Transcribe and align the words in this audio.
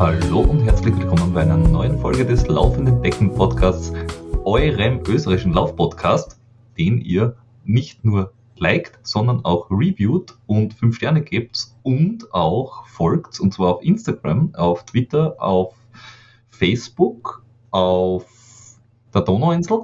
Hallo 0.00 0.40
und 0.40 0.62
herzlich 0.62 0.96
willkommen 0.96 1.34
bei 1.34 1.42
einer 1.42 1.58
neuen 1.58 1.98
Folge 1.98 2.24
des 2.24 2.46
Laufenden 2.46 3.02
Becken 3.02 3.34
Podcasts, 3.34 3.92
eurem 4.44 5.02
österreichischen 5.06 5.52
Laufpodcast, 5.52 6.40
den 6.78 7.02
ihr 7.02 7.36
nicht 7.66 8.02
nur 8.02 8.32
liked, 8.56 8.98
sondern 9.02 9.44
auch 9.44 9.70
reviewt 9.70 10.38
und 10.46 10.72
5 10.72 10.96
Sterne 10.96 11.20
gebt 11.20 11.66
und 11.82 12.32
auch 12.32 12.86
folgt, 12.86 13.38
und 13.40 13.52
zwar 13.52 13.74
auf 13.74 13.82
Instagram, 13.82 14.54
auf 14.54 14.86
Twitter, 14.86 15.36
auf 15.38 15.74
Facebook, 16.48 17.44
auf 17.70 18.24
der 19.12 19.20
Donauinsel. 19.20 19.82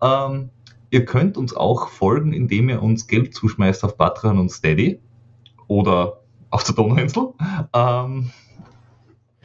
Ähm, 0.00 0.50
ihr 0.90 1.04
könnt 1.04 1.36
uns 1.36 1.52
auch 1.52 1.88
folgen, 1.88 2.32
indem 2.32 2.68
ihr 2.68 2.80
uns 2.80 3.08
Geld 3.08 3.34
zuschmeißt 3.34 3.82
auf 3.82 3.96
Patreon 3.96 4.38
und 4.38 4.52
Steady 4.52 5.00
oder 5.66 6.20
auf 6.50 6.62
der 6.62 6.76
Donauinsel. 6.76 7.30
Ähm, 7.72 8.30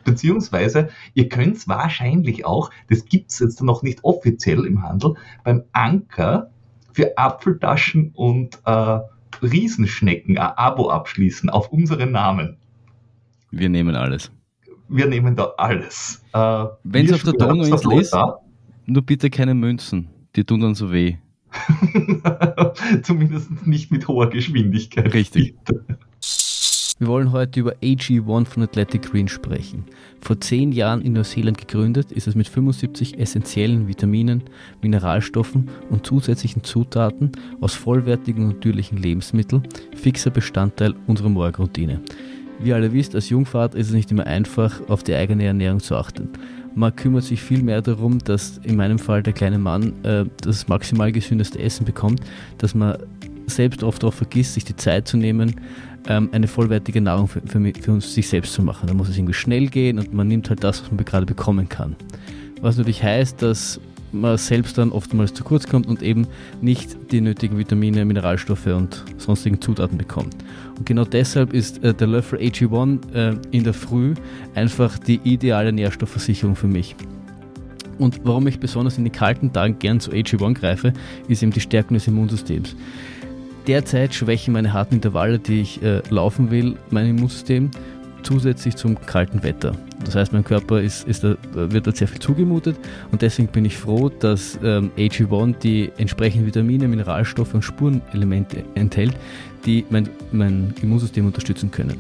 beziehungsweise 0.04 0.90
ihr 1.14 1.30
könnt 1.30 1.58
es 1.58 1.68
wahrscheinlich 1.68 2.46
auch, 2.46 2.70
das 2.90 3.06
gibt 3.06 3.32
es 3.32 3.40
jetzt 3.40 3.62
noch 3.62 3.84
nicht 3.84 4.04
offiziell 4.04 4.66
im 4.66 4.84
Handel, 4.84 5.16
beim 5.44 5.64
Anker 5.72 6.50
für 6.92 7.18
Apfeltaschen 7.18 8.12
und 8.14 8.60
äh, 8.66 9.00
Riesenschnecken 9.42 10.38
ein 10.38 10.52
Abo 10.58 10.90
abschließen 10.90 11.50
auf 11.50 11.72
unseren 11.72 12.12
Namen. 12.12 12.58
Wir 13.52 13.70
nehmen 13.70 13.96
alles. 13.96 14.32
Wir 14.90 15.08
nehmen 15.08 15.36
da 15.36 15.54
alles. 15.58 16.24
Äh, 16.34 16.66
Wenn 16.84 17.06
es 17.06 17.14
auf 17.14 17.24
der 17.24 17.34
Donauinsel 17.34 17.94
ist, 18.00 18.16
nur 18.86 19.02
bitte 19.02 19.30
keine 19.30 19.54
Münzen. 19.54 20.10
Die 20.36 20.44
tun 20.44 20.60
dann 20.60 20.76
so 20.76 20.92
weh. 20.92 21.18
Zumindest 23.04 23.66
nicht 23.66 23.92
mit 23.92 24.08
hoher 24.08 24.30
Geschwindigkeit. 24.30 25.14
Richtig. 25.14 25.56
Wir 27.00 27.08
wollen 27.08 27.32
heute 27.32 27.60
über 27.60 27.74
AG1 27.82 28.46
von 28.46 28.64
Athletic 28.64 29.02
Green 29.10 29.28
sprechen. 29.28 29.86
Vor 30.22 30.40
zehn 30.40 30.72
Jahren 30.72 31.02
in 31.02 31.14
Neuseeland 31.14 31.58
gegründet, 31.58 32.12
ist 32.12 32.28
es 32.28 32.36
mit 32.36 32.48
75 32.48 33.20
essentiellen 33.20 33.88
Vitaminen, 33.88 34.44
Mineralstoffen 34.84 35.70
und 35.90 36.06
zusätzlichen 36.06 36.64
Zutaten 36.64 37.32
aus 37.62 37.74
vollwertigen 37.74 38.44
und 38.44 38.54
natürlichen 38.54 39.00
Lebensmitteln 39.00 39.68
fixer 39.96 40.30
Bestandteil 40.30 40.94
unserer 41.08 41.30
Morgenroutine. 41.30 42.00
Wie 42.60 42.70
ihr 42.70 42.76
alle 42.76 42.94
wisst, 42.94 43.16
als 43.16 43.30
Jungvater 43.30 43.78
ist 43.78 43.88
es 43.88 43.94
nicht 43.94 44.12
immer 44.12 44.28
einfach, 44.28 44.88
auf 44.88 45.02
die 45.02 45.16
eigene 45.16 45.46
Ernährung 45.46 45.80
zu 45.80 45.96
achten. 45.96 46.30
Man 46.76 46.96
kümmert 46.96 47.24
sich 47.24 47.42
viel 47.42 47.64
mehr 47.64 47.82
darum, 47.82 48.20
dass 48.20 48.60
in 48.60 48.76
meinem 48.76 49.00
Fall 49.00 49.24
der 49.24 49.34
kleine 49.34 49.58
Mann 49.58 49.94
äh, 50.04 50.26
das 50.42 50.68
maximal 50.68 51.12
gesündeste 51.12 51.60
Essen 51.60 51.86
bekommt, 51.86 52.22
dass 52.60 52.76
man 52.76 52.98
selbst 53.48 53.84
oft 53.84 54.04
auch 54.04 54.14
vergisst, 54.14 54.54
sich 54.54 54.64
die 54.64 54.76
Zeit 54.76 55.08
zu 55.08 55.18
nehmen, 55.18 55.60
ähm, 56.08 56.30
eine 56.32 56.48
vollwertige 56.48 57.02
Nahrung 57.02 57.28
für, 57.28 57.42
für, 57.42 57.60
für, 57.82 57.92
uns 57.92 58.14
sich 58.14 58.28
selbst 58.28 58.54
zu 58.54 58.62
machen. 58.62 58.88
Da 58.88 58.94
muss 58.94 59.10
es 59.10 59.18
irgendwie 59.18 59.34
schnell 59.34 59.68
gehen 59.68 60.00
und 60.00 60.14
man 60.14 60.28
nimmt 60.28 60.50
halt 60.50 60.64
das, 60.64 60.84
was 60.84 60.92
man 60.92 61.04
gerade 61.06 61.26
bekommen 61.26 61.70
kann. 61.70 61.96
Was 62.62 62.78
natürlich 62.78 63.04
heißt, 63.04 63.42
dass 63.42 63.80
man 64.14 64.38
selbst 64.38 64.78
dann 64.78 64.92
oftmals 64.92 65.34
zu 65.34 65.44
kurz 65.44 65.68
kommt 65.68 65.88
und 65.88 66.02
eben 66.04 66.28
nicht 66.62 67.12
die 67.12 67.20
nötigen 67.20 67.58
Vitamine, 67.58 68.06
Mineralstoffe 68.06 68.68
und 68.68 69.04
sonstigen 69.18 69.60
Zutaten 69.60 69.98
bekommt. 69.98 70.36
Und 70.78 70.86
genau 70.86 71.04
deshalb 71.04 71.54
ist 71.54 71.84
äh, 71.84 71.94
der 71.94 72.08
Löffel 72.08 72.40
AG1 72.40 73.14
äh, 73.14 73.36
in 73.52 73.64
der 73.64 73.74
Früh 73.74 74.14
einfach 74.56 74.98
die 75.00 75.20
ideale 75.24 75.74
Nährstoffversicherung 75.74 76.56
für 76.56 76.68
mich. 76.68 76.96
Und 78.00 78.22
warum 78.24 78.48
ich 78.48 78.60
besonders 78.60 78.98
in 78.98 79.04
den 79.04 79.14
kalten 79.14 79.54
Tagen 79.54 79.78
gern 79.80 80.00
zu 80.00 80.12
AG1 80.12 80.54
greife, 80.56 80.94
ist 81.28 81.44
eben 81.44 81.52
die 81.52 81.60
Stärkung 81.60 81.96
des 81.96 82.08
Immunsystems. 82.08 82.76
Derzeit 83.68 84.14
schwächen 84.14 84.54
meine 84.54 84.74
harten 84.74 84.96
Intervalle, 84.96 85.40
die 85.40 85.62
ich 85.62 85.82
äh, 85.82 86.02
laufen 86.10 86.52
will, 86.52 86.76
mein 86.90 87.08
Immunsystem 87.08 87.72
zusätzlich 88.24 88.76
zum 88.76 89.00
kalten 89.06 89.44
Wetter. 89.44 89.76
Das 90.04 90.16
heißt, 90.16 90.34
mein 90.34 90.44
Körper 90.44 90.82
ist, 90.82 91.08
ist 91.08 91.24
da, 91.24 91.36
wird 91.54 91.88
da 91.88 91.92
sehr 91.92 92.08
viel 92.08 92.20
zugemutet 92.20 92.78
und 93.12 93.22
deswegen 93.22 93.50
bin 93.50 93.66
ich 93.66 93.78
froh, 93.78 94.10
dass 94.10 94.58
ähm, 94.64 94.92
AG1 94.98 95.60
die 95.60 95.92
entsprechenden 95.98 96.46
Vitamine, 96.46 96.88
Mineralstoffe 96.88 97.54
und 97.54 97.62
Spurenelemente 97.62 98.64
enthält, 98.76 99.14
die 99.66 99.86
mein, 99.90 100.10
mein 100.32 100.74
Immunsystem 100.82 101.26
unterstützen 101.26 101.72
können. 101.72 101.98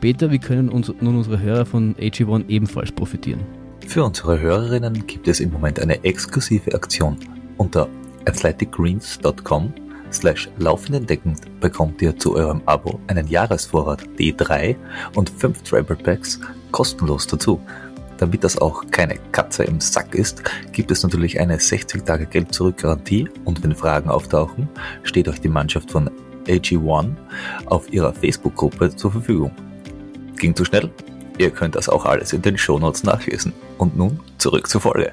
Peter, 0.00 0.30
wie 0.30 0.38
können 0.38 0.68
uns, 0.68 0.92
nun 1.00 1.16
unsere 1.16 1.40
Hörer 1.40 1.64
von 1.64 1.94
AG1 1.96 2.48
ebenfalls 2.48 2.90
profitieren? 2.90 3.40
Für 3.86 4.04
unsere 4.04 4.40
Hörerinnen 4.40 5.06
gibt 5.06 5.28
es 5.28 5.40
im 5.40 5.52
Moment 5.52 5.80
eine 5.80 6.02
exklusive 6.04 6.74
Aktion. 6.74 7.16
Unter 7.56 7.88
athleticgreens.com 8.24 9.72
slash 10.12 10.48
laufenden 10.58 11.06
Decken 11.06 11.36
bekommt 11.60 12.00
ihr 12.02 12.16
zu 12.18 12.34
eurem 12.34 12.62
Abo 12.66 13.00
einen 13.06 13.26
Jahresvorrat 13.26 14.02
D3 14.18 14.76
und 15.14 15.30
5 15.30 15.62
Travel 15.62 15.96
Packs 15.96 16.40
kostenlos 16.70 17.26
dazu. 17.26 17.60
Damit 18.18 18.44
das 18.44 18.58
auch 18.58 18.84
keine 18.90 19.18
Katze 19.32 19.64
im 19.64 19.80
Sack 19.80 20.14
ist, 20.14 20.42
gibt 20.72 20.90
es 20.90 21.02
natürlich 21.02 21.40
eine 21.40 21.58
60 21.58 22.04
Tage 22.04 22.26
Geld 22.26 22.54
zurück 22.54 22.76
Garantie 22.78 23.28
und 23.44 23.62
wenn 23.64 23.74
Fragen 23.74 24.10
auftauchen, 24.10 24.68
steht 25.02 25.28
euch 25.28 25.40
die 25.40 25.48
Mannschaft 25.48 25.90
von 25.90 26.10
AG1 26.46 27.14
auf 27.66 27.92
ihrer 27.92 28.12
Facebook-Gruppe 28.12 28.94
zur 28.94 29.12
Verfügung. 29.12 29.50
Ging 30.36 30.54
zu 30.54 30.64
schnell? 30.64 30.90
Ihr 31.38 31.50
könnt 31.50 31.74
das 31.74 31.88
auch 31.88 32.04
alles 32.04 32.32
in 32.32 32.42
den 32.42 32.58
Shownotes 32.58 33.04
nachlesen. 33.04 33.52
Und 33.78 33.96
nun 33.96 34.20
zurück 34.38 34.68
zur 34.68 34.80
Folge. 34.80 35.12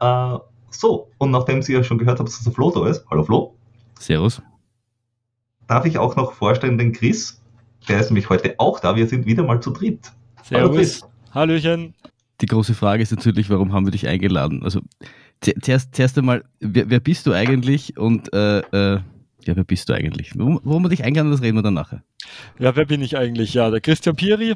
Uh, 0.00 0.38
so, 0.78 1.10
und 1.18 1.32
nachdem 1.32 1.60
Sie 1.60 1.72
ja 1.72 1.82
schon 1.82 1.98
gehört 1.98 2.20
haben, 2.20 2.26
dass 2.26 2.38
der 2.38 2.52
Flo 2.52 2.70
da 2.70 2.86
ist, 2.88 3.04
hallo 3.10 3.24
Flo. 3.24 3.52
Servus. 3.98 4.40
Darf 5.66 5.84
ich 5.84 5.98
auch 5.98 6.14
noch 6.14 6.34
vorstellen 6.34 6.78
den 6.78 6.92
Chris? 6.92 7.42
Der 7.88 7.98
ist 7.98 8.10
nämlich 8.10 8.30
heute 8.30 8.54
auch 8.58 8.78
da. 8.78 8.94
Wir 8.94 9.08
sind 9.08 9.26
wieder 9.26 9.42
mal 9.42 9.60
zu 9.60 9.72
dritt. 9.72 10.12
Servus. 10.44 11.02
Hallo 11.34 11.54
Hallöchen. 11.54 11.94
Die 12.40 12.46
große 12.46 12.74
Frage 12.74 13.02
ist 13.02 13.10
natürlich, 13.10 13.50
warum 13.50 13.72
haben 13.72 13.86
wir 13.86 13.90
dich 13.90 14.06
eingeladen? 14.06 14.62
Also 14.62 14.80
zuerst, 15.40 15.96
zuerst 15.96 16.16
einmal, 16.16 16.44
wer, 16.60 16.88
wer 16.88 17.00
bist 17.00 17.26
du 17.26 17.32
eigentlich 17.32 17.98
und 17.98 18.32
äh, 18.32 18.60
äh, 18.60 19.00
ja, 19.44 19.56
wer 19.56 19.64
bist 19.64 19.88
du 19.88 19.94
eigentlich? 19.94 20.30
Warum, 20.36 20.60
warum 20.62 20.84
wir 20.84 20.90
dich 20.90 21.02
eingeladen, 21.02 21.32
das 21.32 21.42
reden 21.42 21.56
wir 21.56 21.62
dann 21.62 21.74
nachher. 21.74 22.04
Ja, 22.60 22.76
wer 22.76 22.84
bin 22.84 23.02
ich 23.02 23.16
eigentlich? 23.16 23.52
Ja, 23.52 23.70
der 23.70 23.80
Christian 23.80 24.14
Piri. 24.14 24.54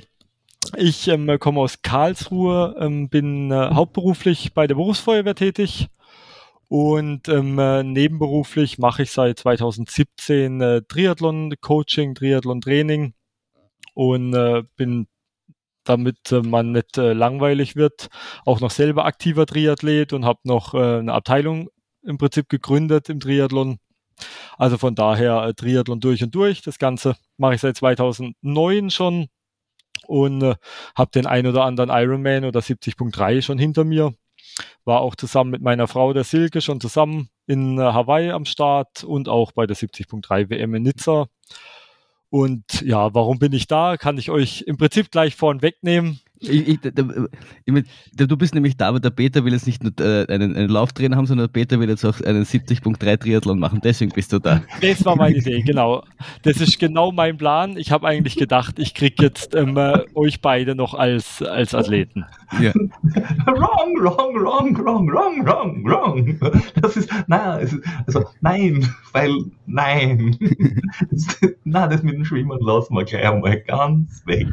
Ich 0.76 1.08
ähm, 1.08 1.36
komme 1.40 1.58
aus 1.58 1.82
Karlsruhe, 1.82 2.76
ähm, 2.78 3.08
bin 3.08 3.50
äh, 3.50 3.70
hauptberuflich 3.74 4.54
bei 4.54 4.68
der 4.68 4.76
Berufsfeuerwehr 4.76 5.34
tätig 5.34 5.88
und 6.72 7.28
ähm, 7.28 7.58
äh, 7.58 7.82
nebenberuflich 7.82 8.78
mache 8.78 9.02
ich 9.02 9.10
seit 9.10 9.40
2017 9.40 10.62
äh, 10.62 10.80
Triathlon-Coaching, 10.88 12.14
Triathlon-Training 12.14 13.12
und 13.92 14.32
äh, 14.32 14.62
bin 14.76 15.06
damit 15.84 16.32
äh, 16.32 16.40
man 16.40 16.72
nicht 16.72 16.96
äh, 16.96 17.12
langweilig 17.12 17.76
wird, 17.76 18.08
auch 18.46 18.60
noch 18.60 18.70
selber 18.70 19.04
aktiver 19.04 19.44
Triathlet 19.44 20.14
und 20.14 20.24
habe 20.24 20.40
noch 20.44 20.72
eine 20.72 21.12
Abteilung 21.12 21.68
im 22.04 22.16
Prinzip 22.16 22.48
gegründet 22.48 23.10
im 23.10 23.20
Triathlon. 23.20 23.78
Also 24.56 24.78
von 24.78 24.94
daher 24.94 25.52
Triathlon 25.54 26.00
durch 26.00 26.22
und 26.24 26.34
durch. 26.34 26.62
Das 26.62 26.78
Ganze 26.78 27.16
mache 27.36 27.56
ich 27.56 27.60
seit 27.60 27.76
2009 27.76 28.88
schon 28.88 29.26
und 30.06 30.42
habe 30.96 31.10
den 31.14 31.26
ein 31.26 31.46
oder 31.46 31.64
anderen 31.64 31.90
Ironman 31.90 32.46
oder 32.46 32.60
70.3 32.60 33.42
schon 33.42 33.58
hinter 33.58 33.84
mir 33.84 34.14
war 34.84 35.00
auch 35.00 35.14
zusammen 35.14 35.50
mit 35.50 35.62
meiner 35.62 35.88
Frau, 35.88 36.12
der 36.12 36.24
Silke, 36.24 36.60
schon 36.60 36.80
zusammen 36.80 37.28
in 37.46 37.78
äh, 37.78 37.82
Hawaii 37.82 38.30
am 38.30 38.44
Start 38.44 39.04
und 39.04 39.28
auch 39.28 39.52
bei 39.52 39.66
der 39.66 39.76
70.3 39.76 40.50
WM 40.50 40.74
in 40.74 40.82
Nizza. 40.82 41.26
Und 42.30 42.80
ja, 42.80 43.12
warum 43.14 43.38
bin 43.38 43.52
ich 43.52 43.66
da? 43.66 43.98
Kann 43.98 44.16
ich 44.16 44.30
euch 44.30 44.62
im 44.62 44.78
Prinzip 44.78 45.10
gleich 45.10 45.36
vorn 45.36 45.60
wegnehmen. 45.60 46.18
Ich, 46.42 46.68
ich, 46.68 46.84
ich, 46.84 47.84
du 48.16 48.36
bist 48.36 48.54
nämlich 48.54 48.76
da, 48.76 48.88
aber 48.88 49.00
der 49.00 49.10
Peter 49.10 49.44
will 49.44 49.52
jetzt 49.52 49.66
nicht 49.66 49.82
nur 49.82 49.92
äh, 50.00 50.26
einen, 50.26 50.56
einen 50.56 50.68
Lauftrainer 50.68 51.16
haben, 51.16 51.26
sondern 51.26 51.46
der 51.46 51.52
Peter 51.52 51.78
will 51.78 51.88
jetzt 51.88 52.04
auch 52.04 52.20
einen 52.20 52.44
70.3 52.44 53.18
Triathlon 53.18 53.58
machen. 53.58 53.80
Deswegen 53.82 54.10
bist 54.10 54.32
du 54.32 54.40
da. 54.40 54.62
Das 54.80 55.04
war 55.04 55.16
meine 55.16 55.36
Idee, 55.36 55.62
genau. 55.62 56.02
Das 56.42 56.60
ist 56.60 56.78
genau 56.78 57.12
mein 57.12 57.36
Plan. 57.36 57.76
Ich 57.76 57.92
habe 57.92 58.08
eigentlich 58.08 58.36
gedacht, 58.36 58.78
ich 58.78 58.94
kriege 58.94 59.22
jetzt 59.22 59.54
ähm, 59.54 59.78
euch 60.14 60.40
beide 60.40 60.74
noch 60.74 60.94
als, 60.94 61.42
als 61.42 61.74
Athleten. 61.74 62.24
Ja. 62.60 62.72
wrong, 63.46 63.96
wrong, 64.00 64.34
wrong, 64.34 64.76
wrong, 64.78 65.08
wrong, 65.08 65.46
wrong, 65.46 65.84
wrong. 65.84 66.38
Das 66.80 66.96
ist, 66.96 67.08
na, 67.28 67.56
ist, 67.58 67.76
also 68.06 68.24
nein, 68.40 68.86
weil 69.12 69.32
nein. 69.66 70.36
na, 71.64 71.86
das 71.86 72.02
mit 72.02 72.14
dem 72.14 72.24
Schwimmen 72.24 72.58
lassen 72.60 72.94
wir 72.94 73.04
gleich 73.04 73.28
einmal 73.28 73.60
ganz 73.60 74.26
weg. 74.26 74.48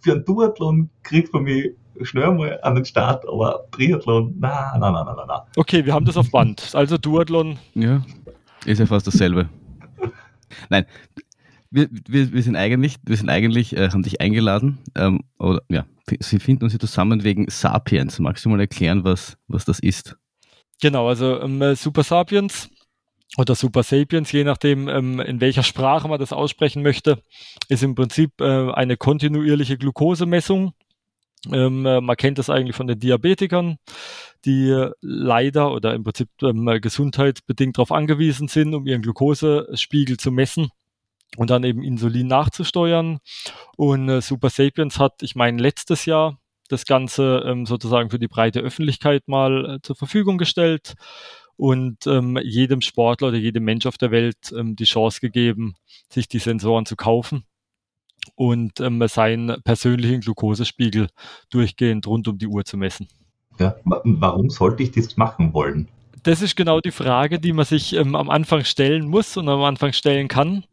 Für 0.00 0.12
einen 0.12 0.24
Duathlon 0.24 0.90
kriegt 1.02 1.32
man 1.32 1.44
mich 1.44 1.72
schnell 2.02 2.32
mal 2.32 2.58
an 2.62 2.74
den 2.74 2.84
Start, 2.84 3.26
aber 3.28 3.66
Triathlon, 3.70 4.34
na, 4.38 4.76
na, 4.78 4.90
na, 4.90 5.04
na, 5.04 5.24
na. 5.26 5.46
Okay, 5.56 5.84
wir 5.84 5.92
haben 5.92 6.04
das 6.04 6.16
auf 6.16 6.30
Band. 6.30 6.74
Also 6.74 6.98
Duathlon. 6.98 7.58
Ja, 7.74 8.02
ist 8.64 8.78
ja 8.80 8.86
fast 8.86 9.06
dasselbe. 9.06 9.48
Nein, 10.68 10.86
wir, 11.70 11.88
wir, 12.08 12.32
wir 12.32 12.42
sind 12.42 12.56
eigentlich, 12.56 12.96
wir 13.04 13.16
sind 13.16 13.28
eigentlich, 13.28 13.76
äh, 13.76 13.90
haben 13.90 14.02
dich 14.02 14.20
eingeladen, 14.20 14.78
ähm, 14.94 15.20
oder 15.38 15.62
ja, 15.68 15.84
sie 16.20 16.38
finden 16.38 16.64
uns 16.64 16.72
hier 16.72 16.80
zusammen 16.80 17.24
wegen 17.24 17.46
Sapiens. 17.48 18.18
Magst 18.18 18.44
du 18.44 18.48
mal 18.48 18.60
erklären, 18.60 19.04
was, 19.04 19.36
was 19.48 19.64
das 19.64 19.78
ist? 19.80 20.16
Genau, 20.80 21.08
also 21.08 21.40
ähm, 21.40 21.74
Super 21.74 22.02
Sapiens 22.02 22.70
oder 23.36 23.54
Super 23.54 23.82
Sapiens, 23.82 24.30
je 24.30 24.44
nachdem, 24.44 24.88
ähm, 24.88 25.20
in 25.20 25.40
welcher 25.40 25.62
Sprache 25.62 26.08
man 26.08 26.20
das 26.20 26.32
aussprechen 26.32 26.82
möchte, 26.82 27.22
ist 27.68 27.82
im 27.82 27.94
Prinzip 27.94 28.40
äh, 28.40 28.70
eine 28.72 28.96
kontinuierliche 28.96 29.76
Glukosemessung 29.76 30.74
Ähm, 31.52 31.86
äh, 31.86 32.00
man 32.00 32.16
kennt 32.16 32.38
das 32.38 32.50
eigentlich 32.50 32.76
von 32.76 32.86
den 32.86 32.98
Diabetikern, 32.98 33.76
die 34.44 34.88
leider 35.00 35.72
oder 35.72 35.94
im 35.94 36.04
Prinzip 36.04 36.28
ähm, 36.42 36.66
gesundheitsbedingt 36.80 37.78
darauf 37.78 37.92
angewiesen 37.92 38.48
sind, 38.48 38.74
um 38.74 38.86
ihren 38.86 39.02
Glukosespiegel 39.02 40.16
zu 40.16 40.30
messen 40.30 40.70
und 41.36 41.50
dann 41.50 41.64
eben 41.64 41.82
Insulin 41.82 42.26
nachzusteuern. 42.26 43.18
Und 43.76 44.08
äh, 44.08 44.20
Super 44.20 44.50
Sapiens 44.50 44.98
hat, 44.98 45.22
ich 45.22 45.34
meine, 45.34 45.60
letztes 45.60 46.06
Jahr 46.06 46.38
das 46.68 46.86
Ganze 46.86 47.42
ähm, 47.46 47.66
sozusagen 47.66 48.10
für 48.10 48.18
die 48.18 48.28
breite 48.28 48.60
Öffentlichkeit 48.60 49.28
mal 49.28 49.76
äh, 49.76 49.82
zur 49.82 49.96
Verfügung 49.96 50.38
gestellt 50.38 50.94
und 51.56 52.06
ähm, 52.06 52.38
jedem 52.42 52.80
Sportler 52.80 53.28
oder 53.28 53.36
jedem 53.36 53.64
Mensch 53.64 53.86
auf 53.86 53.98
der 53.98 54.10
Welt 54.10 54.52
ähm, 54.56 54.74
die 54.76 54.84
Chance 54.84 55.20
gegeben, 55.20 55.74
sich 56.10 56.28
die 56.28 56.38
Sensoren 56.38 56.86
zu 56.86 56.96
kaufen 56.96 57.44
und 58.34 58.80
ähm, 58.80 59.06
seinen 59.08 59.62
persönlichen 59.62 60.20
Glukosespiegel 60.20 61.08
durchgehend 61.50 62.06
rund 62.06 62.28
um 62.28 62.38
die 62.38 62.46
Uhr 62.46 62.64
zu 62.64 62.76
messen. 62.76 63.08
Ja, 63.58 63.76
warum 63.84 64.50
sollte 64.50 64.82
ich 64.82 64.90
das 64.90 65.16
machen 65.16 65.52
wollen? 65.54 65.88
Das 66.24 66.42
ist 66.42 66.56
genau 66.56 66.80
die 66.80 66.90
Frage, 66.90 67.38
die 67.38 67.52
man 67.52 67.66
sich 67.66 67.92
ähm, 67.94 68.16
am 68.16 68.30
Anfang 68.30 68.64
stellen 68.64 69.08
muss 69.08 69.36
und 69.36 69.48
am 69.48 69.62
Anfang 69.62 69.92
stellen 69.92 70.28
kann. 70.28 70.64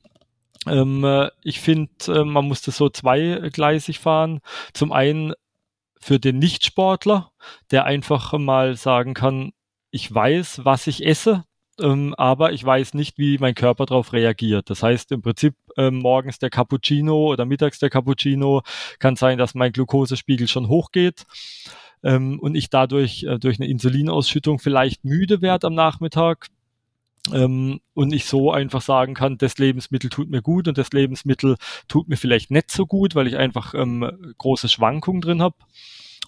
Ähm, 0.65 1.03
äh, 1.03 1.29
ich 1.43 1.59
finde, 1.59 1.91
äh, 2.07 2.23
man 2.23 2.47
muss 2.47 2.61
das 2.61 2.77
so 2.77 2.89
zweigleisig 2.89 3.99
fahren. 3.99 4.39
Zum 4.73 4.91
einen 4.91 5.33
für 5.99 6.19
den 6.19 6.39
Nichtsportler, 6.39 7.31
der 7.69 7.85
einfach 7.85 8.33
mal 8.33 8.75
sagen 8.75 9.13
kann, 9.13 9.51
ich 9.91 10.13
weiß, 10.13 10.61
was 10.63 10.87
ich 10.87 11.05
esse, 11.05 11.43
ähm, 11.81 12.13
aber 12.17 12.53
ich 12.53 12.63
weiß 12.63 12.93
nicht, 12.93 13.17
wie 13.17 13.37
mein 13.37 13.55
Körper 13.55 13.85
darauf 13.85 14.13
reagiert. 14.13 14.69
Das 14.69 14.83
heißt 14.83 15.11
im 15.11 15.21
Prinzip 15.21 15.55
ähm, 15.77 15.99
morgens 15.99 16.39
der 16.39 16.49
Cappuccino 16.49 17.31
oder 17.31 17.45
mittags 17.45 17.79
der 17.79 17.89
Cappuccino 17.89 18.61
kann 18.99 19.15
sein, 19.15 19.37
dass 19.37 19.55
mein 19.55 19.71
Glukosespiegel 19.71 20.47
schon 20.47 20.67
hochgeht 20.67 21.25
ähm, 22.03 22.39
und 22.39 22.55
ich 22.55 22.69
dadurch 22.69 23.23
äh, 23.23 23.39
durch 23.39 23.59
eine 23.59 23.69
Insulinausschüttung 23.69 24.59
vielleicht 24.59 25.03
müde 25.05 25.41
werde 25.41 25.67
am 25.67 25.75
Nachmittag. 25.75 26.47
Ähm, 27.31 27.81
und 27.93 28.13
ich 28.13 28.25
so 28.25 28.51
einfach 28.51 28.81
sagen 28.81 29.13
kann, 29.13 29.37
das 29.37 29.59
Lebensmittel 29.59 30.09
tut 30.09 30.29
mir 30.29 30.41
gut 30.41 30.67
und 30.67 30.77
das 30.79 30.91
Lebensmittel 30.91 31.57
tut 31.87 32.09
mir 32.09 32.17
vielleicht 32.17 32.49
nicht 32.49 32.71
so 32.71 32.87
gut, 32.87 33.13
weil 33.13 33.27
ich 33.27 33.37
einfach 33.37 33.75
ähm, 33.75 34.33
große 34.39 34.69
Schwankungen 34.69 35.21
drin 35.21 35.41
habe. 35.41 35.55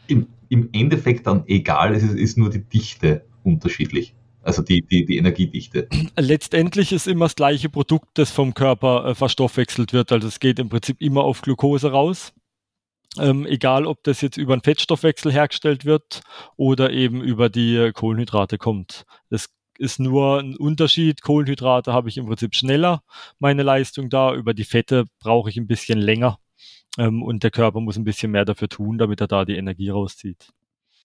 im, 0.07 0.27
im 0.49 0.69
Endeffekt 0.71 1.27
dann 1.27 1.43
egal, 1.47 1.95
es 1.95 2.03
ist, 2.03 2.15
ist 2.15 2.37
nur 2.37 2.49
die 2.49 2.63
Dichte 2.63 3.25
unterschiedlich? 3.43 4.15
Also 4.45 4.61
die, 4.61 4.85
die, 4.85 5.05
die 5.05 5.17
Energiedichte. 5.17 5.89
Letztendlich 6.17 6.91
ist 6.91 7.07
immer 7.07 7.25
das 7.25 7.35
gleiche 7.35 7.67
Produkt, 7.67 8.09
das 8.13 8.29
vom 8.29 8.53
Körper 8.53 9.05
äh, 9.05 9.15
verstoffwechselt 9.15 9.91
wird. 9.91 10.11
Also 10.11 10.27
es 10.27 10.39
geht 10.39 10.59
im 10.59 10.69
Prinzip 10.69 11.01
immer 11.01 11.23
auf 11.23 11.41
Glucose 11.41 11.91
raus. 11.91 12.31
Ähm, 13.17 13.47
egal, 13.47 13.87
ob 13.87 14.03
das 14.03 14.21
jetzt 14.21 14.37
über 14.37 14.53
einen 14.53 14.61
Fettstoffwechsel 14.61 15.31
hergestellt 15.31 15.83
wird 15.83 16.21
oder 16.57 16.91
eben 16.91 17.21
über 17.21 17.49
die 17.49 17.75
äh, 17.75 17.91
Kohlenhydrate 17.91 18.59
kommt. 18.59 19.05
Das 19.31 19.47
ist 19.79 19.99
nur 19.99 20.39
ein 20.39 20.55
Unterschied. 20.55 21.23
Kohlenhydrate 21.23 21.91
habe 21.91 22.09
ich 22.09 22.17
im 22.17 22.27
Prinzip 22.27 22.53
schneller 22.53 23.01
meine 23.39 23.63
Leistung 23.63 24.11
da. 24.11 24.35
Über 24.35 24.53
die 24.53 24.63
Fette 24.63 25.05
brauche 25.19 25.49
ich 25.49 25.57
ein 25.57 25.67
bisschen 25.67 25.97
länger. 25.97 26.37
Ähm, 26.99 27.23
und 27.23 27.41
der 27.41 27.51
Körper 27.51 27.79
muss 27.79 27.97
ein 27.97 28.03
bisschen 28.03 28.31
mehr 28.31 28.45
dafür 28.45 28.69
tun, 28.69 28.99
damit 28.99 29.21
er 29.21 29.27
da 29.27 29.43
die 29.43 29.55
Energie 29.55 29.89
rauszieht. 29.89 30.49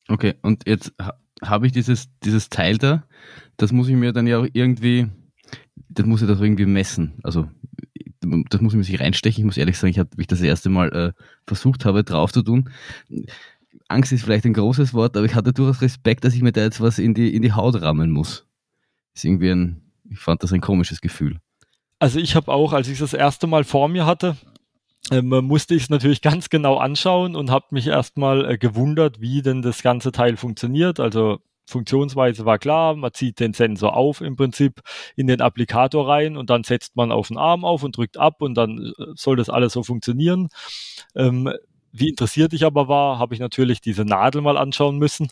Okay, 0.08 0.34
und 0.42 0.66
jetzt 0.66 0.92
habe 1.42 1.66
ich 1.66 1.72
dieses, 1.72 2.08
dieses 2.24 2.48
Teil 2.48 2.78
da, 2.78 3.04
das 3.56 3.72
muss 3.72 3.88
ich 3.88 3.96
mir 3.96 4.12
dann 4.12 4.26
ja 4.26 4.38
auch 4.38 4.46
irgendwie, 4.52 5.08
das 5.88 6.06
muss 6.06 6.22
ich 6.22 6.28
doch 6.28 6.40
irgendwie 6.40 6.66
messen. 6.66 7.14
Also 7.22 7.48
das 8.20 8.60
muss 8.60 8.72
ich 8.72 8.76
mir 8.76 8.84
sich 8.84 9.00
reinstechen. 9.00 9.42
Ich 9.42 9.46
muss 9.46 9.56
ehrlich 9.56 9.78
sagen, 9.78 9.90
ich 9.90 9.98
habe, 9.98 10.10
wie 10.16 10.22
ich 10.22 10.26
das 10.26 10.40
erste 10.40 10.68
Mal 10.68 10.92
äh, 10.92 11.22
versucht 11.46 11.84
habe, 11.84 12.04
drauf 12.04 12.32
zu 12.32 12.42
tun. 12.42 12.70
Angst 13.88 14.12
ist 14.12 14.22
vielleicht 14.22 14.44
ein 14.44 14.52
großes 14.52 14.94
Wort, 14.94 15.16
aber 15.16 15.26
ich 15.26 15.34
hatte 15.34 15.52
durchaus 15.52 15.82
Respekt, 15.82 16.24
dass 16.24 16.34
ich 16.34 16.42
mir 16.42 16.52
da 16.52 16.62
jetzt 16.62 16.80
was 16.80 16.98
in 16.98 17.14
die, 17.14 17.34
in 17.34 17.42
die 17.42 17.52
Haut 17.52 17.80
rammeln 17.80 18.10
muss. 18.10 18.46
Ist 19.14 19.24
irgendwie 19.24 19.50
ein, 19.50 19.82
ich 20.08 20.18
fand 20.18 20.42
das 20.42 20.52
ein 20.52 20.60
komisches 20.60 21.00
Gefühl. 21.00 21.38
Also 21.98 22.18
ich 22.18 22.36
habe 22.36 22.50
auch, 22.52 22.72
als 22.72 22.88
ich 22.88 22.98
das 22.98 23.14
erste 23.14 23.46
Mal 23.46 23.64
vor 23.64 23.88
mir 23.88 24.06
hatte, 24.06 24.36
ähm, 25.10 25.28
musste 25.28 25.74
ich 25.74 25.84
es 25.84 25.90
natürlich 25.90 26.22
ganz 26.22 26.48
genau 26.48 26.76
anschauen 26.76 27.36
und 27.36 27.50
habe 27.50 27.66
mich 27.70 27.86
erstmal 27.86 28.52
äh, 28.52 28.58
gewundert, 28.58 29.20
wie 29.20 29.42
denn 29.42 29.62
das 29.62 29.82
ganze 29.82 30.12
Teil 30.12 30.36
funktioniert. 30.36 31.00
Also 31.00 31.38
Funktionsweise 31.66 32.44
war 32.44 32.58
klar, 32.58 32.96
man 32.96 33.12
zieht 33.12 33.40
den 33.40 33.54
Sensor 33.54 33.96
auf 33.96 34.20
im 34.20 34.36
Prinzip 34.36 34.80
in 35.16 35.26
den 35.28 35.40
Applikator 35.40 36.08
rein 36.08 36.36
und 36.36 36.50
dann 36.50 36.64
setzt 36.64 36.96
man 36.96 37.12
auf 37.12 37.28
den 37.28 37.38
Arm 37.38 37.64
auf 37.64 37.82
und 37.82 37.96
drückt 37.96 38.16
ab 38.18 38.42
und 38.42 38.54
dann 38.54 38.92
äh, 38.98 39.04
soll 39.14 39.36
das 39.36 39.48
alles 39.48 39.72
so 39.72 39.82
funktionieren. 39.82 40.48
Ähm, 41.14 41.50
wie 41.92 42.08
interessiert 42.08 42.52
ich 42.52 42.64
aber 42.64 42.88
war, 42.88 43.18
habe 43.18 43.34
ich 43.34 43.40
natürlich 43.40 43.80
diese 43.80 44.04
Nadel 44.04 44.42
mal 44.42 44.56
anschauen 44.56 44.98
müssen 44.98 45.28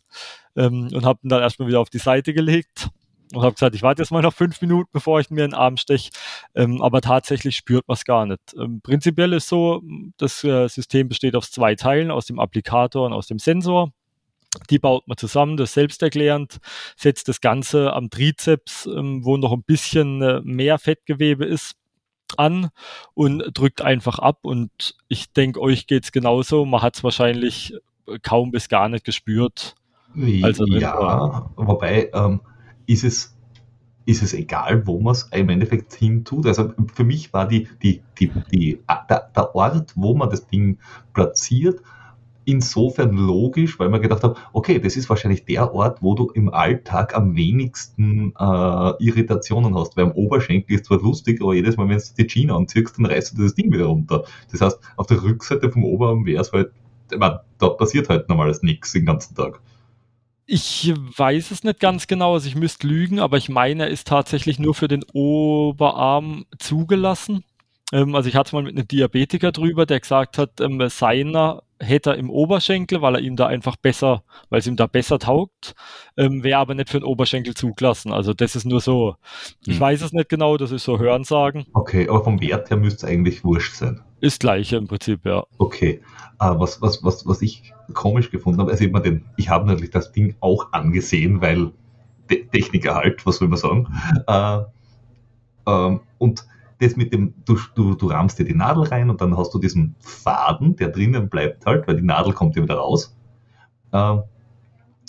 ähm, 0.56 0.88
und 0.92 1.04
habe 1.04 1.20
ihn 1.22 1.28
dann 1.28 1.42
erstmal 1.42 1.68
wieder 1.68 1.80
auf 1.80 1.90
die 1.90 1.98
Seite 1.98 2.34
gelegt 2.34 2.88
und 3.32 3.42
habe 3.42 3.54
gesagt, 3.54 3.75
ich 3.75 3.82
warte 3.82 4.02
jetzt 4.02 4.11
mal 4.11 4.23
noch 4.23 4.35
fünf 4.35 4.61
Minuten, 4.61 4.88
bevor 4.92 5.20
ich 5.20 5.30
mir 5.30 5.44
in 5.44 5.50
den 5.50 5.58
Arm 5.58 5.76
steche. 5.76 6.11
Ähm, 6.54 6.82
aber 6.82 7.00
tatsächlich 7.00 7.56
spürt 7.56 7.87
man 7.88 7.94
es 7.94 8.04
gar 8.04 8.26
nicht. 8.26 8.40
Ähm, 8.58 8.80
prinzipiell 8.82 9.32
ist 9.32 9.49
so, 9.49 9.82
das 10.16 10.44
äh, 10.44 10.68
System 10.68 11.08
besteht 11.08 11.37
aus 11.37 11.50
zwei 11.50 11.75
Teilen, 11.75 12.11
aus 12.11 12.26
dem 12.26 12.38
Applikator 12.38 13.06
und 13.06 13.12
aus 13.12 13.26
dem 13.26 13.38
Sensor. 13.38 13.92
Die 14.70 14.78
baut 14.78 15.06
man 15.06 15.18
zusammen, 15.18 15.56
das 15.56 15.70
ist 15.70 15.75
selbsterklärend, 15.75 16.58
setzt 16.97 17.28
das 17.28 17.40
Ganze 17.40 17.92
am 17.92 18.08
Trizeps, 18.08 18.87
ähm, 18.87 19.25
wo 19.25 19.37
noch 19.37 19.52
ein 19.52 19.62
bisschen 19.62 20.23
äh, 20.23 20.40
mehr 20.42 20.78
Fettgewebe 20.78 21.44
ist, 21.44 21.76
an 22.37 22.68
und 23.14 23.42
drückt 23.54 23.80
einfach 23.80 24.18
ab. 24.18 24.40
Und 24.42 24.97
ich 25.08 25.32
denke, 25.32 25.61
euch 25.61 25.87
geht's 25.87 26.12
genauso. 26.12 26.64
Man 26.64 26.82
hat 26.82 26.97
es 26.97 27.04
wahrscheinlich 27.04 27.75
kaum 28.23 28.50
bis 28.50 28.68
gar 28.68 28.88
nicht 28.88 29.04
gespürt. 29.04 29.75
Also 30.42 30.66
ja, 30.66 31.50
wobei 31.56 32.11
ähm, 32.12 32.40
ist 32.88 33.04
es, 33.04 33.37
ist 34.07 34.23
es 34.23 34.35
egal, 34.35 34.87
wo 34.87 34.99
man 34.99 35.12
es 35.12 35.28
im 35.33 35.50
Endeffekt 35.50 35.92
hin 35.95 36.25
tut. 36.25 36.47
Also 36.47 36.73
für 36.95 37.04
mich 37.04 37.33
war 37.33 37.47
die, 37.47 37.68
die, 37.83 38.00
die, 38.18 38.33
die, 38.50 38.80
der, 39.09 39.30
der 39.37 39.54
Ort, 39.54 39.92
wo 39.95 40.14
man 40.14 40.30
das 40.30 40.47
Ding 40.47 40.78
platziert, 41.12 41.80
insofern 42.47 43.12
logisch, 43.12 43.78
weil 43.78 43.90
man 43.90 44.00
gedacht 44.00 44.25
hat, 44.25 44.38
okay, 44.54 44.78
das 44.78 44.97
ist 44.97 45.11
wahrscheinlich 45.11 45.45
der 45.45 45.75
Ort, 45.75 46.02
wo 46.02 46.14
du 46.14 46.30
im 46.30 46.49
Alltag 46.49 47.14
am 47.14 47.37
wenigsten 47.37 48.33
äh, 48.38 49.04
Irritationen 49.04 49.75
hast, 49.75 49.99
weil 49.99 50.07
am 50.07 50.12
Oberschenkel 50.12 50.76
ist 50.76 50.87
zwar 50.87 50.99
lustig, 51.02 51.42
aber 51.42 51.52
jedes 51.54 51.76
Mal, 51.76 51.90
wenn 51.90 51.99
du 51.99 52.04
die 52.16 52.26
Jeans 52.26 52.50
anziehst, 52.50 52.97
dann 52.97 53.04
reißt 53.04 53.37
du 53.37 53.42
das 53.42 53.54
Ding 53.54 53.71
wieder 53.71 53.85
runter. 53.85 54.25
Das 54.50 54.62
heißt, 54.62 54.78
auf 54.97 55.07
der 55.07 55.23
Rückseite 55.23 55.71
vom 55.71 55.85
Oberarm 55.85 56.25
wäre 56.25 56.40
es 56.40 56.50
halt, 56.50 56.73
ich 57.12 57.18
meine, 57.18 57.40
da 57.59 57.68
passiert 57.68 58.09
halt 58.09 58.30
normales 58.30 58.62
nichts 58.62 58.92
den 58.92 59.04
ganzen 59.04 59.35
Tag. 59.35 59.61
Ich 60.50 60.94
weiß 60.96 61.50
es 61.50 61.62
nicht 61.62 61.78
ganz 61.78 62.06
genau, 62.06 62.32
also 62.32 62.48
ich 62.48 62.56
müsste 62.56 62.86
lügen, 62.86 63.20
aber 63.20 63.36
ich 63.36 63.50
meine, 63.50 63.82
er 63.82 63.90
ist 63.90 64.08
tatsächlich 64.08 64.58
nur 64.58 64.74
für 64.74 64.88
den 64.88 65.04
Oberarm 65.12 66.46
zugelassen. 66.58 67.44
Ähm, 67.92 68.14
also 68.14 68.30
ich 68.30 68.34
hatte 68.34 68.56
mal 68.56 68.62
mit 68.62 68.74
einem 68.74 68.88
Diabetiker 68.88 69.52
drüber, 69.52 69.84
der 69.84 70.00
gesagt 70.00 70.38
hat, 70.38 70.58
ähm, 70.62 70.82
seiner 70.88 71.62
hätte 71.80 72.12
er 72.12 72.16
im 72.16 72.30
Oberschenkel, 72.30 73.02
weil 73.02 73.16
er 73.16 73.20
ihm 73.20 73.36
da 73.36 73.46
einfach 73.46 73.76
besser, 73.76 74.24
weil 74.48 74.60
es 74.60 74.66
ihm 74.66 74.76
da 74.76 74.86
besser 74.86 75.18
taugt, 75.18 75.74
ähm, 76.16 76.42
wäre 76.42 76.60
aber 76.60 76.74
nicht 76.74 76.88
für 76.88 76.98
den 76.98 77.04
Oberschenkel 77.04 77.52
zugelassen. 77.52 78.10
Also 78.10 78.32
das 78.32 78.56
ist 78.56 78.64
nur 78.64 78.80
so. 78.80 79.16
Ich 79.66 79.74
hm. 79.74 79.80
weiß 79.80 80.00
es 80.00 80.14
nicht 80.14 80.30
genau, 80.30 80.56
das 80.56 80.72
ist 80.72 80.84
so 80.84 80.98
Hörensagen. 80.98 81.66
Okay, 81.74 82.08
aber 82.08 82.24
vom 82.24 82.40
Wert 82.40 82.70
her 82.70 82.78
müsste 82.78 83.04
es 83.04 83.12
eigentlich 83.12 83.44
wurscht 83.44 83.74
sein. 83.74 84.00
Ist 84.20 84.40
gleiche 84.40 84.76
im 84.76 84.87
Prinzip, 84.87 85.25
ja. 85.25 85.44
Okay. 85.58 86.00
Uh, 86.42 86.58
was, 86.58 86.80
was, 86.80 87.02
was, 87.02 87.26
was 87.26 87.42
ich 87.42 87.72
komisch 87.94 88.30
gefunden 88.30 88.60
habe, 88.60 88.70
also 88.70 88.84
ich, 88.84 88.92
den, 89.02 89.25
ich 89.37 89.48
habe 89.48 89.66
natürlich 89.66 89.90
das 89.90 90.12
Ding 90.12 90.37
auch 90.40 90.72
angesehen, 90.72 91.40
weil 91.40 91.72
Techniker 92.28 92.94
halt, 92.94 93.25
was 93.26 93.40
will 93.40 93.48
man 93.48 93.58
sagen. 93.58 93.87
Uh, 94.28 95.70
uh, 95.70 95.98
und 96.18 96.46
das 96.80 96.96
mit 96.96 97.12
dem, 97.12 97.34
du, 97.44 97.58
du, 97.75 97.94
du 97.94 98.06
rammst 98.06 98.38
dir 98.38 98.44
die 98.44 98.54
Nadel 98.54 98.84
rein 98.84 99.10
und 99.10 99.20
dann 99.20 99.37
hast 99.37 99.52
du 99.52 99.58
diesen 99.58 99.96
Faden, 100.00 100.76
der 100.76 100.88
drinnen 100.88 101.28
bleibt 101.28 101.66
halt, 101.66 101.88
weil 101.88 101.96
die 101.96 102.04
Nadel 102.04 102.32
kommt 102.32 102.56
ja 102.56 102.62
wieder 102.62 102.76
raus. 102.76 103.16
Ähm, 103.92 104.22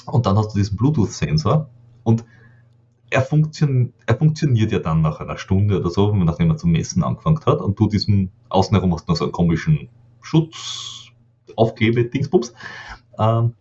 und 0.06 0.26
dann 0.26 0.38
hast 0.38 0.54
du 0.54 0.58
diesen 0.58 0.78
Bluetooth-Sensor 0.78 1.70
und 2.04 2.26
er, 3.10 3.22
funktion, 3.22 3.94
er 4.06 4.16
funktioniert 4.16 4.72
ja 4.72 4.80
dann 4.80 5.02
nach 5.02 5.20
einer 5.20 5.38
Stunde 5.38 5.80
oder 5.80 5.90
so, 5.90 6.14
nachdem 6.16 6.52
er 6.52 6.58
zum 6.58 6.72
Messen 6.72 7.04
angefangen 7.04 7.44
hat 7.46 7.62
und 7.62 7.80
du 7.80 7.88
diesen, 7.88 8.32
außen 8.50 8.76
herum 8.76 8.94
hast 8.94 9.08
noch 9.08 9.16
so 9.16 9.26
einen 9.26 9.32
komischen 9.32 9.90
Schutz, 10.22 11.12
Aufklebe, 11.56 12.06
Dingsbums. 12.06 12.54
Ähm, 13.18 13.54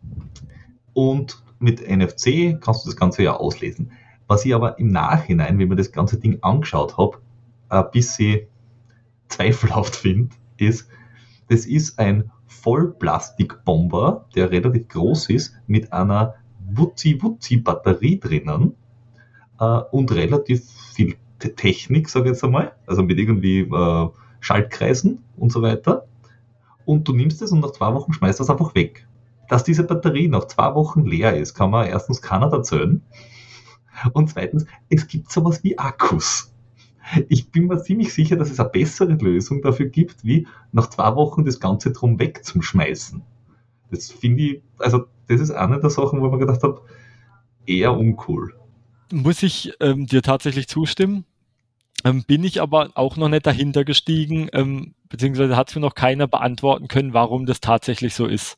und 0.92 1.42
mit 1.58 1.80
NFC 1.80 2.60
kannst 2.60 2.84
du 2.84 2.90
das 2.90 2.96
Ganze 2.96 3.22
ja 3.22 3.36
auslesen. 3.36 3.92
Was 4.26 4.44
ich 4.44 4.54
aber 4.54 4.78
im 4.78 4.88
Nachhinein, 4.88 5.58
wenn 5.58 5.68
man 5.68 5.78
das 5.78 5.92
ganze 5.92 6.18
Ding 6.18 6.38
angeschaut 6.42 6.98
habe, 6.98 7.18
ein 7.70 7.90
bisschen 7.90 8.46
zweifelhaft 9.28 9.96
finde, 9.96 10.34
ist, 10.58 10.88
das 11.48 11.64
ist 11.64 11.98
ein 11.98 12.30
Vollplastikbomber, 12.46 14.26
der 14.34 14.50
relativ 14.50 14.88
groß 14.88 15.30
ist, 15.30 15.54
mit 15.66 15.92
einer 15.92 16.34
Wutzi-Wutzi-Batterie 16.70 18.20
drinnen 18.20 18.74
äh, 19.60 19.80
und 19.90 20.12
relativ 20.12 20.64
viel 20.94 21.16
Technik, 21.38 22.08
sage 22.08 22.26
ich 22.26 22.32
jetzt 22.32 22.44
einmal, 22.44 22.72
also 22.86 23.02
mit 23.02 23.18
irgendwie 23.18 23.60
äh, 23.60 24.08
Schaltkreisen 24.40 25.24
und 25.36 25.52
so 25.52 25.62
weiter. 25.62 26.06
Und 26.84 27.06
du 27.06 27.12
nimmst 27.12 27.42
es 27.42 27.52
und 27.52 27.60
nach 27.60 27.72
zwei 27.72 27.94
Wochen 27.94 28.12
schmeißt 28.12 28.40
das 28.40 28.50
einfach 28.50 28.74
weg. 28.74 29.06
Dass 29.48 29.64
diese 29.64 29.84
Batterie 29.84 30.28
nach 30.28 30.46
zwei 30.46 30.74
Wochen 30.74 31.04
leer 31.04 31.36
ist, 31.36 31.54
kann 31.54 31.70
man 31.70 31.86
erstens 31.86 32.22
keiner 32.22 32.52
erzählen. 32.52 33.02
Und 34.12 34.30
zweitens, 34.30 34.66
es 34.88 35.06
gibt 35.06 35.30
sowas 35.30 35.62
wie 35.64 35.78
Akkus 35.78 36.52
ich 37.28 37.50
bin 37.50 37.66
mir 37.66 37.80
ziemlich 37.82 38.12
sicher, 38.12 38.36
dass 38.36 38.50
es 38.50 38.60
eine 38.60 38.68
bessere 38.68 39.14
Lösung 39.14 39.62
dafür 39.62 39.86
gibt, 39.86 40.24
wie 40.24 40.46
nach 40.72 40.90
zwei 40.90 41.14
Wochen 41.14 41.44
das 41.44 41.60
Ganze 41.60 41.92
drum 41.92 42.18
wegzuschmeißen. 42.18 43.22
Das 43.90 44.10
finde 44.10 44.42
ich, 44.42 44.62
also 44.78 45.06
das 45.26 45.40
ist 45.40 45.50
eine 45.50 45.80
der 45.80 45.90
Sachen, 45.90 46.20
wo 46.20 46.28
man 46.28 46.40
gedacht 46.40 46.62
habe, 46.62 46.82
eher 47.66 47.96
uncool. 47.96 48.54
Muss 49.12 49.42
ich 49.42 49.72
ähm, 49.80 50.06
dir 50.06 50.22
tatsächlich 50.22 50.68
zustimmen? 50.68 51.24
Ähm, 52.04 52.24
bin 52.24 52.44
ich 52.44 52.62
aber 52.62 52.90
auch 52.94 53.16
noch 53.16 53.28
nicht 53.28 53.46
dahinter 53.46 53.84
gestiegen, 53.84 54.48
ähm, 54.52 54.94
beziehungsweise 55.08 55.56
hat 55.56 55.70
es 55.70 55.74
mir 55.74 55.80
noch 55.80 55.94
keiner 55.94 56.28
beantworten 56.28 56.86
können, 56.86 57.12
warum 57.12 57.44
das 57.44 57.60
tatsächlich 57.60 58.14
so 58.14 58.26
ist. 58.26 58.56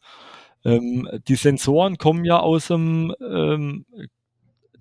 Ähm, 0.64 1.09
die 1.26 1.37
Sensoren 1.37 1.97
kommen 1.97 2.25
ja 2.25 2.38
aus 2.38 2.66
dem 2.66 3.14
ähm, 3.21 3.87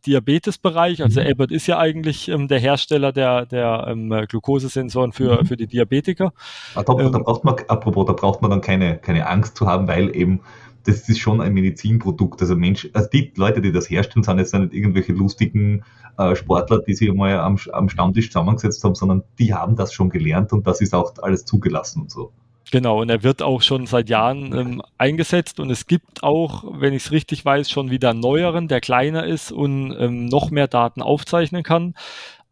Diabetesbereich. 0.06 1.04
Also 1.04 1.22
mhm. 1.22 1.28
Abbott 1.28 1.52
ist 1.52 1.68
ja 1.68 1.78
eigentlich 1.78 2.28
ähm, 2.28 2.48
der 2.48 2.60
Hersteller 2.60 3.12
der, 3.14 3.46
der 3.46 3.86
ähm, 3.88 4.10
Glukosesensoren 4.28 5.14
für, 5.14 5.42
mhm. 5.42 5.46
für 5.46 5.58
die 5.58 5.68
Diabetiker. 5.68 6.34
Ah, 6.76 6.84
da, 6.84 6.94
ähm, 7.00 7.12
da, 7.12 7.20
braucht 7.20 7.44
man, 7.44 7.56
apropos, 7.68 8.06
da 8.08 8.14
braucht 8.14 8.42
man 8.42 8.52
dann 8.52 8.62
keine, 8.62 8.98
keine 8.98 9.28
Angst 9.28 9.56
zu 9.56 9.68
haben, 9.68 9.88
weil 9.88 10.16
eben 10.16 10.42
das 10.89 11.08
ist 11.08 11.19
schon 11.19 11.41
ein 11.41 11.53
Medizinprodukt. 11.53 12.41
Also 12.41 12.55
Mensch, 12.55 12.89
also 12.93 13.10
die 13.10 13.31
Leute, 13.36 13.62
die 13.62 13.72
das 13.72 13.89
herstellen, 13.89 14.24
sind 14.24 14.39
jetzt 14.39 14.53
nicht 14.53 14.74
irgendwelche 14.74 15.13
lustigen 15.13 15.84
äh, 16.17 16.36
Sportler, 16.36 16.79
die 16.79 16.93
sich 16.93 17.13
mal 17.13 17.39
am, 17.39 17.58
am 17.72 17.89
Stammtisch 17.89 18.27
zusammengesetzt 18.27 18.84
haben, 18.84 18.96
sondern 18.96 19.24
die 19.38 19.53
haben 19.53 19.75
das 19.75 19.93
schon 19.93 20.10
gelernt 20.10 20.51
und 20.53 20.67
das 20.67 20.81
ist 20.81 20.93
auch 20.93 21.13
alles 21.22 21.46
zugelassen 21.46 22.01
und 22.03 22.12
so. 22.12 22.31
Genau, 22.72 23.01
und 23.01 23.10
er 23.10 23.24
wird 23.24 23.41
auch 23.41 23.63
schon 23.63 23.88
seit 23.88 24.10
Jahren 24.10 24.53
ähm, 24.53 24.81
eingesetzt 24.98 25.60
und 25.60 25.72
es 25.72 25.88
gibt 25.88 26.22
auch, 26.22 26.65
wenn 26.79 26.93
ich 26.93 27.05
es 27.05 27.12
richtig 27.12 27.43
weiß, 27.43 27.72
schon 27.72 27.89
wieder 27.89 28.12
einen 28.12 28.19
neueren, 28.19 28.67
der 28.67 28.79
kleiner 28.79 29.25
ist 29.25 29.51
und 29.51 29.96
ähm, 29.98 30.25
noch 30.25 30.51
mehr 30.51 30.67
Daten 30.67 31.01
aufzeichnen 31.01 31.63
kann. 31.63 31.96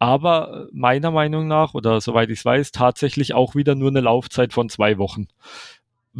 Aber 0.00 0.68
meiner 0.72 1.10
Meinung 1.10 1.46
nach, 1.48 1.74
oder 1.74 2.00
soweit 2.00 2.30
ich 2.30 2.40
es 2.40 2.44
weiß, 2.44 2.72
tatsächlich 2.72 3.34
auch 3.34 3.54
wieder 3.54 3.74
nur 3.74 3.90
eine 3.90 4.00
Laufzeit 4.00 4.52
von 4.52 4.68
zwei 4.68 4.98
Wochen. 4.98 5.28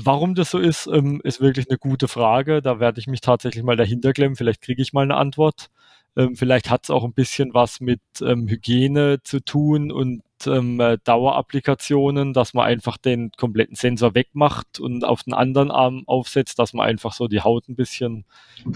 Warum 0.01 0.37
das 0.37 0.53
so 0.53 0.59
ist, 0.59 0.87
ähm, 0.87 1.21
ist 1.25 1.41
wirklich 1.41 1.69
eine 1.69 1.77
gute 1.77 2.07
Frage. 2.07 2.63
Da 2.63 2.79
werde 2.79 3.01
ich 3.01 3.09
mich 3.09 3.21
tatsächlich 3.21 3.65
mal 3.65 3.75
dahinter 3.75 4.13
klemmen. 4.13 4.37
Vielleicht 4.37 4.63
kriege 4.63 4.81
ich 4.81 4.93
mal 4.93 5.03
eine 5.03 5.17
Antwort. 5.17 5.71
Ähm, 6.17 6.37
vielleicht 6.37 6.71
hat 6.71 6.85
es 6.85 6.91
auch 6.91 7.03
ein 7.03 7.15
bisschen 7.15 7.53
was 7.53 7.81
mit 7.81 8.01
ähm, 8.23 8.47
Hygiene 8.47 9.19
zu 9.25 9.41
tun 9.41 9.91
und 9.91 10.23
ähm, 10.47 10.79
äh, 10.79 10.99
Dauerapplikationen, 11.03 12.33
dass 12.33 12.55
man 12.55 12.67
einfach 12.67 12.97
den 12.97 13.33
kompletten 13.37 13.75
Sensor 13.75 14.15
wegmacht 14.15 14.79
und 14.79 15.05
auf 15.05 15.25
den 15.25 15.35
anderen 15.35 15.73
Arm 15.73 16.05
aufsetzt, 16.07 16.61
dass 16.61 16.75
man 16.75 16.87
einfach 16.87 17.13
so 17.13 17.27
die 17.27 17.41
Haut 17.41 17.69
ein 17.69 17.75
bisschen 17.75 18.25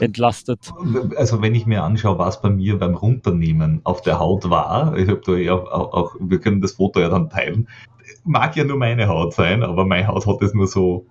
entlastet. 0.01 0.73
Also 1.17 1.41
wenn 1.41 1.55
ich 1.55 1.67
mir 1.67 1.85
anschaue, 1.85 2.19
was 2.19 2.43
bei 2.43 2.51
mir 2.51 2.81
beim 2.81 2.97
Runternehmen 2.97 3.81
auf 3.85 4.03
der 4.03 4.19
Haut 4.19 4.51
war, 4.51 4.97
ich 4.97 5.09
habe 5.09 5.21
da 5.25 5.35
ja 5.35 5.55
auch, 5.55 5.93
auch, 5.93 6.17
wir 6.19 6.41
können 6.41 6.61
das 6.61 6.73
Foto 6.73 6.99
ja 6.99 7.09
dann 7.09 7.31
teilen, 7.31 7.69
mag 8.25 8.57
ja 8.57 8.65
nur 8.65 8.77
meine 8.77 9.09
Haut 9.09 9.35
sein, 9.35 9.63
aber 9.63 9.85
meine 9.85 10.09
Haut 10.09 10.27
hat 10.27 10.43
es 10.43 10.55
nur 10.55 10.67
so 10.67 11.07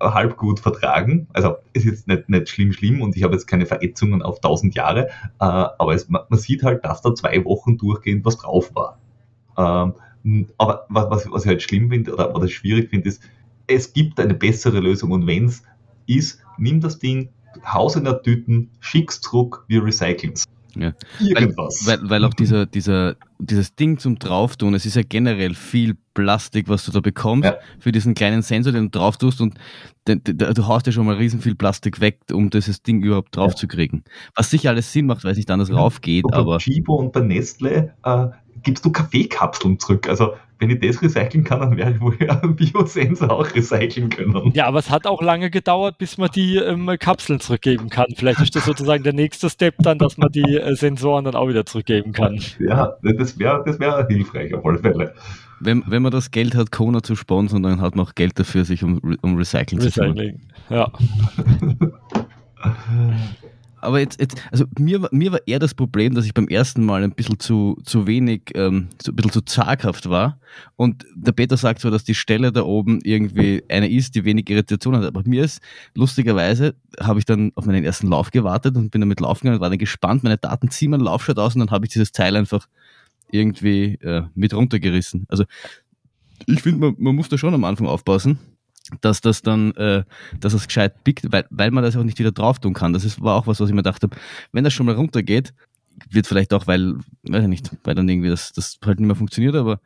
halb 0.00 0.36
gut 0.36 0.60
vertragen. 0.60 1.28
Also 1.32 1.56
ist 1.72 1.84
jetzt 1.84 2.08
nicht, 2.08 2.28
nicht 2.28 2.48
schlimm, 2.48 2.72
schlimm 2.72 3.02
und 3.02 3.16
ich 3.16 3.22
habe 3.22 3.34
jetzt 3.34 3.46
keine 3.46 3.66
Verätzungen 3.66 4.22
auf 4.22 4.36
1000 4.36 4.74
Jahre, 4.74 5.08
äh, 5.08 5.10
aber 5.38 5.94
es, 5.94 6.08
man, 6.08 6.22
sieht 6.30 6.62
halt, 6.62 6.84
dass 6.84 7.02
da 7.02 7.14
zwei 7.14 7.44
Wochen 7.44 7.76
durchgehend 7.78 8.24
was 8.24 8.38
drauf 8.38 8.74
war. 8.74 8.98
Ähm, 9.56 9.94
aber 10.58 10.86
was, 10.88 11.30
was 11.30 11.44
ich 11.44 11.48
halt 11.48 11.62
schlimm 11.62 11.90
finde 11.90 12.12
oder, 12.12 12.34
oder 12.34 12.48
schwierig 12.48 12.90
finde, 12.90 13.08
ist, 13.08 13.22
es 13.66 13.92
gibt 13.92 14.20
eine 14.20 14.34
bessere 14.34 14.80
Lösung 14.80 15.10
und 15.12 15.26
wenn 15.26 15.46
es 15.46 15.62
ist, 16.06 16.42
nimm 16.58 16.80
das 16.80 16.98
Ding, 16.98 17.30
haus 17.64 17.96
in 17.96 18.04
der 18.04 18.22
Tüten, 18.22 18.70
schick's 18.80 19.20
zurück, 19.20 19.64
wir 19.68 19.84
recyceln 19.84 20.32
es. 20.34 20.44
Ja. 20.74 20.92
Irgendwas. 21.20 21.86
Weil, 21.86 22.00
weil, 22.02 22.10
weil, 22.10 22.24
auch 22.24 22.34
dieser, 22.34 22.66
dieser, 22.66 23.16
dieses 23.38 23.74
Ding 23.74 23.98
zum 23.98 24.18
Drauftun, 24.18 24.74
es 24.74 24.86
ist 24.86 24.96
ja 24.96 25.02
generell 25.06 25.54
viel 25.54 25.96
Plastik, 26.14 26.68
was 26.68 26.84
du 26.84 26.92
da 26.92 27.00
bekommst 27.00 27.44
ja. 27.44 27.56
für 27.78 27.92
diesen 27.92 28.14
kleinen 28.14 28.42
Sensor, 28.42 28.72
den 28.72 28.90
du 28.90 28.98
drauf 28.98 29.16
tust 29.16 29.40
und 29.40 29.54
den, 30.06 30.22
den, 30.24 30.36
du 30.36 30.66
haust 30.66 30.86
ja 30.86 30.92
schon 30.92 31.06
mal 31.06 31.16
riesen 31.16 31.40
viel 31.40 31.54
Plastik 31.54 32.00
weg, 32.00 32.20
um 32.32 32.50
dieses 32.50 32.82
Ding 32.82 33.02
überhaupt 33.02 33.36
drauf 33.36 33.52
ja. 33.52 33.56
zu 33.56 33.68
kriegen. 33.68 34.04
Was 34.34 34.50
sicher 34.50 34.70
alles 34.70 34.92
Sinn 34.92 35.06
macht, 35.06 35.24
weil 35.24 35.32
es 35.32 35.36
nicht 35.38 35.50
anders 35.50 35.68
ja. 35.68 35.76
raufgeht, 35.76 36.24
aber. 36.32 36.56
Bei 36.56 36.58
Chibo 36.58 36.96
und 36.96 37.12
bei 37.12 37.20
Nestle 37.20 37.94
äh, 38.04 38.26
gibst 38.62 38.84
du 38.84 38.92
Kaffeekapseln 38.92 39.78
zurück. 39.78 40.08
Also 40.08 40.34
wenn 40.62 40.70
ich 40.70 40.78
das 40.78 41.02
recyceln 41.02 41.42
kann, 41.42 41.60
dann 41.60 41.76
werde 41.76 41.96
ich 41.96 42.00
wohl 42.00 42.16
einen 42.28 42.54
Biosensor 42.54 43.30
auch 43.30 43.52
recyceln 43.54 44.08
können. 44.10 44.52
Ja, 44.54 44.66
aber 44.66 44.78
es 44.78 44.90
hat 44.90 45.06
auch 45.06 45.20
lange 45.20 45.50
gedauert, 45.50 45.98
bis 45.98 46.18
man 46.18 46.30
die 46.34 46.56
ähm, 46.56 46.88
Kapseln 47.00 47.40
zurückgeben 47.40 47.88
kann. 47.88 48.06
Vielleicht 48.16 48.40
ist 48.40 48.54
das 48.54 48.64
sozusagen 48.64 49.02
der 49.02 49.12
nächste 49.12 49.50
Step 49.50 49.74
dann, 49.78 49.98
dass 49.98 50.16
man 50.18 50.30
die 50.30 50.56
äh, 50.56 50.76
Sensoren 50.76 51.24
dann 51.24 51.34
auch 51.34 51.48
wieder 51.48 51.66
zurückgeben 51.66 52.12
kann. 52.12 52.40
Ja, 52.60 52.94
das 53.02 53.38
wäre 53.38 53.64
das 53.66 53.80
wär 53.80 54.06
hilfreich 54.08 54.54
auf 54.54 54.64
alle 54.64 54.78
Fälle. 54.78 55.14
Wenn, 55.58 55.82
wenn 55.86 56.02
man 56.02 56.12
das 56.12 56.30
Geld 56.30 56.54
hat, 56.54 56.70
Kona 56.70 57.02
zu 57.02 57.16
sponsern, 57.16 57.64
dann 57.64 57.80
hat 57.80 57.96
man 57.96 58.06
auch 58.06 58.14
Geld 58.14 58.38
dafür, 58.38 58.64
sich 58.64 58.84
um, 58.84 59.16
um 59.20 59.36
Recycling, 59.36 59.80
Recycling 59.80 60.16
zu 60.16 60.22
kümmern. 60.22 60.40
ja. 60.70 60.92
aber 63.82 64.00
jetzt, 64.00 64.20
jetzt 64.20 64.36
also 64.50 64.64
mir, 64.78 65.08
mir 65.10 65.32
war 65.32 65.40
eher 65.46 65.58
das 65.58 65.74
Problem, 65.74 66.14
dass 66.14 66.24
ich 66.24 66.34
beim 66.34 66.48
ersten 66.48 66.84
Mal 66.84 67.02
ein 67.02 67.12
bisschen 67.12 67.38
zu, 67.38 67.78
zu 67.84 68.06
wenig, 68.06 68.52
ähm, 68.54 68.88
so 69.02 69.12
ein 69.12 69.16
bisschen 69.16 69.32
zu 69.32 69.40
zaghaft 69.42 70.08
war. 70.08 70.38
Und 70.76 71.04
der 71.14 71.32
Peter 71.32 71.56
sagt 71.56 71.80
zwar, 71.80 71.90
dass 71.90 72.04
die 72.04 72.14
Stelle 72.14 72.52
da 72.52 72.62
oben 72.62 73.00
irgendwie 73.02 73.62
eine 73.68 73.90
ist, 73.90 74.14
die 74.14 74.24
wenig 74.24 74.48
Irritation 74.48 74.96
hat. 74.96 75.04
Aber 75.04 75.22
mir 75.24 75.44
ist, 75.44 75.60
lustigerweise, 75.94 76.74
habe 77.00 77.18
ich 77.18 77.24
dann 77.24 77.52
auf 77.56 77.66
meinen 77.66 77.84
ersten 77.84 78.06
Lauf 78.06 78.30
gewartet 78.30 78.76
und 78.76 78.90
bin 78.90 79.00
damit 79.00 79.20
laufen 79.20 79.40
gegangen 79.40 79.56
und 79.56 79.62
war 79.62 79.70
dann 79.70 79.78
gespannt. 79.78 80.22
Meine 80.22 80.38
Daten 80.38 80.70
ziehen 80.70 80.90
meinen 80.90 81.00
Laufschritt 81.00 81.38
aus 81.38 81.54
und 81.54 81.60
dann 81.60 81.70
habe 81.70 81.84
ich 81.84 81.92
dieses 81.92 82.12
Teil 82.12 82.36
einfach 82.36 82.68
irgendwie 83.30 83.94
äh, 84.02 84.22
mit 84.34 84.54
runtergerissen. 84.54 85.26
Also 85.28 85.44
ich 86.46 86.62
finde, 86.62 86.86
man, 86.86 86.94
man 86.98 87.16
muss 87.16 87.28
da 87.28 87.38
schon 87.38 87.54
am 87.54 87.64
Anfang 87.64 87.86
aufpassen 87.86 88.38
dass 89.00 89.20
das 89.20 89.42
dann, 89.42 89.72
äh, 89.72 90.04
dass 90.38 90.54
es 90.54 90.66
gescheit 90.66 91.04
pickt, 91.04 91.32
weil, 91.32 91.46
weil 91.50 91.70
man 91.70 91.84
das 91.84 91.96
auch 91.96 92.04
nicht 92.04 92.18
wieder 92.18 92.32
drauf 92.32 92.58
tun 92.58 92.74
kann. 92.74 92.92
Das 92.92 93.04
ist, 93.04 93.22
war 93.22 93.36
auch 93.36 93.46
was, 93.46 93.60
was 93.60 93.68
ich 93.68 93.74
mir 93.74 93.82
gedacht 93.82 94.02
habe, 94.02 94.16
wenn 94.52 94.64
das 94.64 94.72
schon 94.72 94.86
mal 94.86 94.94
runtergeht, 94.94 95.54
wird 96.10 96.26
vielleicht 96.26 96.52
auch, 96.54 96.66
weil, 96.66 96.94
weiß 97.22 97.42
ich 97.42 97.48
nicht, 97.48 97.70
weil 97.84 97.94
dann 97.94 98.08
irgendwie 98.08 98.28
das, 98.28 98.52
das 98.52 98.78
halt 98.84 98.98
nicht 98.98 99.06
mehr 99.06 99.16
funktioniert, 99.16 99.54
aber 99.54 99.80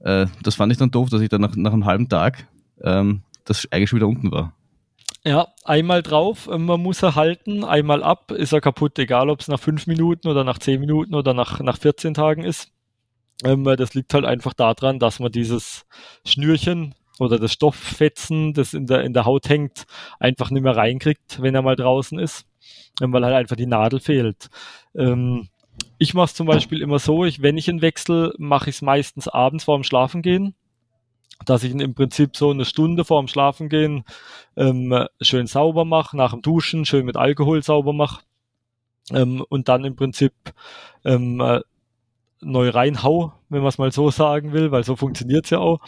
äh, 0.00 0.26
das 0.42 0.54
fand 0.54 0.72
ich 0.72 0.78
dann 0.78 0.90
doof, 0.90 1.10
dass 1.10 1.20
ich 1.20 1.28
dann 1.28 1.40
nach, 1.40 1.56
nach 1.56 1.72
einem 1.72 1.84
halben 1.84 2.08
Tag 2.08 2.46
ähm, 2.82 3.22
das 3.44 3.66
eigentlich 3.70 3.90
schon 3.90 3.98
wieder 3.98 4.08
unten 4.08 4.30
war. 4.30 4.52
Ja, 5.24 5.48
einmal 5.64 6.02
drauf, 6.02 6.48
äh, 6.48 6.58
man 6.58 6.80
muss 6.80 7.02
er 7.02 7.14
halten, 7.14 7.64
einmal 7.64 8.02
ab, 8.02 8.30
ist 8.30 8.52
er 8.52 8.60
kaputt, 8.60 8.98
egal 8.98 9.28
ob 9.30 9.40
es 9.40 9.48
nach 9.48 9.60
fünf 9.60 9.86
Minuten 9.86 10.28
oder 10.28 10.44
nach 10.44 10.58
zehn 10.58 10.80
Minuten 10.80 11.14
oder 11.14 11.34
nach, 11.34 11.60
nach 11.60 11.78
14 11.78 12.14
Tagen 12.14 12.44
ist. 12.44 12.70
Ähm, 13.44 13.64
das 13.64 13.94
liegt 13.94 14.14
halt 14.14 14.24
einfach 14.24 14.54
daran, 14.54 14.98
dass 14.98 15.18
man 15.18 15.32
dieses 15.32 15.86
Schnürchen 16.24 16.94
oder 17.20 17.38
das 17.38 17.52
Stofffetzen, 17.52 18.54
das 18.54 18.74
in 18.74 18.86
der, 18.86 19.04
in 19.04 19.12
der 19.12 19.24
Haut 19.24 19.48
hängt, 19.48 19.86
einfach 20.18 20.50
nicht 20.50 20.62
mehr 20.62 20.76
reinkriegt, 20.76 21.40
wenn 21.42 21.54
er 21.54 21.62
mal 21.62 21.76
draußen 21.76 22.18
ist, 22.18 22.46
ähm, 23.00 23.12
weil 23.12 23.24
halt 23.24 23.34
einfach 23.34 23.56
die 23.56 23.66
Nadel 23.66 24.00
fehlt. 24.00 24.48
Ähm, 24.94 25.48
ich 25.98 26.14
mache 26.14 26.26
es 26.26 26.34
zum 26.34 26.46
Beispiel 26.46 26.82
immer 26.82 26.98
so, 26.98 27.24
ich, 27.24 27.42
wenn 27.42 27.56
ich 27.56 27.68
ihn 27.68 27.82
wechsle, 27.82 28.34
mache 28.38 28.70
ich 28.70 28.76
es 28.76 28.82
meistens 28.82 29.28
abends 29.28 29.64
vorm 29.64 29.84
Schlafengehen 29.84 30.54
dass 31.44 31.62
ich 31.62 31.70
ihn 31.70 31.80
im 31.80 31.94
Prinzip 31.94 32.36
so 32.36 32.50
eine 32.50 32.64
Stunde 32.64 33.04
vorm 33.04 33.28
Schlafengehen 33.28 34.04
ähm, 34.56 35.06
schön 35.20 35.46
sauber 35.46 35.84
mache, 35.84 36.16
nach 36.16 36.32
dem 36.32 36.42
Duschen 36.42 36.84
schön 36.84 37.06
mit 37.06 37.16
Alkohol 37.16 37.62
sauber 37.62 37.92
mache 37.92 38.22
ähm, 39.12 39.44
und 39.48 39.68
dann 39.68 39.84
im 39.84 39.96
Prinzip 39.96 40.32
ähm, 41.04 41.40
äh, 41.40 41.60
neu 42.40 42.70
reinhau, 42.70 43.32
wenn 43.48 43.60
man 43.60 43.68
es 43.68 43.78
mal 43.78 43.92
so 43.92 44.10
sagen 44.10 44.52
will, 44.52 44.70
weil 44.70 44.84
so 44.84 44.96
funktioniert's 44.96 45.50
ja 45.50 45.58
auch. 45.58 45.80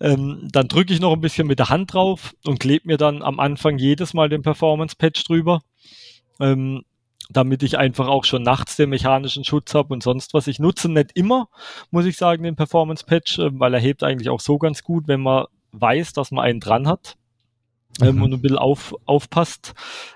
Ähm, 0.00 0.48
dann 0.50 0.68
drücke 0.68 0.92
ich 0.92 1.00
noch 1.00 1.12
ein 1.12 1.20
bisschen 1.20 1.46
mit 1.46 1.58
der 1.58 1.68
Hand 1.68 1.92
drauf 1.92 2.34
und 2.44 2.60
klebe 2.60 2.88
mir 2.88 2.96
dann 2.96 3.22
am 3.22 3.40
Anfang 3.40 3.78
jedes 3.78 4.14
Mal 4.14 4.28
den 4.28 4.42
Performance 4.42 4.96
Patch 4.96 5.24
drüber. 5.24 5.60
Ähm, 6.40 6.82
damit 7.30 7.62
ich 7.62 7.78
einfach 7.78 8.08
auch 8.08 8.24
schon 8.24 8.42
nachts 8.42 8.76
den 8.76 8.90
mechanischen 8.90 9.44
Schutz 9.44 9.74
habe 9.74 9.94
und 9.94 10.02
sonst 10.02 10.34
was. 10.34 10.46
Ich 10.46 10.58
nutze 10.58 10.90
nicht 10.90 11.12
immer, 11.14 11.48
muss 11.90 12.04
ich 12.04 12.16
sagen, 12.16 12.42
den 12.42 12.56
Performance 12.56 13.04
Patch, 13.04 13.38
äh, 13.38 13.50
weil 13.58 13.74
er 13.74 13.80
hebt 13.80 14.02
eigentlich 14.02 14.28
auch 14.28 14.40
so 14.40 14.58
ganz 14.58 14.82
gut, 14.82 15.08
wenn 15.08 15.20
man 15.20 15.46
weiß, 15.72 16.12
dass 16.12 16.30
man 16.30 16.44
einen 16.44 16.60
dran 16.60 16.86
hat. 16.86 17.16
Ähm, 18.00 18.16
mhm. 18.16 18.22
und 18.22 18.32
ein 18.32 18.40
bisschen 18.40 18.58
auf, 18.58 18.94
aufpasst. 19.04 19.74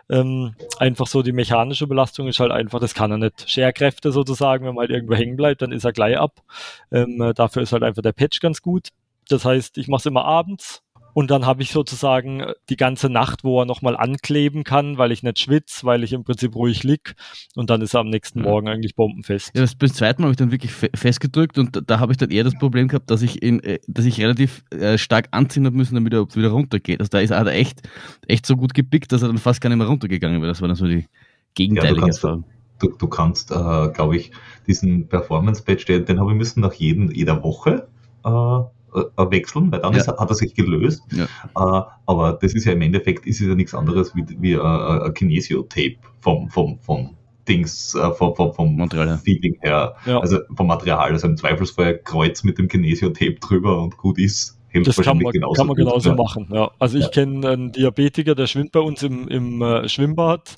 Ähm, 0.08 0.54
einfach 0.78 1.06
so 1.06 1.22
die 1.22 1.32
mechanische 1.32 1.86
Belastung 1.86 2.26
ist 2.26 2.40
halt 2.40 2.50
einfach, 2.50 2.80
das 2.80 2.94
kann 2.94 3.10
er 3.10 3.18
nicht. 3.18 3.48
Scherkräfte 3.50 4.12
sozusagen, 4.12 4.64
wenn 4.64 4.74
man 4.74 4.82
halt 4.82 4.90
irgendwo 4.90 5.14
hängen 5.14 5.36
bleibt, 5.36 5.60
dann 5.62 5.72
ist 5.72 5.84
er 5.84 5.92
gleich 5.92 6.16
ab. 6.16 6.42
Ähm, 6.90 7.20
äh, 7.20 7.34
dafür 7.34 7.62
ist 7.62 7.72
halt 7.72 7.82
einfach 7.82 8.02
der 8.02 8.12
Patch 8.12 8.40
ganz 8.40 8.62
gut. 8.62 8.88
Das 9.28 9.44
heißt, 9.44 9.76
ich 9.76 9.88
mache 9.88 10.00
es 10.00 10.06
immer 10.06 10.24
abends, 10.24 10.82
und 11.16 11.30
dann 11.30 11.46
habe 11.46 11.62
ich 11.62 11.70
sozusagen 11.70 12.40
äh, 12.40 12.52
die 12.68 12.76
ganze 12.76 13.08
Nacht, 13.08 13.42
wo 13.42 13.58
er 13.58 13.64
nochmal 13.64 13.96
ankleben 13.96 14.64
kann, 14.64 14.98
weil 14.98 15.12
ich 15.12 15.22
nicht 15.22 15.38
schwitze, 15.38 15.86
weil 15.86 16.04
ich 16.04 16.12
im 16.12 16.24
Prinzip 16.24 16.54
ruhig 16.54 16.82
lieg. 16.84 17.14
Und 17.54 17.70
dann 17.70 17.80
ist 17.80 17.94
er 17.94 18.00
am 18.00 18.10
nächsten 18.10 18.42
Morgen 18.42 18.68
eigentlich 18.68 18.94
bombenfest. 18.96 19.52
Ja, 19.54 19.62
das, 19.62 19.76
beim 19.76 19.90
zweiten 19.90 20.20
Mal 20.20 20.26
habe 20.26 20.32
ich 20.32 20.36
dann 20.36 20.52
wirklich 20.52 20.72
fe 20.72 20.90
festgedrückt 20.94 21.56
und 21.56 21.74
da, 21.74 21.80
da 21.80 22.00
habe 22.00 22.12
ich 22.12 22.18
dann 22.18 22.30
eher 22.30 22.44
das 22.44 22.52
Problem 22.52 22.88
gehabt, 22.88 23.10
dass 23.10 23.22
ich, 23.22 23.40
in, 23.42 23.60
äh, 23.60 23.78
dass 23.86 24.04
ich 24.04 24.20
relativ 24.20 24.62
äh, 24.68 24.98
stark 24.98 25.28
anziehen 25.30 25.64
habe 25.64 25.74
müssen, 25.74 25.94
damit 25.94 26.12
er 26.12 26.26
wieder 26.36 26.50
runtergeht. 26.50 27.00
Also 27.00 27.08
da 27.08 27.20
ist 27.20 27.30
er 27.30 27.46
echt, 27.46 27.80
echt 28.26 28.44
so 28.44 28.54
gut 28.54 28.74
gepickt, 28.74 29.10
dass 29.10 29.22
er 29.22 29.28
dann 29.28 29.38
fast 29.38 29.62
gar 29.62 29.70
nicht 29.70 29.78
mehr 29.78 29.86
runtergegangen 29.86 30.42
wäre. 30.42 30.50
Das 30.50 30.60
war 30.60 30.68
dann 30.68 30.76
so 30.76 30.86
die 30.86 31.06
gegenteilige 31.54 32.02
ja, 32.02 32.08
Erfahrung. 32.08 32.44
Du, 32.78 32.90
du 32.90 33.08
kannst, 33.08 33.52
äh, 33.52 33.54
glaube 33.54 34.18
ich, 34.18 34.32
diesen 34.66 35.08
Performance-Patch, 35.08 35.86
den, 35.86 36.04
den 36.04 36.20
habe 36.20 36.32
ich 36.32 36.36
müssen 36.36 36.60
nach 36.60 36.74
jeden, 36.74 37.10
jeder 37.10 37.42
Woche 37.42 37.88
äh, 38.22 38.75
wechseln, 39.16 39.70
weil 39.72 39.80
dann 39.80 39.92
ja. 39.92 40.00
ist, 40.00 40.08
hat 40.08 40.30
er 40.30 40.34
sich 40.34 40.54
gelöst. 40.54 41.02
Ja. 41.12 41.24
Äh, 41.24 41.84
aber 42.06 42.38
das 42.40 42.54
ist 42.54 42.64
ja 42.64 42.72
im 42.72 42.82
Endeffekt 42.82 43.26
ist 43.26 43.40
es 43.40 43.46
ja 43.46 43.54
nichts 43.54 43.74
anderes 43.74 44.14
wie, 44.14 44.24
wie 44.40 44.52
äh, 44.52 44.60
ein 44.60 45.14
Kinesio-Tape 45.14 45.96
vom, 46.20 46.48
vom, 46.48 46.78
vom 46.80 47.16
Dings, 47.48 47.94
äh, 47.94 48.10
vom, 48.12 48.34
vom, 48.34 48.52
vom 48.52 48.76
Material. 48.76 49.18
Feeling 49.18 49.56
her. 49.60 49.94
Ja. 50.04 50.18
Also 50.20 50.38
vom 50.54 50.66
Material. 50.66 51.12
Also 51.12 51.26
im 51.26 51.36
Zweifelsfall 51.36 51.98
Kreuz 51.98 52.42
mit 52.44 52.58
dem 52.58 52.68
Kinesio-Tape 52.68 53.36
drüber 53.40 53.82
und 53.82 53.96
gut 53.96 54.18
ist. 54.18 54.58
Das 54.84 54.96
kann 54.96 55.18
man 55.18 55.32
genauso, 55.32 55.54
kann 55.54 55.66
man 55.68 55.76
genauso 55.76 56.14
machen. 56.14 56.48
Ja. 56.52 56.70
Also 56.78 56.98
ich 56.98 57.10
kenne 57.10 57.48
einen 57.48 57.72
Diabetiker, 57.72 58.34
der 58.34 58.46
schwimmt 58.46 58.72
bei 58.72 58.80
uns 58.80 59.02
im, 59.02 59.26
im 59.28 59.62
äh, 59.62 59.88
Schwimmbad. 59.88 60.56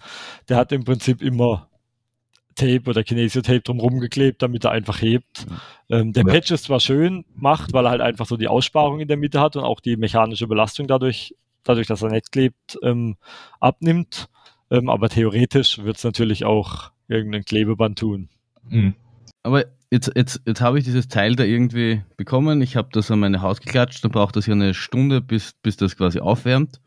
Der 0.49 0.57
hat 0.57 0.73
im 0.73 0.85
Prinzip 0.85 1.23
immer 1.23 1.68
Tape 2.59 2.91
oder 2.91 3.03
Kinesio-Tape 3.03 3.61
drumherum 3.61 4.01
geklebt, 4.01 4.43
damit 4.43 4.65
er 4.65 4.73
einfach 4.73 5.01
hebt. 5.01 5.47
Ähm, 5.89 6.13
der 6.13 6.25
ja. 6.27 6.33
Patch 6.33 6.51
ist 6.51 6.65
zwar 6.65 6.81
schön, 6.81 7.25
macht, 7.35 7.73
weil 7.73 7.87
er 7.87 7.91
halt 7.91 8.01
einfach 8.03 8.27
so 8.27 8.37
die 8.37 8.49
Aussparung 8.49 9.01
in 9.01 9.09
der 9.09 9.17
Mitte 9.17 9.41
hat 9.41 9.57
und 9.57 9.65
auch 9.65 9.81
die 9.81 9.97
mechanische 9.97 10.47
Belastung 10.47 10.87
dadurch, 10.87 11.35
dadurch, 11.65 11.87
dass 11.87 12.03
er 12.03 12.11
nicht 12.11 12.33
klebt, 12.33 12.79
ähm, 12.83 13.17
abnimmt. 13.61 14.29
Ähm, 14.71 14.91
aber 14.91 15.09
theoretisch 15.09 15.79
wird 15.79 15.97
es 15.97 16.05
natürlich 16.05 16.45
auch 16.45 16.91
irgendein 17.07 17.45
Klebeband 17.45 17.99
tun. 17.99 18.29
Mhm. 18.69 18.95
Aber 19.43 19.65
jetzt, 19.91 20.13
jetzt, 20.15 20.43
jetzt 20.45 20.61
habe 20.61 20.79
ich 20.79 20.85
dieses 20.85 21.09
Teil 21.09 21.37
da 21.37 21.45
irgendwie 21.45 22.03
bekommen. 22.17 22.61
Ich 22.61 22.77
habe 22.77 22.89
das 22.93 23.11
an 23.11 23.21
meine 23.21 23.41
Haut 23.41 23.63
geklatscht. 23.63 24.05
Dann 24.05 24.11
braucht 24.11 24.37
das 24.37 24.47
ja 24.47 24.53
eine 24.53 24.75
Stunde, 24.75 25.23
bis, 25.23 25.55
bis 25.63 25.79
das 25.79 25.97
quasi 25.97 26.21
aufwärmt. 26.21 26.81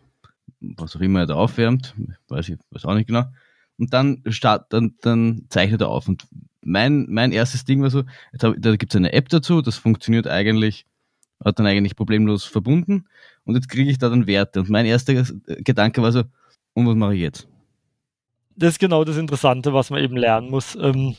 Was 0.59 0.95
auch 0.95 1.01
immer 1.01 1.21
er 1.21 1.25
da 1.25 1.35
aufwärmt. 1.35 1.95
Weiß 2.27 2.49
ich 2.49 2.57
weiß 2.69 2.85
auch 2.85 2.93
nicht 2.93 3.07
genau 3.07 3.23
und 3.77 3.93
dann, 3.93 4.21
start, 4.29 4.71
dann, 4.73 4.95
dann 5.01 5.45
zeichnet 5.49 5.81
er 5.81 5.89
auf. 5.89 6.07
Und 6.07 6.27
mein, 6.61 7.07
mein 7.09 7.31
erstes 7.31 7.65
Ding 7.65 7.81
war 7.81 7.89
so, 7.89 8.03
hab, 8.41 8.55
da 8.57 8.75
gibt 8.75 8.93
es 8.93 8.95
eine 8.95 9.13
App 9.13 9.29
dazu, 9.29 9.61
das 9.61 9.77
funktioniert 9.77 10.27
eigentlich, 10.27 10.85
hat 11.43 11.59
dann 11.59 11.65
eigentlich 11.65 11.95
problemlos 11.95 12.43
verbunden 12.43 13.05
und 13.45 13.55
jetzt 13.55 13.69
kriege 13.69 13.89
ich 13.89 13.97
da 13.97 14.09
dann 14.09 14.27
Werte. 14.27 14.59
Und 14.59 14.69
mein 14.69 14.85
erster 14.85 15.13
Gedanke 15.13 16.01
war 16.01 16.11
so, 16.11 16.23
und 16.73 16.87
was 16.87 16.95
mache 16.95 17.15
ich 17.15 17.21
jetzt? 17.21 17.47
Das 18.55 18.73
ist 18.73 18.79
genau 18.79 19.03
das 19.03 19.17
Interessante, 19.17 19.73
was 19.73 19.89
man 19.89 20.03
eben 20.03 20.17
lernen 20.17 20.49
muss. 20.49 20.75
Ähm, 20.75 21.15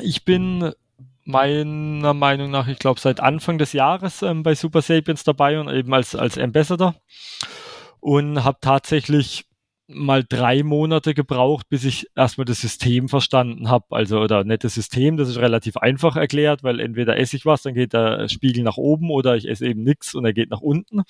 ich 0.00 0.24
bin 0.24 0.72
meiner 1.24 2.14
Meinung 2.14 2.50
nach, 2.50 2.68
ich 2.68 2.78
glaube, 2.78 3.00
seit 3.00 3.20
Anfang 3.20 3.58
des 3.58 3.72
Jahres 3.72 4.22
ähm, 4.22 4.42
bei 4.42 4.54
Super 4.54 4.82
Sapiens 4.82 5.24
dabei 5.24 5.60
und 5.60 5.68
eben 5.68 5.92
als, 5.92 6.14
als 6.14 6.38
Ambassador 6.38 6.94
und 8.00 8.44
habe 8.44 8.58
tatsächlich 8.60 9.44
mal 9.88 10.24
drei 10.28 10.62
Monate 10.62 11.14
gebraucht, 11.14 11.68
bis 11.68 11.84
ich 11.84 12.06
erstmal 12.16 12.44
das 12.44 12.60
System 12.60 13.08
verstanden 13.08 13.70
habe. 13.70 13.86
Also, 13.90 14.20
oder 14.20 14.44
das 14.44 14.74
System, 14.74 15.16
das 15.16 15.28
ist 15.28 15.38
relativ 15.38 15.76
einfach 15.76 16.16
erklärt, 16.16 16.64
weil 16.64 16.80
entweder 16.80 17.16
esse 17.18 17.36
ich 17.36 17.46
was, 17.46 17.62
dann 17.62 17.74
geht 17.74 17.92
der 17.92 18.28
Spiegel 18.28 18.64
nach 18.64 18.76
oben 18.76 19.10
oder 19.10 19.36
ich 19.36 19.48
esse 19.48 19.66
eben 19.66 19.82
nichts 19.84 20.14
und 20.14 20.24
er 20.24 20.32
geht 20.32 20.50
nach 20.50 20.60
unten. 20.60 21.02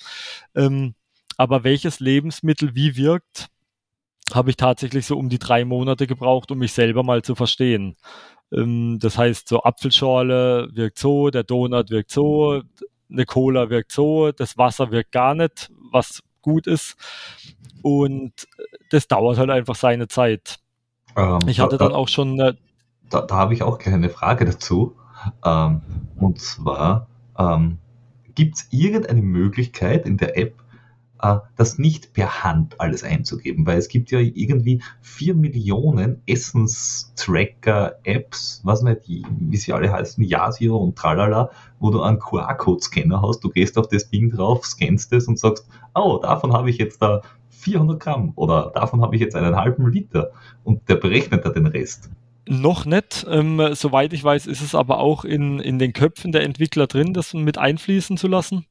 Ähm, 0.55 0.93
aber 1.37 1.63
welches 1.63 1.99
Lebensmittel 1.99 2.75
wie 2.75 2.97
wirkt, 2.97 3.47
habe 4.33 4.49
ich 4.49 4.57
tatsächlich 4.57 5.05
so 5.05 5.17
um 5.17 5.29
die 5.29 5.39
drei 5.39 5.65
Monate 5.65 6.07
gebraucht, 6.07 6.51
um 6.51 6.59
mich 6.59 6.73
selber 6.73 7.03
mal 7.03 7.21
zu 7.21 7.35
verstehen. 7.35 7.95
Ähm, 8.51 8.99
das 8.99 9.17
heißt, 9.17 9.47
so 9.47 9.63
Apfelschorle 9.63 10.69
wirkt 10.73 10.99
so, 10.99 11.29
der 11.29 11.43
Donut 11.43 11.89
wirkt 11.89 12.11
so, 12.11 12.61
eine 13.09 13.25
Cola 13.25 13.69
wirkt 13.69 13.91
so, 13.91 14.31
das 14.31 14.57
Wasser 14.57 14.91
wirkt 14.91 15.11
gar 15.11 15.35
nicht, 15.35 15.71
was 15.91 16.21
gut 16.41 16.67
ist. 16.67 16.95
Und 17.81 18.33
das 18.89 19.07
dauert 19.07 19.37
halt 19.37 19.49
einfach 19.49 19.75
seine 19.75 20.07
Zeit. 20.07 20.59
Ähm, 21.15 21.39
ich 21.47 21.59
hatte 21.59 21.77
da, 21.77 21.85
dann 21.85 21.95
auch 21.95 22.07
schon. 22.07 22.39
Eine 22.39 22.57
da, 23.09 23.21
da 23.21 23.35
habe 23.35 23.53
ich 23.53 23.63
auch 23.63 23.77
gleich 23.77 23.93
eine 23.93 24.09
Frage 24.09 24.45
dazu. 24.45 24.95
Ähm, 25.43 25.81
und 26.17 26.39
zwar, 26.39 27.07
ähm, 27.37 27.79
gibt 28.35 28.55
es 28.57 28.67
irgendeine 28.71 29.21
Möglichkeit 29.21 30.05
in 30.05 30.15
der 30.17 30.37
App, 30.37 30.55
äh, 31.21 31.37
das 31.55 31.79
nicht 31.79 32.13
per 32.13 32.43
Hand 32.43 32.79
alles 32.79 33.03
einzugeben, 33.03 33.65
weil 33.65 33.79
es 33.79 33.87
gibt 33.87 34.11
ja 34.11 34.19
irgendwie 34.19 34.83
vier 35.01 35.33
Millionen 35.33 36.21
Essenstracker-Apps, 36.27 38.61
was 38.63 38.83
nicht, 38.83 39.01
wie 39.07 39.57
sie 39.57 39.73
alle 39.73 39.91
heißen, 39.91 40.23
Yasio 40.23 40.77
und 40.77 40.95
tralala, 40.95 41.49
wo 41.79 41.89
du 41.89 42.03
einen 42.03 42.19
QR-Code-Scanner 42.19 43.23
hast, 43.23 43.43
du 43.43 43.49
gehst 43.49 43.75
auf 43.77 43.87
das 43.87 44.09
Ding 44.09 44.29
drauf, 44.29 44.65
scannst 44.65 45.11
es 45.13 45.27
und 45.27 45.39
sagst, 45.39 45.67
oh, 45.95 46.19
davon 46.21 46.53
habe 46.53 46.69
ich 46.69 46.77
jetzt 46.77 47.01
da 47.01 47.23
400 47.67 47.99
Gramm 47.99 48.31
oder 48.35 48.71
davon 48.73 49.01
habe 49.01 49.15
ich 49.15 49.21
jetzt 49.21 49.35
einen 49.35 49.55
halben 49.55 49.91
Liter 49.91 50.31
und 50.63 50.87
der 50.87 50.95
berechnet 50.95 51.45
da 51.45 51.49
den 51.49 51.67
Rest. 51.67 52.09
Noch 52.47 52.85
nicht. 52.85 53.25
Ähm, 53.29 53.61
soweit 53.73 54.13
ich 54.13 54.23
weiß, 54.23 54.47
ist 54.47 54.61
es 54.61 54.73
aber 54.73 54.99
auch 54.99 55.25
in, 55.25 55.59
in 55.59 55.79
den 55.79 55.91
Köpfen 55.91 56.31
der 56.31 56.43
Entwickler 56.43 56.87
drin, 56.87 57.13
das 57.13 57.33
mit 57.33 57.57
einfließen 57.57 58.15
zu 58.15 58.29
lassen. 58.29 58.65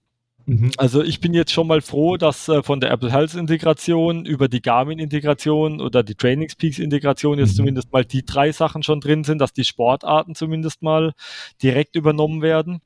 Mhm. 0.47 0.71
Also 0.79 1.03
ich 1.03 1.21
bin 1.21 1.35
jetzt 1.35 1.53
schon 1.53 1.67
mal 1.67 1.83
froh, 1.83 2.17
dass 2.17 2.49
äh, 2.49 2.63
von 2.63 2.81
der 2.81 2.91
Apple 2.91 3.13
Health 3.13 3.35
Integration 3.35 4.25
über 4.25 4.49
die 4.49 4.63
Garmin 4.63 4.99
Integration 4.99 5.81
oder 5.81 6.03
die 6.03 6.15
Trainingspeaks 6.15 6.79
Integration 6.79 7.39
jetzt 7.39 7.53
mhm. 7.53 7.57
zumindest 7.57 7.93
mal 7.93 8.05
die 8.05 8.25
drei 8.25 8.53
Sachen 8.53 8.83
schon 8.83 9.01
drin 9.01 9.25
sind, 9.25 9.41
dass 9.41 9.53
die 9.53 9.65
Sportarten 9.65 10.35
zumindest 10.35 10.83
mal 10.83 11.13
direkt 11.63 11.97
übernommen 11.97 12.41
werden. 12.41 12.81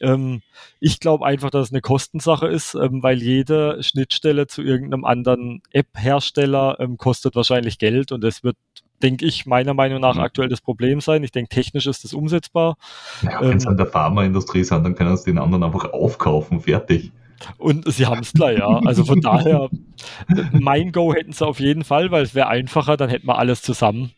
Ähm, 0.00 0.42
ich 0.80 1.00
glaube 1.00 1.24
einfach, 1.26 1.50
dass 1.50 1.68
es 1.68 1.72
eine 1.72 1.80
Kostensache 1.80 2.46
ist, 2.46 2.74
ähm, 2.74 3.02
weil 3.02 3.22
jede 3.22 3.82
Schnittstelle 3.82 4.46
zu 4.46 4.62
irgendeinem 4.62 5.04
anderen 5.04 5.62
App-Hersteller 5.72 6.78
ähm, 6.80 6.96
kostet 6.96 7.36
wahrscheinlich 7.36 7.78
Geld 7.78 8.12
und 8.12 8.24
es 8.24 8.42
wird 8.42 8.56
denke 9.02 9.26
ich, 9.26 9.44
meiner 9.44 9.74
Meinung 9.74 10.00
nach 10.00 10.14
mhm. 10.14 10.22
aktuell 10.22 10.48
das 10.48 10.62
Problem 10.62 11.00
sein. 11.00 11.22
Ich 11.24 11.32
denke, 11.32 11.48
technisch 11.48 11.86
ist 11.86 12.04
das 12.04 12.14
umsetzbar. 12.14 12.76
Ja, 13.22 13.40
wenn 13.42 13.58
es 13.58 13.64
ähm, 13.64 13.72
an 13.72 13.76
der 13.76 13.86
Pharmaindustrie 13.86 14.64
sind, 14.64 14.84
dann 14.84 14.94
können 14.94 15.16
sie 15.16 15.24
den 15.26 15.38
anderen 15.38 15.62
einfach 15.62 15.92
aufkaufen, 15.92 16.60
fertig. 16.60 17.12
Und 17.58 17.92
sie 17.92 18.06
haben 18.06 18.20
es 18.20 18.32
gleich, 18.32 18.58
ja. 18.58 18.80
Also 18.84 19.04
von 19.04 19.20
daher, 19.20 19.68
mein 20.52 20.92
Go 20.92 21.12
hätten 21.12 21.32
sie 21.32 21.46
auf 21.46 21.60
jeden 21.60 21.84
Fall, 21.84 22.10
weil 22.10 22.22
es 22.22 22.34
wäre 22.34 22.48
einfacher, 22.48 22.96
dann 22.96 23.10
hätten 23.10 23.26
wir 23.26 23.38
alles 23.38 23.62
zusammen. 23.62 24.12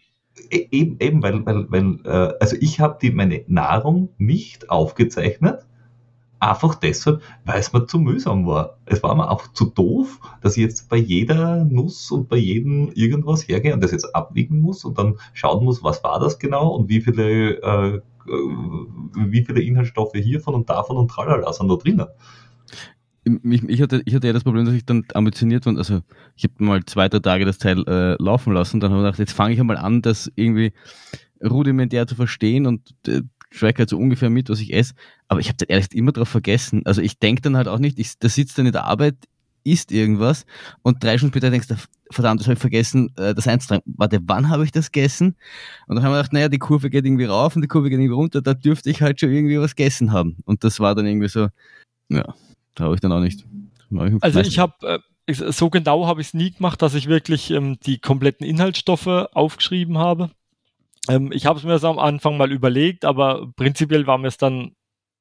E-, 0.51 0.69
eben, 0.71 0.97
eben 1.01 1.23
weil, 1.23 1.45
weil, 1.47 1.71
weil 1.71 1.99
äh, 2.05 2.35
also 2.41 2.57
ich 2.61 2.81
habe 2.81 3.11
meine 3.13 3.45
Nahrung 3.47 4.11
nicht 4.19 4.71
aufgezeichnet, 4.71 5.67
einfach 6.39 6.75
deshalb, 6.75 7.23
weil 7.45 7.61
es 7.61 7.73
mir 7.73 7.87
zu 7.87 7.99
mühsam 7.99 8.47
war. 8.47 8.79
Es 8.85 9.03
war 9.03 9.15
mir 9.15 9.31
auch 9.31 9.53
zu 9.53 9.67
doof, 9.67 10.21
dass 10.43 10.57
ich 10.57 10.63
jetzt 10.63 10.89
bei 10.89 10.97
jeder 10.97 11.65
Nuss 11.65 12.11
und 12.11 12.29
bei 12.29 12.37
jedem 12.37 12.93
irgendwas 12.93 13.49
hergehe 13.49 13.75
und 13.75 13.83
das 13.83 13.93
jetzt 13.93 14.15
abwiegen 14.15 14.61
muss 14.61 14.85
und 14.85 14.99
dann 14.99 15.17
schauen 15.33 15.65
muss, 15.65 15.83
was 15.83 16.05
war 16.05 16.21
das 16.21 16.39
genau 16.39 16.69
und 16.69 16.89
wie 16.89 17.01
viele, 17.01 17.63
äh, 17.63 18.01
wie 18.27 19.45
viele 19.45 19.63
Inhaltsstoffe 19.63 20.15
hiervon 20.15 20.55
und 20.55 20.69
davon 20.69 20.97
und 20.97 21.09
tralala 21.09 21.53
sind 21.53 21.69
da 21.69 21.77
drinnen. 21.77 22.07
Ich, 23.27 23.63
ich, 23.65 23.83
hatte, 23.83 24.03
ich 24.05 24.15
hatte 24.15 24.29
ja 24.29 24.33
das 24.33 24.45
Problem, 24.45 24.67
dass 24.67 24.75
ich 24.75 24.87
dann 24.87 25.05
ambitioniert 25.15 25.67
war. 25.67 25.77
Also 25.77 26.03
ich 26.37 26.45
habe 26.45 26.63
mal 26.63 26.85
zwei, 26.85 27.09
drei 27.09 27.19
Tage 27.19 27.45
das 27.45 27.59
Teil 27.59 27.83
äh, 27.89 28.15
laufen 28.23 28.53
lassen. 28.53 28.79
Dann 28.79 28.93
habe 28.93 29.01
ich 29.01 29.07
gedacht, 29.07 29.19
jetzt 29.19 29.33
fange 29.33 29.53
ich 29.53 29.61
einmal 29.61 29.79
an, 29.79 30.01
das 30.01 30.31
irgendwie 30.37 30.73
rudimentär 31.43 32.07
zu 32.07 32.15
verstehen 32.15 32.67
und 32.67 32.95
äh, 33.09 33.23
track 33.51 33.79
halt 33.81 33.91
so 33.91 33.99
ungefähr 33.99 34.31
mit, 34.31 34.49
was 34.49 34.61
ich 34.61 34.73
esse. 34.73 34.95
Aber 35.29 35.41
ich 35.41 35.49
habe 35.49 35.57
dann 35.57 35.69
ehrlich 35.69 35.93
immer 35.93 36.13
drauf 36.13 36.29
vergessen. 36.29 36.83
Also 36.85 37.03
ich 37.03 37.19
denke 37.19 37.43
dann 37.43 37.57
halt 37.57 37.67
auch 37.67 37.79
nicht, 37.79 37.99
ich, 37.99 38.19
da 38.19 38.29
sitzt 38.29 38.59
dann 38.59 38.67
in 38.67 38.73
der 38.73 38.85
Arbeit, 38.85 39.17
isst 39.65 39.91
irgendwas 39.91 40.47
und 40.83 41.03
drei 41.03 41.19
Stunden 41.19 41.33
später 41.33 41.51
denkst 41.51 41.67
du, 41.67 41.75
verdammt, 42.13 42.41
das 42.41 42.47
habe 42.47 42.55
ich 42.55 42.61
vergessen, 42.61 43.13
äh, 43.17 43.35
das 43.35 43.49
einzutragen. 43.49 43.83
Warte, 43.97 44.21
wann 44.25 44.49
habe 44.49 44.63
ich 44.63 44.71
das 44.71 44.93
gegessen? 44.93 45.35
Und 45.89 45.97
dann 45.97 46.05
haben 46.05 46.13
wir 46.13 46.19
gedacht, 46.19 46.33
naja, 46.33 46.49
die 46.49 46.59
Kurve 46.59 46.89
geht 46.91 47.05
irgendwie 47.05 47.25
rauf 47.25 47.57
und 47.57 47.63
die 47.63 47.69
Kurve 47.69 47.91
geht 47.91 47.99
irgendwie 47.99 48.15
runter, 48.15 48.41
da 48.41 48.55
dürfte 48.55 48.91
ich 48.91 49.03
halt 49.03 49.19
schon 49.19 49.33
irgendwie 49.33 49.59
was 49.59 49.75
gegessen 49.75 50.13
haben. 50.13 50.37
Und 50.45 50.63
das 50.63 50.79
war 50.79 50.95
dann 50.95 51.07
irgendwie 51.07 51.29
so, 51.29 51.49
ja, 52.09 52.35
habe 52.81 52.95
ich 52.95 53.01
dann 53.01 53.13
auch 53.13 53.21
nicht. 53.21 53.45
Also 54.21 54.41
ich 54.41 54.59
habe, 54.59 55.01
äh, 55.27 55.33
so 55.33 55.71
genau 55.71 56.07
habe 56.07 56.21
ich 56.21 56.29
es 56.29 56.35
nie 56.35 56.53
gemacht, 56.53 56.83
dass 56.83 56.95
ich 56.95 57.09
wirklich 57.09 57.51
ähm, 57.51 57.79
die 57.81 57.99
kompletten 57.99 58.47
Inhaltsstoffe 58.47 59.07
aufgeschrieben 59.07 59.99
habe. 59.99 60.31
Ähm, 61.09 61.31
ich 61.33 61.47
habe 61.47 61.59
es 61.59 61.65
mir 61.65 61.79
so 61.79 61.89
am 61.89 61.99
Anfang 61.99 62.37
mal 62.37 62.53
überlegt, 62.53 63.05
aber 63.05 63.53
prinzipiell 63.57 64.07
war 64.07 64.19
mir 64.19 64.29
es 64.29 64.39
dann 64.39 64.75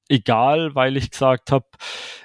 egal, 0.10 0.76
weil 0.76 0.98
ich 0.98 1.12
gesagt 1.12 1.52
habe, 1.52 1.66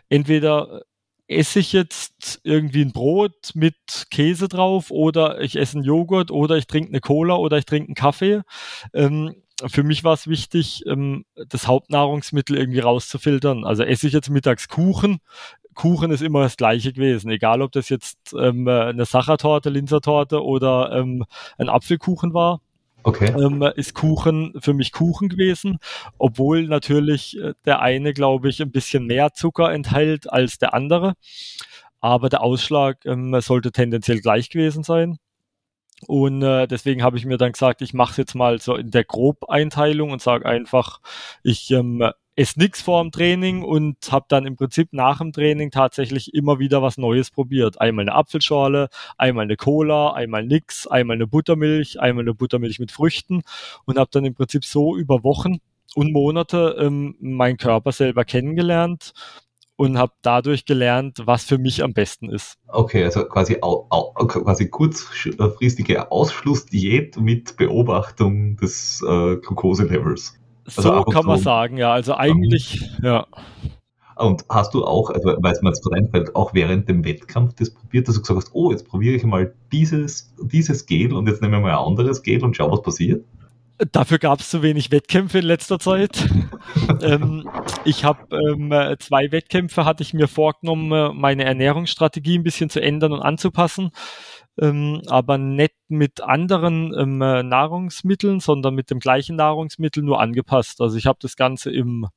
entweder 0.08 0.82
esse 1.30 1.60
ich 1.60 1.72
jetzt 1.72 2.40
irgendwie 2.42 2.82
ein 2.82 2.92
Brot 2.92 3.52
mit 3.54 3.76
Käse 4.10 4.48
drauf 4.48 4.90
oder 4.90 5.40
ich 5.40 5.56
esse 5.56 5.76
einen 5.76 5.84
Joghurt 5.84 6.30
oder 6.30 6.56
ich 6.56 6.66
trinke 6.66 6.88
eine 6.88 7.00
Cola 7.00 7.36
oder 7.36 7.56
ich 7.56 7.66
trinke 7.66 7.88
einen 7.88 7.94
Kaffee. 7.94 8.42
Ähm, 8.92 9.36
für 9.68 9.82
mich 9.82 10.04
war 10.04 10.14
es 10.14 10.26
wichtig, 10.26 10.84
ähm, 10.86 11.24
das 11.48 11.66
Hauptnahrungsmittel 11.66 12.56
irgendwie 12.56 12.80
rauszufiltern. 12.80 13.64
Also 13.64 13.82
esse 13.82 14.06
ich 14.06 14.12
jetzt 14.12 14.30
mittags 14.30 14.68
Kuchen. 14.68 15.18
Kuchen 15.74 16.10
ist 16.10 16.22
immer 16.22 16.42
das 16.42 16.56
gleiche 16.56 16.92
gewesen, 16.92 17.30
egal 17.30 17.62
ob 17.62 17.72
das 17.72 17.88
jetzt 17.88 18.34
ähm, 18.38 18.66
eine 18.68 19.04
Sachertorte, 19.04 19.70
Linzertorte 19.70 20.44
oder 20.44 20.92
ähm, 20.92 21.24
ein 21.58 21.68
Apfelkuchen 21.68 22.34
war. 22.34 22.60
Okay. 23.02 23.32
Ähm, 23.32 23.62
ist 23.76 23.94
Kuchen 23.94 24.52
für 24.60 24.74
mich 24.74 24.92
Kuchen 24.92 25.28
gewesen, 25.28 25.78
obwohl 26.18 26.66
natürlich 26.66 27.38
äh, 27.38 27.54
der 27.64 27.80
eine, 27.80 28.12
glaube 28.12 28.50
ich, 28.50 28.60
ein 28.60 28.70
bisschen 28.70 29.06
mehr 29.06 29.32
Zucker 29.32 29.72
enthält 29.72 30.30
als 30.30 30.58
der 30.58 30.74
andere. 30.74 31.14
Aber 32.00 32.28
der 32.28 32.42
Ausschlag 32.42 33.04
ähm, 33.06 33.38
sollte 33.40 33.72
tendenziell 33.72 34.20
gleich 34.20 34.50
gewesen 34.50 34.82
sein. 34.82 35.18
Und 36.06 36.42
äh, 36.42 36.66
deswegen 36.66 37.02
habe 37.02 37.18
ich 37.18 37.26
mir 37.26 37.36
dann 37.36 37.52
gesagt, 37.52 37.82
ich 37.82 37.94
mache 37.94 38.12
es 38.12 38.16
jetzt 38.16 38.34
mal 38.34 38.60
so 38.60 38.74
in 38.74 38.90
der 38.90 39.04
Grobeinteilung 39.04 40.10
und 40.10 40.22
sage 40.22 40.46
einfach, 40.46 41.00
ich 41.42 41.70
ähm, 41.70 42.10
esse 42.36 42.58
nichts 42.58 42.80
vor 42.80 43.02
dem 43.02 43.12
Training 43.12 43.62
und 43.62 43.96
habe 44.10 44.24
dann 44.28 44.46
im 44.46 44.56
Prinzip 44.56 44.92
nach 44.92 45.18
dem 45.18 45.32
Training 45.32 45.70
tatsächlich 45.70 46.32
immer 46.32 46.58
wieder 46.58 46.80
was 46.80 46.96
Neues 46.96 47.30
probiert. 47.30 47.80
Einmal 47.80 48.04
eine 48.04 48.14
Apfelschorle, 48.14 48.88
einmal 49.18 49.44
eine 49.44 49.56
Cola, 49.56 50.12
einmal 50.14 50.44
nix, 50.46 50.86
einmal 50.86 51.16
eine 51.16 51.26
Buttermilch, 51.26 52.00
einmal 52.00 52.24
eine 52.24 52.34
Buttermilch 52.34 52.78
mit 52.78 52.92
Früchten 52.92 53.42
und 53.84 53.98
habe 53.98 54.10
dann 54.10 54.24
im 54.24 54.34
Prinzip 54.34 54.64
so 54.64 54.96
über 54.96 55.22
Wochen 55.22 55.58
und 55.94 56.12
Monate 56.12 56.76
ähm, 56.78 57.16
meinen 57.20 57.56
Körper 57.58 57.92
selber 57.92 58.24
kennengelernt 58.24 59.12
und 59.80 59.96
habe 59.96 60.12
dadurch 60.20 60.66
gelernt, 60.66 61.22
was 61.24 61.44
für 61.44 61.56
mich 61.56 61.82
am 61.82 61.94
besten 61.94 62.28
ist. 62.28 62.58
Okay, 62.68 63.02
also 63.02 63.24
quasi, 63.24 63.56
au, 63.62 63.86
au, 63.88 64.12
quasi 64.12 64.68
kurzfristige 64.68 66.12
Ausschlussdiät 66.12 67.16
mit 67.18 67.56
Beobachtung 67.56 68.56
des 68.56 69.02
äh, 69.02 69.36
Glukoselevels. 69.36 70.38
Also 70.66 70.82
so 70.82 71.04
kann 71.04 71.24
man 71.24 71.38
sagen, 71.38 71.78
ja. 71.78 71.94
Also 71.94 72.14
eigentlich, 72.14 72.82
um, 72.98 73.04
ja. 73.06 73.26
Und 74.16 74.44
hast 74.50 74.74
du 74.74 74.84
auch, 74.84 75.08
also 75.08 75.34
weil 75.38 75.52
es 75.52 75.62
mir 75.62 75.70
jetzt 75.70 75.82
gerade 75.82 75.96
einfällt, 75.96 76.36
auch 76.36 76.52
während 76.52 76.86
dem 76.86 77.02
Wettkampf 77.06 77.54
das 77.54 77.70
probiert, 77.70 78.06
dass 78.06 78.16
du 78.16 78.20
gesagt 78.20 78.36
hast, 78.36 78.50
oh, 78.52 78.70
jetzt 78.72 78.86
probiere 78.86 79.16
ich 79.16 79.24
mal 79.24 79.54
dieses, 79.72 80.34
dieses 80.42 80.84
Gel 80.84 81.14
und 81.14 81.26
jetzt 81.26 81.40
nehme 81.40 81.56
ich 81.56 81.62
mal 81.62 81.70
ein 81.70 81.86
anderes 81.86 82.22
Gel 82.22 82.44
und 82.44 82.54
schau, 82.54 82.70
was 82.70 82.82
passiert? 82.82 83.24
Dafür 83.92 84.18
gab 84.18 84.40
es 84.40 84.50
zu 84.50 84.62
wenig 84.62 84.90
Wettkämpfe 84.90 85.38
in 85.38 85.44
letzter 85.44 85.78
Zeit. 85.78 86.28
ähm, 87.02 87.48
ich 87.84 88.04
habe 88.04 88.36
ähm, 88.36 88.72
zwei 88.98 89.32
Wettkämpfe, 89.32 89.84
hatte 89.84 90.02
ich 90.02 90.12
mir 90.12 90.28
vorgenommen, 90.28 91.18
meine 91.18 91.44
Ernährungsstrategie 91.44 92.38
ein 92.38 92.42
bisschen 92.42 92.70
zu 92.70 92.80
ändern 92.80 93.12
und 93.12 93.22
anzupassen 93.22 93.90
ähm, 94.60 95.02
aber 95.06 95.38
nicht 95.38 95.74
mit 95.88 96.20
anderen 96.20 96.94
ähm, 96.96 97.18
Nahrungsmitteln, 97.18 98.40
sondern 98.40 98.74
mit 98.74 98.90
dem 98.90 98.98
gleichen 99.00 99.36
Nahrungsmittel 99.36 100.02
nur 100.02 100.20
angepasst. 100.20 100.80
Also 100.80 100.96
ich 100.96 101.06
habe 101.06 101.18
das 101.20 101.36
Ganze 101.36 101.70
im 101.70 102.08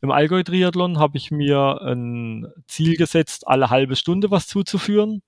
im 0.00 0.10
Allgäu-Triathlon 0.10 0.98
habe 0.98 1.18
ich 1.18 1.30
mir 1.30 1.80
ein 1.82 2.46
Ziel 2.66 2.96
gesetzt, 2.96 3.46
alle 3.46 3.68
halbe 3.68 3.96
Stunde 3.96 4.30
was 4.30 4.46
zuzuführen 4.46 5.20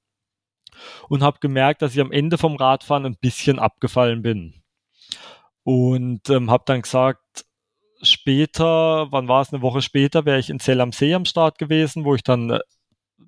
und 1.11 1.23
habe 1.23 1.41
gemerkt, 1.41 1.83
dass 1.83 1.95
ich 1.95 2.01
am 2.01 2.13
Ende 2.13 2.39
vom 2.39 2.57
Radfahren 2.57 3.05
ein 3.05 3.19
bisschen 3.21 3.59
abgefallen 3.59 4.23
bin. 4.23 4.63
Und 5.67 6.31
ähm, 6.31 6.49
habe 6.49 6.63
dann 6.65 6.83
gesagt, 6.83 7.45
später, 8.01 9.09
wann 9.11 9.27
war 9.27 9.43
es, 9.43 9.53
eine 9.53 9.63
Woche 9.63 9.83
später, 9.83 10.25
wäre 10.25 10.39
ich 10.39 10.49
in 10.49 10.61
Zell 10.61 10.81
am 10.81 10.93
See 10.93 11.13
am 11.13 11.25
Start 11.25 11.59
gewesen, 11.59 12.05
wo 12.05 12.15
ich 12.15 12.23
dann 12.23 12.51
äh, 12.51 12.61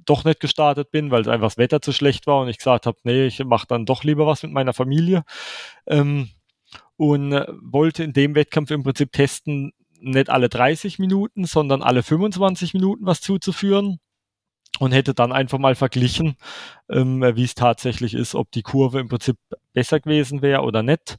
doch 0.05 0.22
nicht 0.22 0.38
gestartet 0.38 0.92
bin, 0.92 1.11
weil 1.11 1.29
einfach 1.29 1.48
das 1.48 1.59
Wetter 1.59 1.83
zu 1.83 1.92
schlecht 1.92 2.29
war 2.29 2.40
und 2.40 2.48
ich 2.48 2.59
gesagt 2.59 2.87
habe, 2.87 2.96
nee, 3.03 3.27
ich 3.27 3.44
mache 3.44 3.66
dann 3.66 3.87
doch 3.87 4.05
lieber 4.05 4.24
was 4.29 4.44
mit 4.44 4.53
meiner 4.53 4.72
Familie. 4.72 5.24
Ähm, 5.88 6.31
und 6.96 7.33
äh, 7.33 7.44
wollte 7.61 8.05
in 8.05 8.12
dem 8.12 8.37
Wettkampf 8.37 8.70
im 8.70 8.85
Prinzip 8.85 9.11
testen, 9.11 9.72
nicht 9.98 10.31
alle 10.31 10.48
30 10.48 11.01
Minuten, 11.01 11.44
sondern 11.44 11.83
alle 11.83 12.05
25 12.05 12.72
Minuten 12.72 13.05
was 13.05 13.20
zuzuführen 13.20 13.98
und 14.79 14.92
hätte 14.92 15.12
dann 15.12 15.33
einfach 15.33 15.59
mal 15.59 15.74
verglichen, 15.74 16.37
ähm, 16.88 17.20
wie 17.35 17.42
es 17.42 17.57
tatsächlich 17.57 18.14
ist, 18.14 18.37
ob 18.37 18.53
die 18.53 18.62
Kurve 18.62 19.01
im 19.01 19.09
Prinzip 19.09 19.38
besser 19.72 19.98
gewesen 19.98 20.40
wäre 20.40 20.62
oder 20.62 20.85
nicht. 20.85 21.18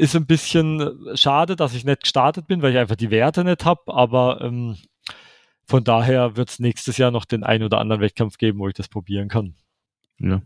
Ist 0.00 0.16
ein 0.16 0.24
bisschen 0.24 1.14
schade, 1.14 1.56
dass 1.56 1.74
ich 1.74 1.84
nicht 1.84 2.04
gestartet 2.04 2.46
bin, 2.46 2.62
weil 2.62 2.72
ich 2.72 2.78
einfach 2.78 2.96
die 2.96 3.10
Werte 3.10 3.44
nicht 3.44 3.66
habe, 3.66 3.82
aber 3.86 4.40
ähm, 4.40 4.76
von 5.66 5.84
daher 5.84 6.36
wird 6.36 6.48
es 6.48 6.58
nächstes 6.58 6.96
Jahr 6.96 7.10
noch 7.10 7.26
den 7.26 7.44
einen 7.44 7.64
oder 7.64 7.78
anderen 7.78 8.00
Wettkampf 8.00 8.38
geben, 8.38 8.60
wo 8.60 8.68
ich 8.68 8.72
das 8.72 8.88
probieren 8.88 9.28
kann. 9.28 9.56
Ja. 10.18 10.40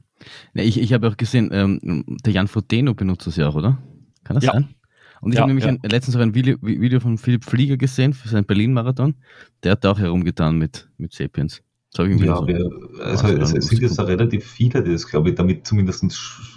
Ich, 0.55 0.81
ich 0.81 0.93
habe 0.93 1.09
auch 1.09 1.17
gesehen, 1.17 1.51
ähm, 1.53 2.05
der 2.25 2.33
Jan 2.33 2.49
Frodeno 2.49 2.95
benutzt 2.95 3.29
das 3.29 3.37
ja 3.37 3.49
auch, 3.49 3.55
oder? 3.55 3.79
Kann 4.25 4.35
das 4.35 4.45
ja. 4.45 4.55
sein? 4.55 4.75
Und 5.21 5.31
ich 5.31 5.37
ja, 5.37 5.43
habe 5.43 5.51
nämlich 5.51 5.67
ja. 5.67 5.71
ein, 5.71 5.79
letztens 5.89 6.17
auch 6.17 6.21
ein 6.21 6.35
Video, 6.35 6.59
Video 6.61 6.99
von 6.99 7.17
Philipp 7.17 7.45
Flieger 7.45 7.77
gesehen 7.77 8.13
für 8.13 8.27
seinen 8.27 8.47
Berlin-Marathon. 8.47 9.15
Der 9.63 9.73
hat 9.73 9.85
da 9.85 9.93
auch 9.93 10.01
herumgetan 10.01 10.59
mit, 10.59 10.89
mit 10.99 11.13
Sapiens. 11.13 11.63
Ja, 11.97 12.37
so 12.37 12.47
wir, 12.47 12.71
also 13.01 13.29
es, 13.29 13.53
es 13.53 13.67
sind 13.69 13.83
jetzt 13.83 13.99
da 13.99 14.03
relativ 14.03 14.45
viele, 14.45 14.83
die 14.83 14.93
das, 14.93 15.07
glaube 15.07 15.31
ich, 15.31 15.37
damit 15.37 15.67
zumindest 15.67 16.05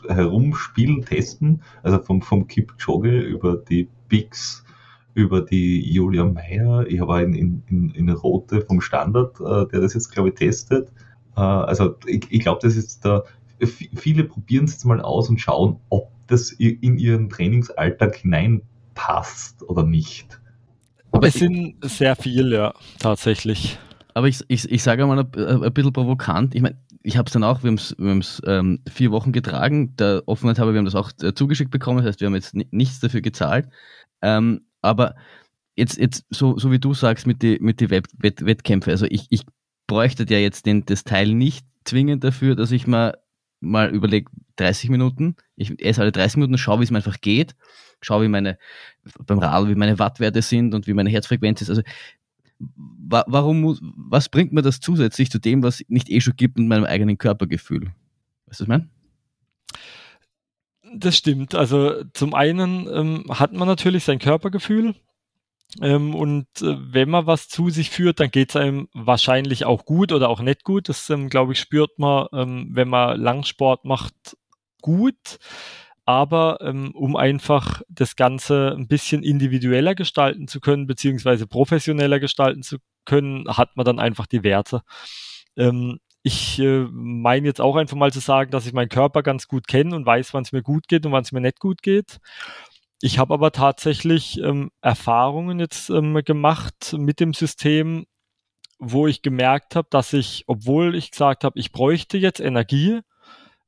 herumspielen, 0.08 1.04
testen. 1.04 1.62
Also 1.84 2.00
vom, 2.00 2.22
vom 2.22 2.48
Kipchoge 2.48 3.20
über 3.20 3.56
die 3.56 3.88
Bigs 4.10 4.64
über 5.18 5.42
die 5.42 5.82
Julia 5.92 6.26
Meyer. 6.26 6.86
Ich 6.88 7.00
habe 7.00 7.24
in, 7.24 7.64
in, 7.68 7.90
in 7.90 8.10
Rote 8.10 8.62
vom 8.62 8.82
Standard, 8.82 9.40
äh, 9.40 9.68
der 9.68 9.82
das 9.82 9.96
jetzt, 9.96 10.12
glaube 10.12 10.30
ich, 10.30 10.36
testet. 10.36 10.90
Äh, 11.36 11.40
also 11.40 11.96
ich, 12.06 12.28
ich 12.30 12.42
glaube, 12.42 12.60
das 12.62 12.76
ist 12.76 13.04
da, 13.04 13.24
viele 13.60 14.24
probieren 14.26 14.66
es 14.66 14.74
jetzt 14.74 14.86
mal 14.86 15.02
aus 15.02 15.28
und 15.28 15.42
schauen, 15.42 15.78
ob 15.90 16.12
das 16.28 16.52
in 16.52 17.00
ihren 17.00 17.30
Trainingsalltag 17.30 18.18
hineinpasst 18.18 19.64
oder 19.64 19.84
nicht. 19.84 20.40
Aber 21.12 21.28
es 21.28 21.34
sind 21.34 21.78
sehr 21.82 22.16
viele, 22.16 22.56
ja, 22.56 22.74
tatsächlich. 23.00 23.80
Aber 24.18 24.28
ich, 24.28 24.44
ich, 24.48 24.68
ich 24.72 24.82
sage 24.82 25.06
mal 25.06 25.20
ein, 25.20 25.74
bisschen 25.74 25.94
provokant, 25.94 26.56
ich 26.56 26.64
meine, 26.64 26.82
ich 27.04 27.18
habe 27.18 27.28
es 27.28 27.34
dann 27.34 27.44
auch, 27.44 27.62
wir 27.62 27.70
haben 27.70 28.20
es 28.20 28.42
ähm, 28.48 28.80
vier 28.90 29.12
Wochen 29.12 29.32
getragen, 29.32 29.96
der 29.96 30.24
Offenheit 30.26 30.58
habe, 30.58 30.74
wir 30.74 30.80
haben 30.80 30.86
das 30.86 30.96
auch 30.96 31.12
äh, 31.22 31.36
zugeschickt 31.36 31.70
bekommen, 31.70 32.00
das 32.00 32.08
heißt, 32.08 32.22
wir 32.22 32.26
haben 32.26 32.34
jetzt 32.34 32.56
nichts 32.56 33.00
dafür 33.00 33.22
gezahlt. 33.22 33.70
Ähm, 34.24 34.62
aber 34.82 35.14
jetzt, 35.76 36.00
jetzt 36.00 36.26
so, 36.32 36.58
so 36.58 36.72
wie 36.72 36.80
du 36.80 36.96
sagst 36.96 37.28
mit 37.28 37.44
den 37.44 37.64
mit 37.64 37.80
die 37.80 37.92
Wett, 37.92 38.08
Wettkämpfen, 38.18 38.90
also 38.90 39.06
ich, 39.08 39.28
ich 39.30 39.44
bräuchte 39.86 40.26
ja 40.28 40.40
jetzt 40.40 40.66
den, 40.66 40.84
das 40.84 41.04
Teil 41.04 41.36
nicht 41.36 41.68
zwingend 41.86 42.24
dafür, 42.24 42.56
dass 42.56 42.72
ich 42.72 42.88
mal, 42.88 43.20
mal 43.60 43.92
überlege, 43.92 44.32
30 44.56 44.90
Minuten, 44.90 45.36
ich 45.58 45.80
esse 45.80 46.02
alle 46.02 46.12
30 46.12 46.38
Minuten, 46.38 46.58
schaue, 46.58 46.80
wie 46.80 46.86
es 46.86 46.90
mir 46.90 46.98
einfach 46.98 47.22
geht, 47.22 47.56
schaue, 48.02 48.24
wie 48.24 48.30
meine, 48.30 48.58
beim 49.28 49.38
Radl, 49.38 49.70
wie 49.70 49.76
meine 49.76 50.00
Wattwerte 50.00 50.42
sind 50.42 50.74
und 50.74 50.88
wie 50.88 50.96
meine 50.96 51.12
Herzfrequenz 51.12 51.62
ist. 51.62 51.70
Also 51.70 51.84
wa 52.60 53.24
warum 53.28 53.62
muss, 53.62 53.80
was 53.82 54.30
bringt 54.30 54.54
mir 54.54 54.62
das 54.62 54.80
zusätzlich 54.80 55.30
zu 55.30 55.40
dem, 55.40 55.64
was 55.64 55.84
nicht 55.88 56.10
eh 56.10 56.22
schon 56.22 56.36
gibt 56.36 56.58
mit 56.58 56.68
meinem 56.68 56.86
eigenen 56.86 57.18
Körpergefühl? 57.18 57.86
Weißt 57.86 57.92
du, 58.46 58.50
was 58.50 58.62
ich 58.62 58.68
meine? 58.68 58.90
Das 60.94 61.18
stimmt. 61.18 61.54
Also 61.54 62.04
zum 62.14 62.34
einen 62.34 62.88
ähm, 62.88 63.26
hat 63.30 63.54
man 63.54 63.68
natürlich 63.68 64.04
sein 64.04 64.20
Körpergefühl. 64.20 64.96
Ähm, 65.82 66.16
und 66.16 66.48
äh, 66.62 66.78
wenn 66.94 67.10
man 67.10 67.28
was 67.28 67.50
zu 67.50 67.70
sich 67.70 67.90
führt, 67.90 68.20
dann 68.20 68.32
geht 68.32 68.50
es 68.50 68.56
einem 68.56 68.88
wahrscheinlich 68.94 69.66
auch 69.66 69.86
gut 69.86 70.12
oder 70.12 70.30
auch 70.30 70.42
nicht 70.42 70.64
gut. 70.64 70.88
Das, 70.88 71.10
ähm, 71.10 71.30
glaube 71.30 71.54
ich, 71.54 71.60
spürt 71.60 72.00
man, 72.00 72.28
ähm, 72.34 72.70
wenn 72.72 72.88
man 72.88 73.20
Langsport 73.20 73.84
macht, 73.84 74.38
gut. 74.82 75.40
Aber 76.08 76.60
ähm, 76.62 76.92
um 76.96 77.18
einfach 77.18 77.82
das 77.90 78.16
Ganze 78.16 78.74
ein 78.78 78.88
bisschen 78.88 79.24
individueller 79.24 79.94
gestalten 79.94 80.48
zu 80.48 80.62
können, 80.62 80.88
beziehungsweise 80.88 81.48
professioneller 81.48 82.22
gestalten 82.22 82.64
zu 82.64 82.78
können, 83.04 83.46
hat 83.50 83.76
man 83.76 83.86
dann 83.86 84.00
einfach 84.00 84.26
die 84.26 84.42
Werte. 84.42 84.84
Ähm, 85.58 86.00
ich 86.24 86.60
äh, 86.60 86.88
meine 86.92 87.48
jetzt 87.48 87.60
auch 87.60 87.76
einfach 87.76 87.98
mal 87.98 88.14
zu 88.14 88.22
sagen, 88.22 88.52
dass 88.52 88.66
ich 88.66 88.72
meinen 88.72 88.88
Körper 88.88 89.22
ganz 89.22 89.50
gut 89.50 89.68
kenne 89.68 89.94
und 89.98 90.06
weiß, 90.06 90.34
wann 90.34 90.44
es 90.44 90.54
mir 90.54 90.62
gut 90.62 90.88
geht 90.88 91.06
und 91.06 91.12
wann 91.12 91.24
es 91.24 91.34
mir 91.34 91.42
nicht 91.42 91.60
gut 91.60 91.82
geht. 91.82 92.20
Ich 93.02 93.20
habe 93.20 93.34
aber 93.34 93.52
tatsächlich 93.52 94.40
ähm, 94.40 94.72
Erfahrungen 94.80 95.60
jetzt 95.60 95.90
ähm, 95.90 96.16
gemacht 96.24 96.96
mit 96.98 97.20
dem 97.20 97.34
System, 97.34 98.06
wo 98.80 99.08
ich 99.08 99.22
gemerkt 99.22 99.76
habe, 99.76 99.90
dass 99.92 100.14
ich, 100.14 100.46
obwohl 100.48 100.96
ich 100.96 101.12
gesagt 101.12 101.44
habe, 101.44 101.60
ich 101.60 101.74
bräuchte 101.74 102.18
jetzt 102.18 102.40
Energie, 102.40 103.02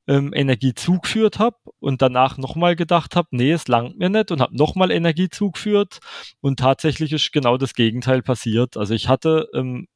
ähm, 0.08 0.32
Energie 0.34 0.74
zugeführt 0.74 1.38
habe 1.38 1.56
und 1.78 2.02
danach 2.02 2.38
nochmal 2.38 2.76
gedacht 2.76 3.16
habe, 3.16 3.28
nee, 3.32 3.52
es 3.52 3.68
langt 3.68 3.98
mir 3.98 4.10
nicht 4.10 4.30
und 4.30 4.40
habe 4.40 4.56
nochmal 4.56 4.90
Energie 4.90 5.28
zugeführt. 5.28 5.98
Und 6.40 6.58
tatsächlich 6.58 7.12
ist 7.12 7.32
genau 7.32 7.56
das 7.56 7.74
Gegenteil 7.74 8.22
passiert. 8.22 8.76
Also 8.76 8.94
ich 8.94 9.08
hatte 9.08 9.48
ähm, 9.54 9.86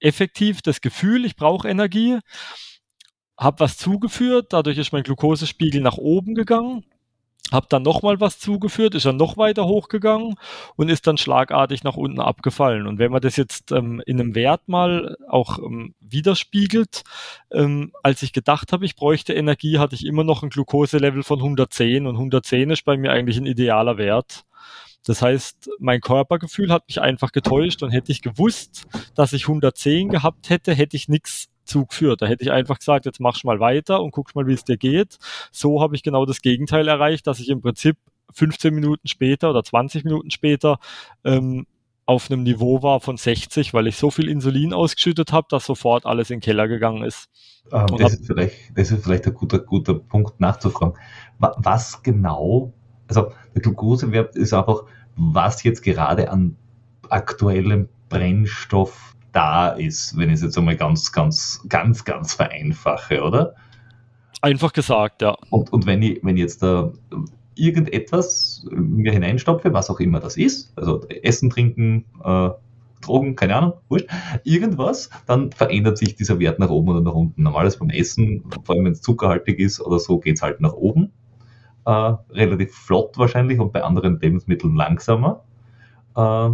effektiv 0.00 0.62
das 0.62 0.80
Gefühl, 0.80 1.24
ich 1.24 1.36
brauche 1.36 1.68
Energie, 1.68 2.18
habe 3.38 3.60
was 3.60 3.76
zugeführt, 3.76 4.52
dadurch 4.52 4.78
ist 4.78 4.92
mein 4.92 5.04
Glukosespiegel 5.04 5.80
nach 5.80 5.96
oben 5.98 6.34
gegangen 6.34 6.84
habe 7.52 7.66
dann 7.68 7.82
nochmal 7.82 8.20
was 8.20 8.38
zugeführt, 8.38 8.94
ist 8.94 9.06
dann 9.06 9.16
noch 9.16 9.36
weiter 9.36 9.66
hochgegangen 9.66 10.34
und 10.76 10.88
ist 10.88 11.06
dann 11.06 11.18
schlagartig 11.18 11.84
nach 11.84 11.96
unten 11.96 12.20
abgefallen. 12.20 12.86
Und 12.86 12.98
wenn 12.98 13.12
man 13.12 13.20
das 13.20 13.36
jetzt 13.36 13.72
ähm, 13.72 14.02
in 14.06 14.20
einem 14.20 14.34
Wert 14.34 14.68
mal 14.68 15.16
auch 15.28 15.58
ähm, 15.58 15.94
widerspiegelt, 16.00 17.04
ähm, 17.50 17.92
als 18.02 18.22
ich 18.22 18.32
gedacht 18.32 18.72
habe, 18.72 18.84
ich 18.84 18.96
bräuchte 18.96 19.32
Energie, 19.32 19.78
hatte 19.78 19.94
ich 19.94 20.04
immer 20.04 20.24
noch 20.24 20.42
ein 20.42 20.50
Glukoselevel 20.50 21.22
von 21.22 21.38
110 21.38 22.06
und 22.06 22.16
110 22.16 22.70
ist 22.70 22.84
bei 22.84 22.96
mir 22.96 23.12
eigentlich 23.12 23.38
ein 23.38 23.46
idealer 23.46 23.98
Wert. 23.98 24.44
Das 25.06 25.22
heißt, 25.22 25.70
mein 25.78 26.00
Körpergefühl 26.00 26.70
hat 26.70 26.86
mich 26.88 27.00
einfach 27.00 27.32
getäuscht 27.32 27.82
und 27.82 27.90
hätte 27.90 28.12
ich 28.12 28.20
gewusst, 28.20 28.86
dass 29.14 29.32
ich 29.32 29.44
110 29.44 30.10
gehabt 30.10 30.50
hätte, 30.50 30.74
hätte 30.74 30.96
ich 30.96 31.08
nichts 31.08 31.48
Zug 31.68 31.92
führt. 31.92 32.22
Da 32.22 32.26
hätte 32.26 32.42
ich 32.42 32.50
einfach 32.50 32.78
gesagt, 32.78 33.06
jetzt 33.06 33.20
machst 33.20 33.44
mal 33.44 33.60
weiter 33.60 34.02
und 34.02 34.10
guckst 34.10 34.34
mal, 34.34 34.46
wie 34.46 34.54
es 34.54 34.64
dir 34.64 34.76
geht. 34.76 35.18
So 35.52 35.80
habe 35.80 35.94
ich 35.94 36.02
genau 36.02 36.26
das 36.26 36.42
Gegenteil 36.42 36.88
erreicht, 36.88 37.26
dass 37.26 37.40
ich 37.40 37.48
im 37.48 37.60
Prinzip 37.60 37.96
15 38.32 38.74
Minuten 38.74 39.06
später 39.08 39.50
oder 39.50 39.62
20 39.62 40.04
Minuten 40.04 40.30
später 40.30 40.78
ähm, 41.24 41.66
auf 42.08 42.30
einem 42.30 42.42
Niveau 42.42 42.82
war 42.82 43.00
von 43.00 43.18
60, 43.18 43.74
weil 43.74 43.86
ich 43.86 43.96
so 43.96 44.10
viel 44.10 44.28
Insulin 44.28 44.72
ausgeschüttet 44.72 45.32
habe, 45.32 45.46
dass 45.50 45.66
sofort 45.66 46.06
alles 46.06 46.30
in 46.30 46.36
den 46.36 46.40
Keller 46.40 46.66
gegangen 46.66 47.04
ist. 47.04 47.28
Ähm, 47.70 47.86
das, 47.98 48.14
ist 48.14 48.26
vielleicht, 48.26 48.54
das 48.74 48.90
ist 48.90 49.04
vielleicht 49.04 49.26
ein 49.26 49.34
guter, 49.34 49.58
guter 49.58 49.94
Punkt 49.94 50.40
nachzufragen. 50.40 50.98
Was 51.38 52.02
genau, 52.02 52.72
also 53.08 53.32
der 53.54 53.60
Glukosewert 53.60 54.36
ist 54.36 54.54
einfach, 54.54 54.84
was 55.16 55.62
jetzt 55.64 55.82
gerade 55.82 56.30
an 56.30 56.56
aktuellem 57.10 57.88
Brennstoff 58.08 59.14
da 59.38 59.68
ist, 59.68 60.18
wenn 60.18 60.30
ich 60.30 60.36
es 60.36 60.42
jetzt 60.42 60.58
einmal 60.58 60.76
ganz, 60.76 61.12
ganz, 61.12 61.62
ganz, 61.68 62.04
ganz 62.04 62.34
vereinfache, 62.34 63.22
oder? 63.22 63.54
Einfach 64.42 64.72
gesagt, 64.72 65.22
ja. 65.22 65.36
Und, 65.50 65.72
und 65.72 65.86
wenn 65.86 66.02
ich, 66.02 66.18
wenn 66.24 66.36
ich 66.36 66.42
jetzt 66.42 66.60
da 66.60 66.90
irgendetwas 67.54 68.66
mir 68.72 69.12
hineinstopfe, 69.12 69.72
was 69.72 69.90
auch 69.90 70.00
immer 70.00 70.18
das 70.18 70.36
ist, 70.36 70.72
also 70.76 71.06
Essen, 71.22 71.50
Trinken, 71.50 72.04
äh, 72.24 72.50
Drogen, 73.00 73.36
keine 73.36 73.54
Ahnung, 73.54 73.74
wurscht, 73.88 74.08
irgendwas, 74.42 75.08
dann 75.26 75.52
verändert 75.52 75.98
sich 75.98 76.16
dieser 76.16 76.40
Wert 76.40 76.58
nach 76.58 76.70
oben 76.70 76.88
oder 76.88 77.00
nach 77.00 77.14
unten. 77.14 77.44
Normales 77.44 77.76
beim 77.76 77.90
Essen, 77.90 78.42
vor 78.64 78.74
allem 78.74 78.86
wenn 78.86 78.92
es 78.92 79.02
zuckerhaltig 79.02 79.60
ist 79.60 79.80
oder 79.80 80.00
so, 80.00 80.18
geht 80.18 80.36
es 80.36 80.42
halt 80.42 80.60
nach 80.60 80.72
oben. 80.72 81.12
Äh, 81.86 81.90
relativ 82.30 82.74
flott 82.74 83.16
wahrscheinlich 83.16 83.60
und 83.60 83.72
bei 83.72 83.84
anderen 83.84 84.18
Lebensmitteln 84.18 84.74
langsamer. 84.74 85.44
Äh, 86.16 86.50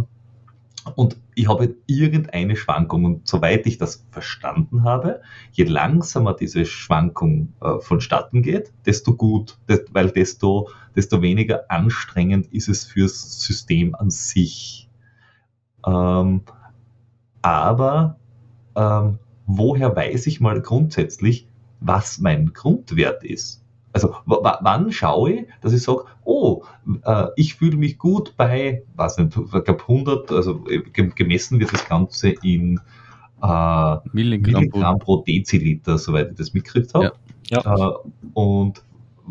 und 0.93 1.17
ich 1.33 1.47
habe 1.47 1.75
irgendeine 1.87 2.55
Schwankung. 2.55 3.05
Und 3.05 3.27
soweit 3.27 3.65
ich 3.65 3.77
das 3.77 4.05
verstanden 4.11 4.83
habe, 4.83 5.21
je 5.51 5.65
langsamer 5.65 6.33
diese 6.33 6.65
Schwankung 6.65 7.53
äh, 7.61 7.79
vonstatten 7.79 8.43
geht, 8.43 8.71
desto 8.85 9.15
gut, 9.15 9.57
weil 9.91 10.11
desto, 10.11 10.69
desto 10.95 11.21
weniger 11.21 11.71
anstrengend 11.71 12.47
ist 12.53 12.69
es 12.69 12.85
fürs 12.85 13.41
System 13.41 13.95
an 13.95 14.11
sich. 14.11 14.89
Ähm, 15.85 16.41
aber 17.41 18.17
ähm, 18.75 19.19
woher 19.47 19.95
weiß 19.95 20.27
ich 20.27 20.39
mal 20.39 20.61
grundsätzlich, 20.61 21.47
was 21.79 22.19
mein 22.19 22.53
Grundwert 22.53 23.23
ist? 23.23 23.64
Also 23.95 24.13
wann 24.25 24.91
schaue 24.91 25.31
ich, 25.31 25.47
dass 25.61 25.71
ich 25.71 25.81
sage, 25.81 26.03
oh, 26.25 26.63
äh, 27.03 27.27
ich 27.37 27.55
fühle 27.55 27.77
mich 27.77 27.97
gut 27.97 28.33
bei, 28.35 28.83
was 28.93 29.17
nicht, 29.17 29.37
ich 29.37 29.63
glaube 29.63 29.81
100, 29.83 30.33
also 30.33 30.65
äh, 30.67 30.81
gemessen 31.15 31.61
wird 31.61 31.71
das 31.71 31.87
Ganze 31.87 32.31
in 32.43 32.81
äh, 33.41 33.95
Milligramm, 34.11 34.63
Milligramm 34.63 34.99
pro 34.99 35.23
Deziliter, 35.23 35.97
soweit 35.97 36.31
ich 36.31 36.37
das 36.37 36.53
mitgekriegt 36.53 36.93
habe. 36.93 37.13
Ja. 37.49 37.61
Ja. 37.63 37.89
Äh, 37.89 37.93
und 38.33 38.83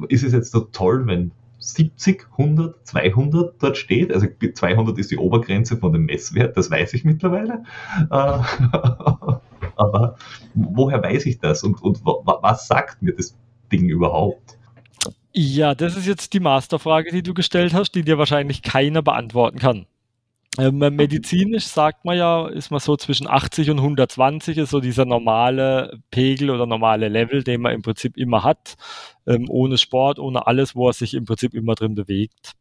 ist 0.09 0.25
es 0.25 0.33
jetzt 0.33 0.53
so 0.53 0.61
toll, 0.61 1.07
wenn 1.07 1.33
70, 1.59 2.27
100, 2.39 2.87
200 2.87 3.63
dort 3.63 3.77
steht. 3.77 4.15
Also 4.15 4.29
200 4.55 4.99
ist 4.99 5.11
die 5.11 5.19
Obergrenze 5.19 5.77
von 5.77 5.93
dem 5.93 6.07
Messwert, 6.07 6.57
das 6.57 6.71
weiß 6.71 6.95
ich 6.95 7.05
mittlerweile. 7.05 7.65
Äh, 8.11 8.39
aber 9.77 10.17
woher 10.55 11.03
weiß 11.03 11.27
ich 11.27 11.39
das 11.39 11.63
und, 11.65 11.83
und 11.83 12.01
was 12.05 12.67
sagt 12.67 13.03
mir 13.03 13.13
das 13.13 13.37
Ding 13.79 13.89
überhaupt? 13.89 14.59
Ja, 15.33 15.75
das 15.75 15.97
ist 15.97 16.07
jetzt 16.07 16.33
die 16.33 16.41
Masterfrage, 16.41 17.11
die 17.11 17.23
du 17.23 17.35
gestellt 17.35 17.75
hast, 17.75 17.93
die 17.93 18.03
dir 18.03 18.19
wahrscheinlich 18.19 18.63
keiner 18.63 19.03
beantworten 19.03 19.59
kann. 19.59 19.87
Ähm, 20.57 20.79
medizinisch 20.79 21.65
sagt 21.65 22.05
man 22.05 22.17
ja, 22.17 22.47
ist 22.47 22.71
man 22.71 22.79
so 22.79 22.97
zwischen 22.97 23.27
80 23.27 23.71
und 23.71 23.79
120 23.79 24.59
ist 24.59 24.71
so 24.71 24.79
dieser 24.79 25.05
normale 25.05 25.99
Pegel 26.13 26.51
oder 26.51 26.67
normale 26.67 27.09
Level, 27.09 27.43
den 27.43 27.61
man 27.61 27.75
im 27.75 27.83
Prinzip 27.83 28.17
immer 28.17 28.45
hat, 28.45 28.77
ähm, 29.27 29.47
ohne 29.49 29.79
Sport, 29.79 30.21
ohne 30.21 30.47
alles, 30.47 30.77
wo 30.77 30.87
er 30.87 30.93
sich 30.93 31.15
im 31.15 31.25
Prinzip 31.25 31.55
immer 31.55 31.75
drin 31.75 31.97
bewegt. 31.97 32.53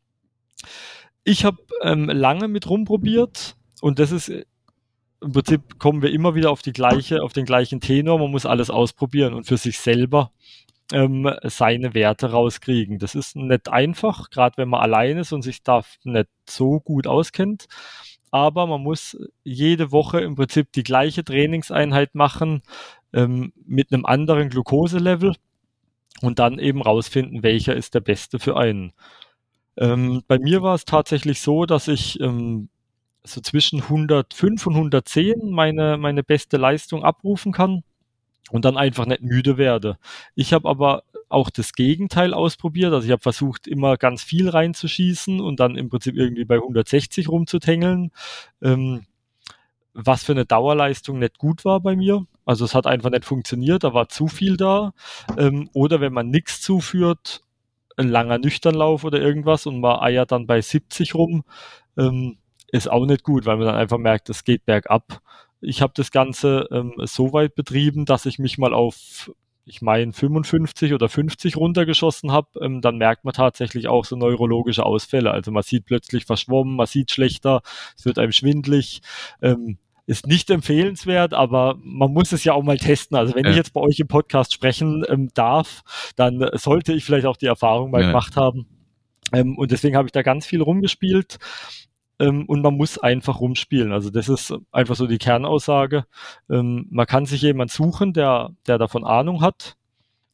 Ich 1.24 1.46
habe 1.46 1.58
ähm, 1.84 2.10
lange 2.10 2.48
mit 2.48 2.68
rumprobiert 2.68 3.56
und 3.82 4.00
das 4.00 4.12
ist 4.12 4.32
im 5.22 5.32
Prinzip 5.32 5.80
kommen 5.80 6.02
wir 6.02 6.12
immer 6.12 6.36
wieder 6.36 6.52
auf 6.52 6.62
die 6.64 6.74
gleiche, 6.74 7.22
auf 7.22 7.34
den 7.34 7.46
gleichen 7.46 7.80
Tenor. 7.80 8.20
Man 8.20 8.32
muss 8.32 8.46
alles 8.46 8.70
ausprobieren 8.70 9.34
und 9.34 9.46
für 9.46 9.58
sich 9.58 9.80
selber 9.80 10.32
ähm, 10.92 11.30
seine 11.44 11.94
Werte 11.94 12.32
rauskriegen. 12.32 13.00
Das 13.00 13.16
ist 13.16 13.36
nicht 13.36 13.70
einfach, 13.70 14.30
gerade 14.30 14.58
wenn 14.58 14.70
man 14.70 14.82
allein 14.82 15.18
ist 15.18 15.32
und 15.32 15.42
sich 15.42 15.64
da 15.64 15.84
nicht 16.04 16.30
so 16.48 16.80
gut 16.80 17.08
auskennt. 17.08 17.68
Aber 18.32 18.66
man 18.68 18.82
muss 18.82 19.18
jede 19.44 19.92
Woche 19.92 20.22
im 20.22 20.36
Prinzip 20.36 20.72
die 20.72 20.84
gleiche 20.84 21.24
Trainingseinheit 21.24 22.16
machen 22.16 22.64
ähm, 23.14 23.54
mit 23.66 23.94
einem 23.94 24.06
anderen 24.06 24.50
Glukoselevel 24.50 25.36
und 26.22 26.40
dann 26.40 26.60
eben 26.60 26.82
rausfinden, 26.82 27.44
welcher 27.44 27.76
ist 27.76 27.94
der 27.94 28.02
beste 28.02 28.40
für 28.40 28.58
einen. 28.58 28.94
Ähm, 29.78 30.24
bei 30.28 30.40
mir 30.40 30.62
war 30.64 30.76
es 30.76 30.86
tatsächlich 30.86 31.42
so, 31.42 31.66
dass 31.66 31.88
ich 31.88 32.20
ähm, 32.22 32.70
so 33.24 33.42
zwischen 33.42 33.82
105 33.82 34.68
und 34.68 34.74
110 34.76 35.52
meine, 35.52 35.98
meine 35.98 36.24
beste 36.24 36.58
Leistung 36.58 37.04
abrufen 37.04 37.52
kann 37.52 37.84
und 38.52 38.66
dann 38.66 38.78
einfach 38.78 39.06
nicht 39.06 39.22
müde 39.22 39.58
werde. 39.58 39.98
Ich 40.36 40.54
habe 40.54 40.68
aber 40.70 41.04
auch 41.30 41.50
das 41.50 41.74
Gegenteil 41.74 42.34
ausprobiert. 42.34 42.94
Also 42.94 43.06
ich 43.06 43.12
habe 43.12 43.22
versucht, 43.22 43.68
immer 43.68 43.98
ganz 43.98 44.24
viel 44.24 44.50
reinzuschießen 44.50 45.40
und 45.42 45.60
dann 45.60 45.76
im 45.76 45.90
Prinzip 45.90 46.16
irgendwie 46.16 46.46
bei 46.46 46.56
160 46.56 47.30
rumzutängeln, 47.30 48.12
ähm, 48.62 49.06
was 49.94 50.24
für 50.24 50.34
eine 50.34 50.46
Dauerleistung 50.46 51.20
nicht 51.20 51.38
gut 51.38 51.66
war 51.66 51.80
bei 51.80 51.96
mir. 51.96 52.26
Also 52.46 52.66
es 52.66 52.76
hat 52.76 52.88
einfach 52.88 53.10
nicht 53.10 53.26
funktioniert, 53.26 53.84
da 53.84 53.94
war 53.94 54.10
zu 54.10 54.28
viel 54.28 54.58
da. 54.58 54.94
Ähm, 55.38 55.70
oder 55.74 56.02
wenn 56.02 56.14
man 56.14 56.30
nichts 56.30 56.62
zuführt, 56.62 57.42
ein 57.96 58.10
langer 58.10 58.40
Nüchternlauf 58.40 59.04
oder 59.04 59.20
irgendwas 59.20 59.66
und 59.66 59.80
man 59.80 60.00
eiert 60.00 60.32
dann 60.32 60.48
bei 60.48 60.62
70 60.62 61.16
rum, 61.16 61.44
ähm, 61.98 62.38
ist 62.72 62.90
auch 62.90 63.06
nicht 63.06 63.24
gut, 63.24 63.46
weil 63.46 63.58
man 63.58 63.68
dann 63.68 63.76
einfach 63.76 64.00
merkt, 64.00 64.30
es 64.30 64.44
geht 64.44 64.66
bergab. 64.66 65.22
Ich 65.64 65.82
habe 65.82 65.94
das 65.96 66.12
Ganze 66.12 66.68
ähm, 66.72 66.94
so 67.00 67.34
weit 67.34 67.56
betrieben, 67.56 68.06
dass 68.06 68.26
ich 68.26 68.40
mich 68.40 68.58
mal 68.58 68.74
auf 68.74 69.32
ich 69.66 69.82
meine 69.82 70.12
55 70.12 70.94
oder 70.94 71.08
50 71.08 71.56
runtergeschossen 71.56 72.32
habe, 72.32 72.48
ähm, 72.62 72.82
dann 72.82 72.98
merkt 72.98 73.24
man 73.24 73.34
tatsächlich 73.34 73.88
auch 73.88 74.04
so 74.06 74.16
neurologische 74.16 74.86
Ausfälle. 74.86 75.32
Also 75.32 75.52
man 75.52 75.64
sieht 75.64 75.86
plötzlich 75.86 76.26
verschwommen, 76.26 76.76
man 76.76 76.88
sieht 76.88 77.12
schlechter, 77.12 77.62
es 77.98 78.06
wird 78.06 78.20
einem 78.20 78.34
schwindlig. 78.34 79.02
Ähm, 79.42 79.78
ist 80.06 80.28
nicht 80.28 80.50
empfehlenswert, 80.50 81.34
aber 81.34 81.78
man 81.82 82.12
muss 82.12 82.34
es 82.34 82.44
ja 82.44 82.52
auch 82.52 82.64
mal 82.64 82.78
testen. 82.78 83.16
Also 83.16 83.36
wenn 83.36 83.46
ja. 83.46 83.52
ich 83.52 83.56
jetzt 83.56 83.72
bei 83.72 83.80
euch 83.80 84.00
im 84.00 84.10
Podcast 84.10 84.52
sprechen 84.52 85.06
ähm, 85.08 85.30
darf, 85.34 85.82
dann 86.18 86.46
sollte 86.56 86.92
ich 86.92 87.06
vielleicht 87.06 87.26
auch 87.26 87.38
die 87.38 87.46
Erfahrung 87.46 87.92
mal 87.92 88.02
ja. 88.02 88.08
gemacht 88.08 88.36
haben. 88.36 88.68
Ähm, 89.32 89.58
und 89.58 89.72
deswegen 89.72 89.96
habe 89.96 90.08
ich 90.08 90.12
da 90.12 90.22
ganz 90.22 90.46
viel 90.46 90.62
rumgespielt. 90.62 91.38
Ähm, 92.24 92.46
und 92.46 92.62
man 92.62 92.76
muss 92.76 92.98
einfach 92.98 93.42
rumspielen. 93.42 93.92
Also 93.92 94.10
das 94.10 94.30
ist 94.30 94.54
einfach 94.72 94.96
so 94.96 95.08
die 95.08 95.18
Kernaussage. 95.18 96.06
Ähm, 96.50 96.88
man 96.90 97.06
kann 97.06 97.26
sich 97.26 97.42
jemand 97.42 97.72
suchen, 97.72 98.14
der, 98.14 98.52
der 98.66 98.78
davon 98.78 99.04
Ahnung 99.04 99.42
hat 99.42 99.76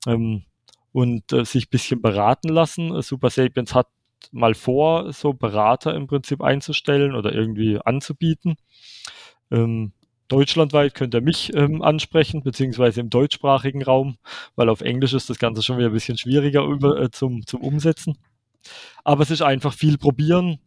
ähm, 0.06 0.44
und 0.92 1.34
äh, 1.34 1.46
sich 1.46 1.70
bisschen 1.70 2.02
beraten 2.02 2.50
lassen. 2.50 3.02
Super 3.02 3.32
Sapiens 3.32 3.74
hat 3.74 3.88
mal 4.32 4.54
vor, 4.54 5.12
so 5.14 5.34
Berater 5.34 5.96
im 5.96 6.06
Prinzip 6.06 6.42
einzustellen 6.42 7.16
oder 7.16 7.34
irgendwie 7.34 7.80
anzubieten. 7.84 8.58
Ähm, 9.50 9.94
deutschlandweit 10.28 10.94
könnt 10.94 11.16
ihr 11.16 11.22
mich 11.22 11.56
ähm, 11.56 11.82
ansprechen, 11.82 12.44
beziehungsweise 12.44 13.02
im 13.02 13.10
deutschsprachigen 13.10 13.82
Raum, 13.82 14.18
weil 14.56 14.70
auf 14.70 14.82
Englisch 14.82 15.14
ist 15.14 15.32
das 15.32 15.40
Ganze 15.40 15.64
schon 15.64 15.80
wieder 15.80 15.88
ein 15.88 15.94
bisschen 15.94 16.20
schwieriger 16.20 16.64
über, 16.66 17.02
äh, 17.02 17.10
zum, 17.10 17.48
zum 17.48 17.62
Umsetzen. 17.62 18.20
Aber 19.04 19.24
es 19.24 19.32
ist 19.32 19.42
einfach 19.42 19.74
viel 19.74 19.98
probieren, 19.98 20.60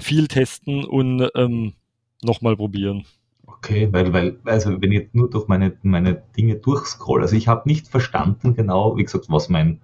viel 0.00 0.28
testen 0.28 0.84
und 0.84 1.28
ähm, 1.34 1.74
nochmal 2.22 2.56
probieren. 2.56 3.04
Okay, 3.46 3.88
weil, 3.92 4.12
weil, 4.12 4.38
also 4.44 4.80
wenn 4.80 4.92
ich 4.92 5.00
jetzt 5.00 5.14
nur 5.14 5.30
durch 5.30 5.46
meine, 5.48 5.76
meine 5.82 6.22
Dinge 6.36 6.56
durchscroll, 6.56 7.22
also 7.22 7.36
ich 7.36 7.48
habe 7.48 7.68
nicht 7.68 7.88
verstanden 7.88 8.54
genau, 8.54 8.96
wie 8.96 9.04
gesagt, 9.04 9.26
was 9.28 9.48
mein 9.48 9.80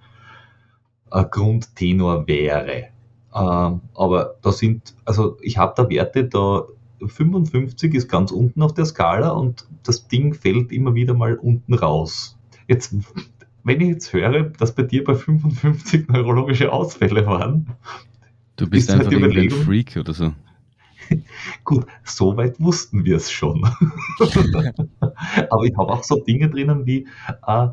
äh, 1.10 1.24
Grundtenor 1.24 2.26
wäre. 2.26 2.88
Ähm, 3.34 3.80
aber 3.94 4.36
da 4.42 4.52
sind, 4.52 4.94
also 5.04 5.36
ich 5.42 5.58
habe 5.58 5.74
da 5.76 5.88
Werte, 5.88 6.24
da 6.24 6.64
55 7.06 7.94
ist 7.94 8.08
ganz 8.08 8.32
unten 8.32 8.62
auf 8.62 8.74
der 8.74 8.84
Skala 8.84 9.30
und 9.30 9.66
das 9.84 10.08
Ding 10.08 10.34
fällt 10.34 10.72
immer 10.72 10.94
wieder 10.94 11.14
mal 11.14 11.36
unten 11.36 11.74
raus. 11.74 12.36
Jetzt, 12.66 12.94
wenn 13.62 13.80
ich 13.80 13.88
jetzt 13.88 14.12
höre, 14.12 14.44
dass 14.44 14.74
bei 14.74 14.82
dir 14.82 15.04
bei 15.04 15.14
55 15.14 16.08
neurologische 16.08 16.72
Ausfälle 16.72 17.26
waren, 17.26 17.68
du 18.58 18.68
bist 18.68 18.90
einfach 18.90 19.10
halt 19.10 19.36
ein 19.36 19.50
Freak 19.50 19.96
oder 19.96 20.12
so. 20.12 20.32
Gut, 21.64 21.86
soweit 22.04 22.60
wussten 22.60 23.04
wir 23.04 23.16
es 23.16 23.30
schon. 23.30 23.64
Aber 24.20 25.64
ich 25.64 25.76
habe 25.76 25.92
auch 25.92 26.04
so 26.04 26.16
Dinge 26.20 26.50
drinnen 26.50 26.84
wie, 26.86 27.06
äh, 27.46 27.68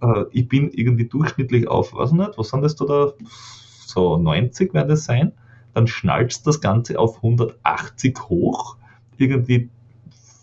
äh, 0.00 0.24
ich 0.32 0.48
bin 0.48 0.70
irgendwie 0.70 1.06
durchschnittlich 1.06 1.68
auf, 1.68 1.94
was 1.94 2.12
nicht, 2.12 2.38
was 2.38 2.48
sind 2.48 2.62
das 2.62 2.76
da, 2.76 3.12
so 3.86 4.16
90 4.16 4.72
werden 4.74 4.88
das 4.88 5.04
sein. 5.04 5.32
Dann 5.74 5.86
schnallst 5.86 6.46
das 6.46 6.60
Ganze 6.60 6.98
auf 6.98 7.16
180 7.16 8.18
hoch, 8.28 8.76
irgendwie 9.16 9.70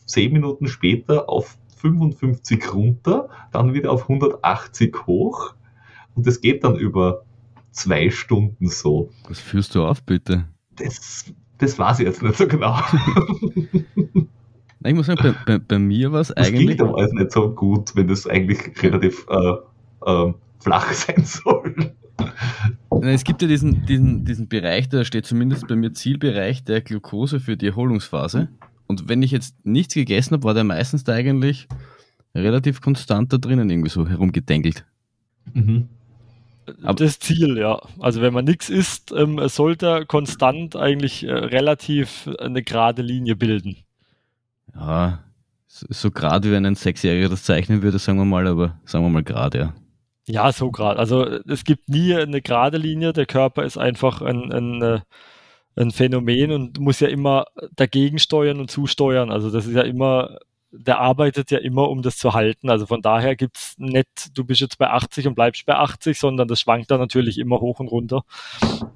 10 0.06 0.34
Minuten 0.34 0.68
später 0.68 1.30
auf 1.30 1.58
55 1.78 2.74
runter, 2.74 3.30
dann 3.52 3.74
wieder 3.74 3.92
auf 3.92 4.04
180 4.04 5.08
hoch. 5.08 5.54
Und 6.16 6.28
das 6.28 6.42
geht 6.42 6.64
dann 6.64 6.76
über 6.76 7.24
zwei 7.72 8.10
Stunden 8.10 8.68
so. 8.68 9.12
Was 9.28 9.40
führst 9.40 9.76
du 9.76 9.86
auf, 9.86 10.04
bitte? 10.04 10.46
Das, 10.76 11.32
das 11.58 11.78
weiß 11.78 12.00
ich 12.00 12.06
jetzt 12.06 12.22
nicht 12.22 12.36
so 12.36 12.48
genau. 12.48 12.80
ich 14.84 14.94
muss 14.94 15.08
sagen, 15.08 15.22
bei, 15.22 15.34
bei, 15.46 15.60
bei 15.60 15.80
mir 15.80 16.12
war 16.12 16.22
es 16.22 16.32
eigentlich. 16.32 16.52
Das 16.52 16.60
klingt 16.60 16.82
aber 16.82 16.98
alles 16.98 17.12
nicht 17.14 17.32
so 17.32 17.54
gut, 17.54 17.96
wenn 17.96 18.08
das 18.08 18.28
eigentlich 18.28 18.82
relativ 18.82 19.26
äh, 19.30 19.54
äh, 20.06 20.34
flach 20.60 20.92
sein 20.94 21.26
soll. 21.26 21.94
Es 23.02 23.24
gibt 23.24 23.42
ja 23.42 23.48
diesen, 23.48 23.86
diesen, 23.86 24.26
diesen 24.26 24.48
Bereich, 24.50 24.90
da 24.90 25.06
steht 25.06 25.26
zumindest 25.26 25.68
bei 25.68 25.76
mir 25.76 25.94
Zielbereich 25.94 26.64
der 26.64 26.82
Glucose 26.82 27.40
für 27.40 27.56
die 27.56 27.68
Erholungsphase. 27.68 28.50
Und 28.88 29.08
wenn 29.08 29.22
ich 29.22 29.32
jetzt 29.32 29.56
nichts 29.66 29.94
gegessen 29.94 30.34
habe, 30.34 30.44
war 30.44 30.54
der 30.54 30.64
meistens 30.64 31.04
da 31.04 31.14
eigentlich 31.14 31.68
relativ 32.36 32.82
konstant 32.82 33.32
da 33.32 33.38
drinnen 33.38 33.70
irgendwie 33.70 33.90
so 33.90 34.08
herumgedenkelt. 34.08 34.86
Mhm. 35.54 35.88
Das 36.96 37.20
Ziel, 37.20 37.58
ja. 37.58 37.80
Also 38.00 38.22
wenn 38.22 38.34
man 38.34 38.46
nichts 38.46 38.70
isst, 38.70 39.12
ähm, 39.12 39.40
sollte 39.48 39.88
er 39.88 40.06
konstant 40.06 40.76
eigentlich 40.76 41.24
äh, 41.24 41.32
relativ 41.32 42.30
eine 42.40 42.64
gerade 42.64 43.02
Linie 43.02 43.36
bilden. 43.36 43.78
Ja, 44.76 45.24
so, 45.68 45.88
so 45.90 46.12
gerade 46.12 46.48
wie 46.48 46.54
wenn 46.54 46.66
ein 46.66 46.76
Sechsjähriger 46.76 47.30
das 47.30 47.44
zeichnen 47.44 47.82
würde, 47.82 48.00
sagen 48.00 48.18
wir 48.18 48.26
mal, 48.26 48.48
aber 48.48 48.80
sagen 48.86 49.06
wir 49.06 49.10
mal 49.10 49.24
gerade, 49.24 49.58
ja. 49.60 49.74
Ja, 50.28 50.52
so 50.52 50.70
gerade. 50.70 51.00
Also 51.00 51.26
es 51.26 51.64
gibt 51.64 51.90
nie 51.90 52.14
eine 52.14 52.42
gerade 52.42 52.78
Linie. 52.78 53.14
Der 53.14 53.26
Körper 53.26 53.64
ist 53.64 53.78
einfach 53.78 54.22
ein, 54.22 54.52
ein, 54.52 54.82
äh, 54.82 55.00
ein 55.76 55.90
Phänomen 55.92 56.52
und 56.52 56.80
muss 56.80 57.00
ja 57.00 57.08
immer 57.08 57.46
dagegen 57.76 58.20
steuern 58.20 58.60
und 58.60 58.70
zusteuern. 58.70 59.32
Also 59.32 59.50
das 59.50 59.66
ist 59.66 59.74
ja 59.74 59.82
immer, 59.82 60.38
der 60.72 61.00
arbeitet 61.00 61.52
ja 61.52 61.58
immer, 61.58 61.90
um 61.90 62.02
das 62.02 62.18
zu 62.18 62.34
halten. 62.34 62.70
Also 62.70 62.86
von 62.86 63.02
daher 63.02 63.36
gibt's 63.36 63.76
nicht, 63.78 64.38
du 64.38 64.44
bist 64.44 64.62
jetzt 64.62 64.78
bei 64.78 64.90
80 64.90 65.28
und 65.28 65.36
bleibst 65.36 65.66
bei 65.66 65.76
80, 65.76 66.20
sondern 66.20 66.48
das 66.48 66.62
schwankt 66.62 66.92
dann 66.92 67.00
natürlich 67.00 67.40
immer 67.40 67.60
hoch 67.60 67.80
und 67.80 67.88
runter. 67.88 68.24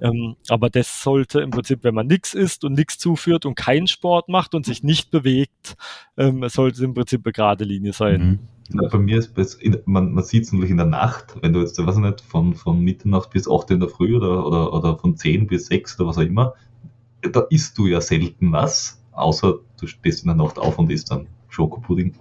Ähm, 0.01 0.35
aber 0.49 0.69
das 0.69 1.01
sollte 1.01 1.41
im 1.41 1.49
Prinzip, 1.49 1.83
wenn 1.83 1.95
man 1.95 2.07
nichts 2.07 2.33
isst 2.33 2.63
und 2.63 2.73
nichts 2.73 2.97
zuführt 2.99 3.45
und 3.45 3.55
keinen 3.55 3.87
Sport 3.87 4.29
macht 4.29 4.53
und 4.53 4.65
sich 4.65 4.83
nicht 4.83 5.09
bewegt, 5.09 5.75
ähm, 6.17 6.47
sollte 6.47 6.75
es 6.75 6.81
im 6.81 6.93
Prinzip 6.93 7.25
eine 7.25 7.33
gerade 7.33 7.63
Linie 7.63 7.93
sein. 7.93 8.21
Mhm. 8.21 8.39
Ja, 8.81 8.87
bei 8.89 8.97
mir 8.97 9.17
ist 9.17 9.37
es, 9.37 9.59
man, 9.85 10.13
man 10.13 10.23
sieht 10.23 10.43
es 10.43 10.53
natürlich 10.53 10.71
in 10.71 10.77
der 10.77 10.85
Nacht, 10.85 11.35
wenn 11.41 11.53
du 11.53 11.59
jetzt, 11.59 11.77
weiß 11.77 11.95
ich 11.95 12.01
nicht, 12.01 12.21
von, 12.21 12.53
von 12.53 12.79
Mitternacht 12.79 13.31
bis 13.31 13.49
8 13.49 13.71
in 13.71 13.79
der 13.81 13.89
Früh 13.89 14.15
oder, 14.15 14.45
oder, 14.45 14.73
oder 14.73 14.97
von 14.97 15.17
10 15.17 15.47
bis 15.47 15.67
6 15.67 15.99
oder 15.99 16.09
was 16.09 16.17
auch 16.17 16.21
immer, 16.21 16.53
da 17.21 17.41
isst 17.49 17.77
du 17.77 17.87
ja 17.87 17.99
selten 17.99 18.51
was, 18.51 19.01
außer 19.11 19.55
du 19.79 19.87
stehst 19.87 20.23
in 20.23 20.27
der 20.27 20.37
Nacht 20.37 20.57
auf 20.57 20.79
und 20.79 20.91
isst 20.91 21.11
dann 21.11 21.27
Schokopudding. 21.53 22.13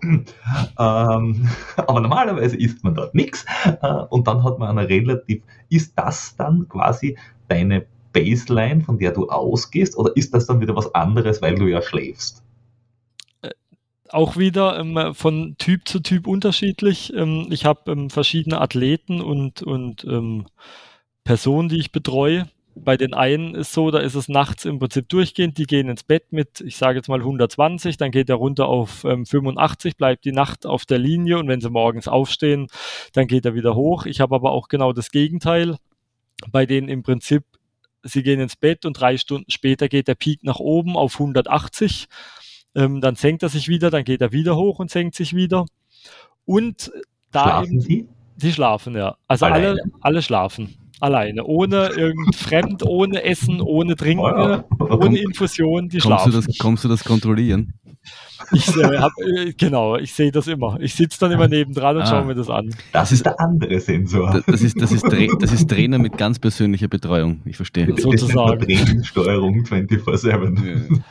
ähm, 0.78 1.48
aber 1.76 2.00
normalerweise 2.00 2.56
isst 2.56 2.84
man 2.84 2.94
dort 2.94 3.14
nichts 3.14 3.44
äh, 3.64 3.94
und 4.10 4.26
dann 4.26 4.44
hat 4.44 4.58
man 4.58 4.76
eine 4.76 4.88
relativ, 4.88 5.42
ist 5.68 5.92
das 5.96 6.36
dann 6.36 6.68
quasi 6.68 7.16
deine 7.48 7.86
Baseline, 8.12 8.82
von 8.82 8.98
der 8.98 9.12
du 9.12 9.28
ausgehst, 9.28 9.96
oder 9.96 10.14
ist 10.16 10.34
das 10.34 10.46
dann 10.46 10.60
wieder 10.60 10.76
was 10.76 10.94
anderes, 10.94 11.40
weil 11.40 11.54
du 11.54 11.66
ja 11.66 11.80
schläfst? 11.80 12.42
auch 14.10 14.36
wieder 14.36 14.78
ähm, 14.78 15.14
von 15.14 15.56
Typ 15.58 15.88
zu 15.88 16.00
Typ 16.00 16.26
unterschiedlich. 16.26 17.14
Ähm, 17.14 17.46
ich 17.50 17.64
habe 17.64 17.90
ähm, 17.90 18.10
verschiedene 18.10 18.60
Athleten 18.60 19.22
und, 19.22 19.62
und 19.62 20.04
ähm, 20.04 20.44
Personen, 21.24 21.70
die 21.70 21.78
ich 21.78 21.92
betreue. 21.92 22.46
Bei 22.74 22.96
den 22.96 23.12
einen 23.14 23.54
ist 23.54 23.72
so, 23.72 23.90
da 23.90 23.98
ist 23.98 24.14
es 24.14 24.28
nachts 24.28 24.64
im 24.64 24.78
Prinzip 24.78 25.08
durchgehend, 25.08 25.58
die 25.58 25.66
gehen 25.66 25.88
ins 25.88 26.04
Bett 26.04 26.32
mit, 26.32 26.60
ich 26.60 26.76
sage 26.76 26.96
jetzt 26.98 27.08
mal 27.08 27.20
120, 27.20 27.96
dann 27.96 28.10
geht 28.10 28.30
er 28.30 28.36
runter 28.36 28.66
auf 28.66 29.04
ähm, 29.04 29.26
85, 29.26 29.96
bleibt 29.96 30.24
die 30.24 30.32
Nacht 30.32 30.64
auf 30.64 30.86
der 30.86 30.98
Linie 30.98 31.38
und 31.38 31.48
wenn 31.48 31.60
sie 31.60 31.70
morgens 31.70 32.08
aufstehen, 32.08 32.68
dann 33.12 33.26
geht 33.26 33.44
er 33.44 33.54
wieder 33.54 33.74
hoch. 33.74 34.06
Ich 34.06 34.20
habe 34.20 34.34
aber 34.34 34.52
auch 34.52 34.68
genau 34.68 34.92
das 34.92 35.10
Gegenteil, 35.10 35.76
bei 36.50 36.66
denen 36.66 36.88
im 36.88 37.02
Prinzip, 37.02 37.44
sie 38.02 38.22
gehen 38.22 38.40
ins 38.40 38.56
Bett 38.56 38.84
und 38.84 38.94
drei 38.94 39.16
Stunden 39.16 39.50
später 39.50 39.88
geht 39.88 40.08
der 40.08 40.14
Peak 40.14 40.42
nach 40.42 40.58
oben 40.58 40.96
auf 40.96 41.14
180 41.14 42.08
ähm, 42.74 43.00
dann 43.00 43.16
senkt 43.16 43.42
er 43.42 43.48
sich 43.48 43.68
wieder, 43.68 43.90
dann 43.90 44.04
geht 44.04 44.20
er 44.20 44.32
wieder 44.32 44.56
hoch 44.56 44.78
und 44.78 44.90
senkt 44.90 45.14
sich 45.14 45.34
wieder. 45.34 45.66
Und 46.44 46.90
da 47.30 47.44
schlafen 47.44 47.72
eben, 47.72 47.80
die? 47.80 48.08
Die 48.36 48.52
schlafen, 48.52 48.96
ja. 48.96 49.16
Also 49.28 49.46
alle, 49.46 49.76
alle 50.00 50.22
schlafen. 50.22 50.76
Alleine. 51.02 51.44
Ohne 51.44 51.88
irgend 51.96 52.36
fremd, 52.36 52.84
ohne 52.86 53.24
Essen, 53.24 53.60
ohne 53.60 53.96
Trinken, 53.96 54.24
oh 54.24 54.28
ja. 54.28 54.64
ohne 54.78 55.18
Infusion, 55.18 55.88
die 55.88 55.98
kommst 55.98 56.06
schlafen. 56.06 56.30
Du 56.30 56.40
das, 56.40 56.58
kommst 56.58 56.84
du 56.84 56.88
das 56.88 57.02
kontrollieren? 57.02 57.74
Ich 58.52 58.68
äh, 58.76 58.98
hab, 58.98 59.10
äh, 59.18 59.52
genau, 59.52 59.96
ich 59.96 60.12
sehe 60.12 60.30
das 60.30 60.46
immer. 60.46 60.78
Ich 60.80 60.94
sitze 60.94 61.18
dann 61.18 61.32
immer 61.32 61.48
nebendran 61.48 61.96
und 61.96 62.02
ah, 62.02 62.06
schaue 62.06 62.24
mir 62.26 62.36
das 62.36 62.48
an. 62.48 62.72
Das 62.92 63.10
ist 63.10 63.26
der 63.26 63.40
andere 63.40 63.80
Sensor. 63.80 64.42
Das 64.46 64.62
ist, 64.62 64.80
das 64.80 64.92
ist, 64.92 65.04
das 65.40 65.52
ist 65.52 65.68
Trainer 65.68 65.98
mit 65.98 66.16
ganz 66.18 66.38
persönlicher 66.38 66.86
Betreuung. 66.86 67.42
Ich 67.46 67.56
verstehe. 67.56 67.92
Sozusagen. 67.98 68.60
Trainingssteuerung 68.60 69.64
24-7. 69.64 71.02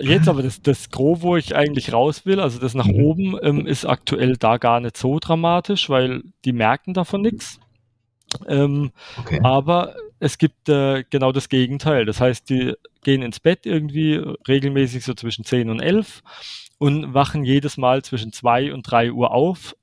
Jetzt 0.00 0.28
aber 0.28 0.42
das, 0.42 0.62
das 0.62 0.88
Gros, 0.88 1.20
wo 1.20 1.36
ich 1.36 1.54
eigentlich 1.54 1.92
raus 1.92 2.24
will, 2.24 2.40
also 2.40 2.58
das 2.58 2.72
nach 2.74 2.86
mhm. 2.86 2.94
oben, 2.94 3.36
ähm, 3.42 3.66
ist 3.66 3.84
aktuell 3.84 4.36
da 4.38 4.56
gar 4.56 4.80
nicht 4.80 4.96
so 4.96 5.18
dramatisch, 5.18 5.90
weil 5.90 6.22
die 6.46 6.54
merken 6.54 6.94
davon 6.94 7.20
nichts. 7.20 7.60
Ähm, 8.46 8.92
okay. 9.18 9.40
Aber 9.42 9.94
es 10.18 10.38
gibt 10.38 10.68
äh, 10.68 11.04
genau 11.10 11.32
das 11.32 11.48
Gegenteil. 11.48 12.04
Das 12.04 12.20
heißt, 12.20 12.48
die 12.48 12.74
gehen 13.02 13.22
ins 13.22 13.40
Bett 13.40 13.66
irgendwie 13.66 14.22
regelmäßig 14.48 15.04
so 15.04 15.14
zwischen 15.14 15.44
10 15.44 15.70
und 15.70 15.80
11 15.80 16.22
und 16.78 17.14
wachen 17.14 17.44
jedes 17.44 17.76
Mal 17.76 18.02
zwischen 18.02 18.32
2 18.32 18.72
und 18.72 18.82
3 18.82 19.12
Uhr 19.12 19.32
auf. 19.32 19.76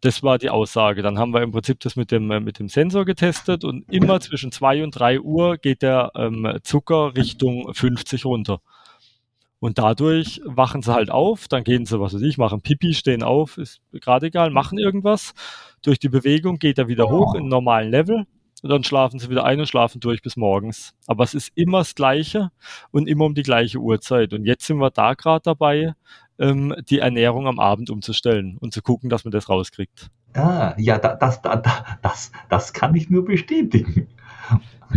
Das 0.00 0.22
war 0.22 0.38
die 0.38 0.50
Aussage. 0.50 1.02
Dann 1.02 1.18
haben 1.18 1.32
wir 1.32 1.42
im 1.42 1.52
Prinzip 1.52 1.80
das 1.80 1.96
mit 1.96 2.10
dem, 2.10 2.30
äh, 2.30 2.40
mit 2.40 2.58
dem 2.58 2.68
Sensor 2.68 3.04
getestet 3.04 3.64
und 3.64 3.90
immer 3.92 4.20
zwischen 4.20 4.52
2 4.52 4.84
und 4.84 4.90
3 4.92 5.20
Uhr 5.20 5.56
geht 5.56 5.82
der 5.82 6.12
ähm, 6.14 6.58
Zucker 6.62 7.16
Richtung 7.16 7.72
50 7.72 8.24
runter. 8.24 8.60
Und 9.58 9.78
dadurch 9.78 10.40
wachen 10.44 10.82
sie 10.82 10.92
halt 10.92 11.10
auf, 11.10 11.48
dann 11.48 11.64
gehen 11.64 11.86
sie, 11.86 11.98
was 11.98 12.14
weiß 12.14 12.22
ich, 12.22 12.36
machen 12.36 12.60
Pipi, 12.60 12.92
stehen 12.92 13.22
auf, 13.22 13.56
ist 13.56 13.80
gerade 13.92 14.26
egal, 14.26 14.50
machen 14.50 14.78
irgendwas. 14.78 15.34
Durch 15.86 16.00
die 16.00 16.08
Bewegung 16.08 16.58
geht 16.58 16.78
er 16.78 16.88
wieder 16.88 17.08
hoch 17.08 17.36
in 17.36 17.46
normalen 17.46 17.92
Level 17.92 18.26
und 18.60 18.70
dann 18.70 18.82
schlafen 18.82 19.20
sie 19.20 19.30
wieder 19.30 19.44
ein 19.44 19.60
und 19.60 19.68
schlafen 19.68 20.00
durch 20.00 20.20
bis 20.20 20.36
morgens. 20.36 20.94
Aber 21.06 21.22
es 21.22 21.32
ist 21.32 21.52
immer 21.54 21.78
das 21.78 21.94
Gleiche 21.94 22.50
und 22.90 23.08
immer 23.08 23.24
um 23.24 23.36
die 23.36 23.44
gleiche 23.44 23.78
Uhrzeit. 23.78 24.32
Und 24.32 24.44
jetzt 24.44 24.66
sind 24.66 24.78
wir 24.78 24.90
da 24.90 25.14
gerade 25.14 25.42
dabei, 25.44 25.94
ähm, 26.40 26.74
die 26.90 26.98
Ernährung 26.98 27.46
am 27.46 27.60
Abend 27.60 27.88
umzustellen 27.88 28.58
und 28.58 28.74
zu 28.74 28.82
gucken, 28.82 29.10
dass 29.10 29.24
man 29.24 29.30
das 29.30 29.48
rauskriegt. 29.48 30.10
Ah, 30.34 30.74
ja, 30.76 30.98
da, 30.98 31.14
das, 31.14 31.40
da, 31.40 31.62
das, 32.02 32.32
das 32.48 32.72
kann 32.72 32.96
ich 32.96 33.08
nur 33.08 33.24
bestätigen. 33.24 34.08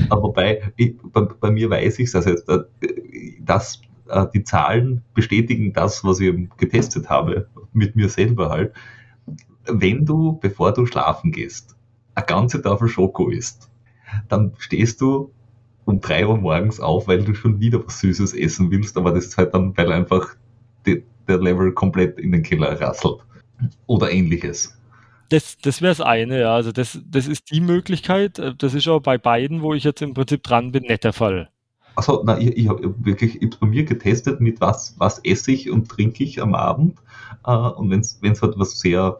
Aber 0.09 0.33
bei, 0.33 0.73
bei, 1.13 1.21
bei 1.21 1.51
mir 1.51 1.69
weiß 1.69 1.99
ich 1.99 2.07
es, 2.07 2.15
also 2.15 2.31
äh, 2.31 2.63
dass 3.41 3.79
äh, 4.07 4.25
die 4.33 4.43
Zahlen 4.43 5.03
bestätigen 5.13 5.71
das, 5.71 6.03
was 6.03 6.19
ich 6.19 6.33
getestet 6.57 7.11
habe, 7.11 7.47
mit 7.73 7.95
mir 7.95 8.09
selber 8.09 8.49
halt. 8.49 8.73
Wenn 9.71 10.05
du, 10.05 10.39
bevor 10.39 10.73
du 10.73 10.85
schlafen 10.85 11.31
gehst, 11.31 11.75
eine 12.15 12.25
ganze 12.25 12.61
Tafel 12.61 12.87
Schoko 12.87 13.29
isst, 13.29 13.69
dann 14.27 14.53
stehst 14.57 15.01
du 15.01 15.31
um 15.85 16.01
drei 16.01 16.27
Uhr 16.27 16.37
morgens 16.37 16.79
auf, 16.79 17.07
weil 17.07 17.23
du 17.23 17.33
schon 17.33 17.59
wieder 17.59 17.83
was 17.85 17.99
Süßes 17.99 18.33
essen 18.33 18.69
willst, 18.71 18.97
aber 18.97 19.11
das 19.11 19.25
ist 19.25 19.37
halt 19.37 19.53
dann, 19.53 19.75
weil 19.75 19.91
einfach 19.91 20.35
die, 20.85 21.03
der 21.27 21.39
Level 21.39 21.71
komplett 21.73 22.19
in 22.19 22.31
den 22.31 22.43
Keller 22.43 22.79
rasselt. 22.79 23.19
Oder 23.87 24.11
ähnliches. 24.11 24.77
Das, 25.29 25.57
das 25.57 25.81
wäre 25.81 25.91
das 25.91 26.01
eine, 26.01 26.39
ja. 26.41 26.55
Also 26.55 26.71
das, 26.71 26.99
das 27.05 27.27
ist 27.27 27.51
die 27.51 27.61
Möglichkeit. 27.61 28.41
Das 28.57 28.73
ist 28.73 28.87
auch 28.87 28.99
bei 28.99 29.17
beiden, 29.17 29.61
wo 29.61 29.73
ich 29.73 29.83
jetzt 29.83 30.01
im 30.01 30.13
Prinzip 30.13 30.43
dran 30.43 30.71
bin, 30.71 30.83
nicht 30.83 31.03
der 31.03 31.13
Fall. 31.13 31.49
Also, 31.99 32.23
na, 32.25 32.39
ich, 32.39 32.55
ich 32.55 32.69
habe 32.69 32.95
wirklich 33.03 33.41
ich 33.41 33.59
bei 33.59 33.67
mir 33.67 33.83
getestet, 33.83 34.39
mit 34.39 34.61
was, 34.61 34.95
was 34.99 35.19
esse 35.25 35.51
ich 35.51 35.69
und 35.69 35.89
trinke 35.89 36.23
ich 36.23 36.41
am 36.41 36.55
Abend. 36.55 36.97
Äh, 37.45 37.51
und 37.51 37.89
wenn 37.89 37.99
es 37.99 38.41
halt 38.41 38.53
was 38.57 38.79
sehr 38.79 39.19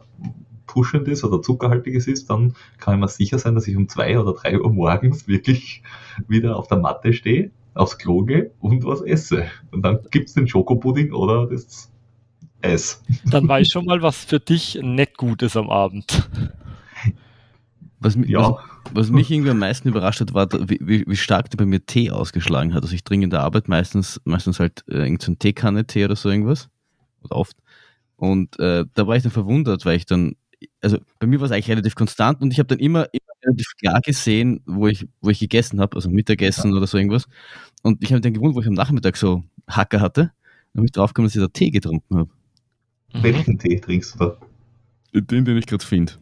Puschendes 0.66 1.22
oder 1.22 1.42
Zuckerhaltiges 1.42 2.06
ist, 2.06 2.30
dann 2.30 2.54
kann 2.78 2.94
ich 2.94 3.00
mir 3.00 3.08
sicher 3.08 3.38
sein, 3.38 3.54
dass 3.54 3.68
ich 3.68 3.76
um 3.76 3.86
zwei 3.86 4.18
oder 4.18 4.32
drei 4.32 4.58
Uhr 4.58 4.72
morgens 4.72 5.28
wirklich 5.28 5.82
wieder 6.26 6.56
auf 6.56 6.68
der 6.68 6.78
Matte 6.78 7.12
stehe, 7.12 7.50
aufs 7.74 7.98
Klo 7.98 8.22
gehe 8.22 8.50
und 8.60 8.82
was 8.86 9.02
esse. 9.02 9.44
Und 9.72 9.82
dann 9.82 9.98
gibt 10.10 10.28
es 10.28 10.34
den 10.34 10.48
Schokopudding 10.48 11.12
oder 11.12 11.48
das 11.48 11.92
Eis. 12.62 13.02
Dann 13.26 13.46
weiß 13.46 13.68
schon 13.68 13.84
mal, 13.84 14.00
was 14.00 14.24
für 14.24 14.40
dich 14.40 14.80
nicht 14.82 15.18
gut 15.18 15.42
ist 15.42 15.58
am 15.58 15.68
Abend. 15.68 16.30
Was, 18.00 18.16
ja. 18.26 18.40
was, 18.40 18.69
was, 18.92 19.10
mich 19.10 19.30
irgendwie 19.30 19.50
am 19.50 19.58
meisten 19.58 19.88
überrascht 19.88 20.20
hat, 20.20 20.34
war, 20.34 20.48
wie, 20.52 21.04
wie, 21.06 21.16
stark 21.16 21.50
der 21.50 21.58
bei 21.58 21.66
mir 21.66 21.84
Tee 21.84 22.10
ausgeschlagen 22.10 22.74
hat. 22.74 22.82
Also 22.82 22.94
ich 22.94 23.04
trinke 23.04 23.24
in 23.24 23.30
der 23.30 23.40
Arbeit 23.40 23.68
meistens, 23.68 24.20
meistens 24.24 24.60
halt 24.60 24.84
äh, 24.88 24.98
irgendein 24.98 25.20
so 25.20 25.34
Teekanne, 25.34 25.86
Tee 25.86 26.04
oder 26.04 26.16
so 26.16 26.28
irgendwas. 26.30 26.68
Oder 27.22 27.36
oft. 27.36 27.56
Und 28.16 28.58
äh, 28.58 28.84
da 28.94 29.06
war 29.06 29.16
ich 29.16 29.22
dann 29.22 29.32
verwundert, 29.32 29.84
weil 29.86 29.96
ich 29.96 30.06
dann, 30.06 30.36
also 30.80 30.98
bei 31.18 31.26
mir 31.26 31.40
war 31.40 31.46
es 31.46 31.52
eigentlich 31.52 31.70
relativ 31.70 31.94
konstant 31.94 32.40
und 32.42 32.52
ich 32.52 32.58
habe 32.58 32.66
dann 32.66 32.78
immer, 32.78 33.06
immer 33.12 33.32
relativ 33.44 33.68
klar 33.78 34.00
gesehen, 34.00 34.60
wo 34.66 34.88
ich, 34.88 35.06
wo 35.20 35.30
ich 35.30 35.38
gegessen 35.38 35.80
habe, 35.80 35.96
also 35.96 36.10
Mittagessen 36.10 36.70
ja. 36.70 36.76
oder 36.76 36.86
so 36.86 36.98
irgendwas. 36.98 37.26
Und 37.82 38.02
ich 38.02 38.12
habe 38.12 38.20
dann 38.20 38.34
gewundert, 38.34 38.56
wo 38.56 38.60
ich 38.60 38.66
am 38.66 38.74
Nachmittag 38.74 39.16
so 39.16 39.44
Hacker 39.68 40.00
hatte. 40.00 40.32
Dann 40.72 40.82
bin 40.82 40.84
ich 40.84 40.92
draufgekommen, 40.92 41.28
dass 41.28 41.36
ich 41.36 41.42
da 41.42 41.48
Tee 41.48 41.70
getrunken 41.70 42.18
habe. 42.18 42.30
Welchen 43.12 43.58
Tee 43.58 43.80
trinkst 43.80 44.14
du 44.14 44.18
da? 44.18 44.36
Den, 45.12 45.44
den 45.44 45.56
ich 45.56 45.66
gerade 45.66 45.84
finde. 45.84 46.12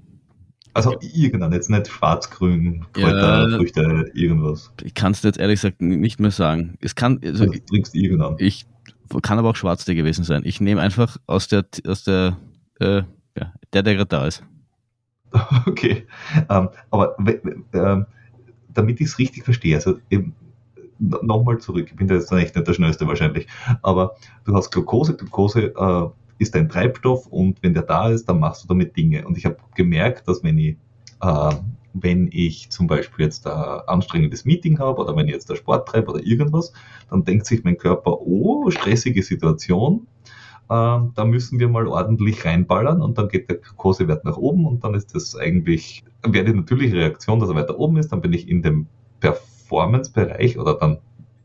Also 0.75 0.97
irgendein, 1.01 1.53
jetzt 1.53 1.71
nicht 1.71 1.89
schwarz-grün, 1.89 2.87
Kräuter, 2.93 3.49
ja, 3.49 3.57
Früchte, 3.57 4.11
irgendwas. 4.15 4.73
Ich 4.83 4.95
kann 4.95 5.13
es 5.13 5.23
jetzt 5.23 5.39
ehrlich 5.39 5.61
gesagt 5.61 5.81
nicht 5.81 6.21
mehr 6.21 6.31
sagen. 6.31 6.77
Es 6.81 6.95
kann, 6.95 7.21
also, 7.25 7.45
also 7.45 7.59
trinkst 7.69 7.95
irgendeinen. 7.95 8.37
Ich 8.39 8.67
kann 9.23 9.39
aber 9.39 9.51
auch 9.51 9.57
Schwarztee 9.57 9.95
gewesen 9.95 10.25
sein. 10.25 10.43
Ich 10.45 10.61
nehme 10.61 10.81
einfach 10.81 11.17
aus 11.27 11.49
der, 11.49 11.65
aus 11.87 12.05
der, 12.05 12.37
äh, 12.81 13.03
ja, 13.37 13.55
der, 13.73 13.83
der 13.83 13.95
gerade 13.95 14.07
da 14.07 14.27
ist. 14.27 14.43
Okay, 15.67 16.07
ähm, 16.49 16.71
aber 16.91 17.17
äh, 17.19 17.97
damit 18.73 19.01
ich 19.01 19.09
es 19.09 19.19
richtig 19.19 19.45
verstehe, 19.45 19.77
also 19.77 19.99
nochmal 20.99 21.59
zurück, 21.59 21.89
ich 21.91 21.97
bin 21.97 22.09
da 22.09 22.15
jetzt 22.15 22.33
echt 22.33 22.57
nicht 22.57 22.67
der 22.67 22.73
Schnellste 22.73 23.07
wahrscheinlich, 23.07 23.47
aber 23.83 24.17
du 24.45 24.55
hast 24.55 24.71
Glucose, 24.71 25.15
Glucose 25.17 25.75
äh, 25.77 26.09
ist 26.39 26.55
ein 26.57 26.69
Treibstoff 26.69 27.27
und 27.27 27.63
wenn 27.63 27.75
der 27.75 27.83
da 27.83 28.09
ist, 28.11 28.29
dann 28.29 28.41
machst 28.41 28.65
du 28.65 28.69
damit 28.69 28.97
Dinge. 28.97 29.27
Und 29.27 29.37
ich 29.37 29.45
habe 29.45 29.57
gemerkt, 29.75 30.29
dass 30.29 30.43
wenn 30.43 30.59
ich, 30.59 30.77
äh, 31.21 31.55
wenn 31.95 32.29
ich 32.33 32.71
zum 32.71 32.87
Beispiel 32.87 33.25
jetzt 33.25 33.47
ein 33.47 33.81
anstrengendes 33.87 34.45
Meeting 34.45 34.79
habe 34.79 35.03
oder 35.03 35.17
wenn 35.17 35.27
ich 35.27 35.35
jetzt 35.35 35.51
da 35.51 35.57
Sport 35.57 35.89
treibe 35.89 36.13
oder 36.13 36.25
irgendwas, 36.25 36.73
dann 37.11 37.25
denkt 37.25 37.47
sich 37.47 37.65
mein 37.65 37.77
Körper, 37.77 38.21
oh, 38.21 38.71
stressige 38.71 39.23
Situation, 39.23 40.07
äh, 40.69 40.99
da 41.15 41.25
müssen 41.25 41.59
wir 41.59 41.69
mal 41.69 41.87
ordentlich 41.89 42.45
reinballern 42.45 43.03
und 43.03 43.19
dann 43.19 43.29
geht 43.29 43.49
der 43.49 43.57
Glukosewert 43.57 44.25
nach 44.25 44.37
oben 44.37 44.67
und 44.67 44.85
dann 44.85 44.95
ist 44.95 45.15
das 45.15 45.35
eigentlich, 45.35 46.05
wäre 46.23 46.45
die 46.45 46.55
natürliche 46.55 46.97
Reaktion, 46.97 47.41
dass 47.41 47.49
er 47.49 47.55
weiter 47.57 47.79
oben 47.79 47.97
ist, 47.97 48.13
dann 48.13 48.21
bin 48.21 48.33
ich 48.33 48.49
in 48.49 48.63
dem 48.63 48.87
Performance-Bereich 49.21 50.59
oder 50.59 50.75
dann, 50.75 50.99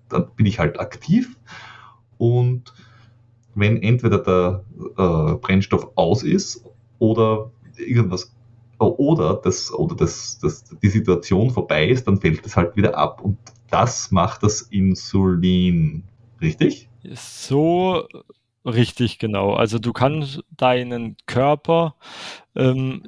dann 0.09 0.27
bin 0.35 0.45
ich 0.45 0.59
halt 0.59 0.79
aktiv 0.79 1.37
und 2.17 2.73
wenn 3.55 3.81
entweder 3.81 4.19
der 4.19 4.63
äh, 4.97 5.35
Brennstoff 5.35 5.91
aus 5.95 6.23
ist 6.23 6.65
oder 6.99 7.51
irgendwas 7.77 8.33
oder 8.79 9.35
das 9.35 9.73
oder 9.73 9.95
das, 9.95 10.39
das 10.39 10.63
die 10.81 10.89
Situation 10.89 11.51
vorbei 11.51 11.87
ist, 11.87 12.07
dann 12.07 12.19
fällt 12.19 12.45
es 12.45 12.55
halt 12.55 12.75
wieder 12.75 12.97
ab 12.97 13.21
und 13.21 13.37
das 13.69 14.11
macht 14.11 14.43
das 14.43 14.61
Insulin, 14.61 16.03
richtig? 16.41 16.89
So 17.13 18.07
richtig 18.65 19.19
genau. 19.19 19.53
Also 19.53 19.79
du 19.79 19.93
kannst 19.93 20.41
deinen 20.51 21.17
Körper 21.25 21.95
ähm, 22.55 23.03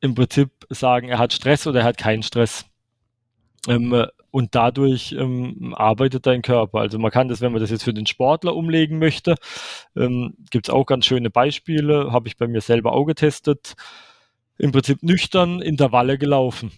im 0.00 0.14
Prinzip 0.14 0.50
sagen, 0.70 1.08
er 1.08 1.18
hat 1.18 1.32
Stress 1.32 1.66
oder 1.66 1.80
er 1.80 1.86
hat 1.86 1.98
keinen 1.98 2.22
Stress. 2.22 2.66
Ähm, 3.68 4.06
und 4.36 4.54
dadurch 4.54 5.16
ähm, 5.18 5.72
arbeitet 5.74 6.26
dein 6.26 6.42
Körper. 6.42 6.80
Also 6.80 6.98
man 6.98 7.10
kann 7.10 7.28
das, 7.28 7.40
wenn 7.40 7.52
man 7.52 7.62
das 7.62 7.70
jetzt 7.70 7.84
für 7.84 7.94
den 7.94 8.04
Sportler 8.04 8.54
umlegen 8.54 8.98
möchte, 8.98 9.36
ähm, 9.96 10.34
gibt 10.50 10.68
es 10.68 10.74
auch 10.74 10.84
ganz 10.84 11.06
schöne 11.06 11.30
Beispiele, 11.30 12.12
habe 12.12 12.28
ich 12.28 12.36
bei 12.36 12.46
mir 12.46 12.60
selber 12.60 12.92
auch 12.92 13.06
getestet. 13.06 13.76
Im 14.58 14.72
Prinzip 14.72 15.02
nüchtern 15.02 15.62
Intervalle 15.62 16.18
gelaufen. 16.18 16.70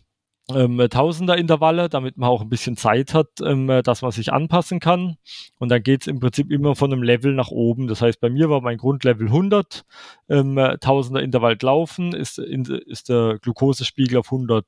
Ähm, 0.54 0.80
Tausender 0.88 1.36
Intervalle, 1.36 1.88
damit 1.88 2.16
man 2.16 2.28
auch 2.28 2.42
ein 2.42 2.48
bisschen 2.48 2.76
Zeit 2.76 3.12
hat, 3.12 3.40
ähm, 3.44 3.66
dass 3.82 4.02
man 4.02 4.12
sich 4.12 4.32
anpassen 4.32 4.78
kann. 4.78 5.16
Und 5.58 5.70
dann 5.70 5.82
geht 5.82 6.02
es 6.02 6.06
im 6.06 6.20
Prinzip 6.20 6.52
immer 6.52 6.76
von 6.76 6.92
einem 6.92 7.02
Level 7.02 7.34
nach 7.34 7.48
oben. 7.48 7.88
Das 7.88 8.00
heißt, 8.00 8.20
bei 8.20 8.30
mir 8.30 8.50
war 8.50 8.60
mein 8.60 8.78
Grundlevel 8.78 9.26
100. 9.26 9.84
Ähm, 10.28 10.60
Tausender 10.80 11.22
Intervall 11.22 11.58
laufen, 11.60 12.14
ist, 12.14 12.38
ist 12.38 13.08
der 13.08 13.40
Glukosespiegel 13.42 14.18
auf 14.18 14.26
100 14.26 14.64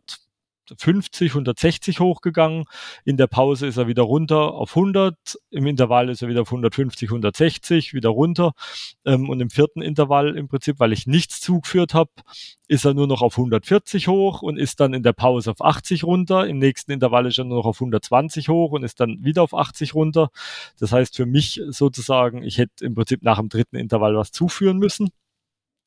150, 0.71 1.31
160 1.33 2.01
hochgegangen. 2.01 2.65
In 3.05 3.17
der 3.17 3.27
Pause 3.27 3.67
ist 3.67 3.77
er 3.77 3.89
wieder 3.89 4.03
runter 4.03 4.55
auf 4.55 4.77
100. 4.77 5.17
Im 5.51 5.67
Intervall 5.67 6.09
ist 6.09 6.23
er 6.23 6.29
wieder 6.29 6.43
auf 6.43 6.49
150, 6.49 7.09
160, 7.09 7.95
wieder 7.95 8.11
runter. 8.11 8.53
Ähm, 9.05 9.29
und 9.29 9.41
im 9.41 9.51
vierten 9.51 9.83
Intervall 9.83 10.37
im 10.37 10.49
Prinzip, 10.49 10.79
weil 10.79 10.93
ich 10.93 11.07
nichts 11.07 11.41
zugeführt 11.41 11.95
habe, 11.95 12.11
ist 12.69 12.85
er 12.85 12.95
nur 12.95 13.09
noch 13.09 13.21
auf 13.23 13.37
140 13.37 14.07
hoch 14.09 14.43
und 14.43 14.57
ist 14.57 14.79
dann 14.79 14.95
in 14.95 15.03
der 15.03 15.13
Pause 15.13 15.51
auf 15.51 15.61
80 15.61 16.05
runter. 16.05 16.47
Im 16.47 16.59
nächsten 16.59 16.93
Intervall 16.93 17.27
ist 17.27 17.39
er 17.39 17.45
nur 17.45 17.59
noch 17.59 17.67
auf 17.67 17.77
120 17.81 18.49
hoch 18.49 18.73
und 18.73 18.85
ist 18.85 19.01
dann 19.01 19.19
wieder 19.25 19.43
auf 19.43 19.55
80 19.55 19.95
runter. 19.95 20.31
Das 20.79 20.93
heißt 20.93 21.17
für 21.17 21.27
mich 21.27 21.61
sozusagen, 21.69 22.43
ich 22.43 22.59
hätte 22.59 22.85
im 22.85 22.95
Prinzip 22.95 23.23
nach 23.23 23.39
dem 23.39 23.49
dritten 23.49 23.77
Intervall 23.77 24.15
was 24.15 24.31
zuführen 24.31 24.79
müssen. 24.79 25.11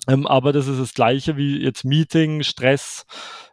Ähm, 0.08 0.28
aber 0.28 0.52
das 0.52 0.68
ist 0.68 0.80
das 0.80 0.94
Gleiche 0.94 1.38
wie 1.38 1.62
jetzt 1.62 1.86
Meeting, 1.86 2.44
Stress. 2.44 3.06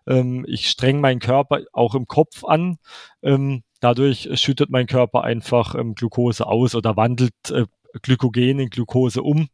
Ähm, 0.06 0.44
ich 0.48 0.68
streng 0.68 1.00
meinen 1.00 1.20
Körper 1.20 1.60
auch 1.72 1.94
im 1.94 2.06
Kopf 2.06 2.44
an. 2.44 2.78
Ähm, 3.22 3.62
dadurch 3.80 4.28
schüttet 4.34 4.70
mein 4.70 4.86
Körper 4.86 5.22
einfach 5.24 5.74
ähm, 5.74 5.94
Glucose 5.94 6.46
aus 6.46 6.74
oder 6.74 6.96
wandelt 6.96 7.34
äh, 7.50 7.66
Glykogen 8.02 8.58
in 8.58 8.70
Glucose 8.70 9.22
um, 9.22 9.48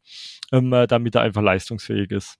ähm, 0.52 0.72
äh, 0.72 0.86
damit 0.86 1.14
er 1.14 1.22
einfach 1.22 1.42
leistungsfähig 1.42 2.10
ist. 2.10 2.36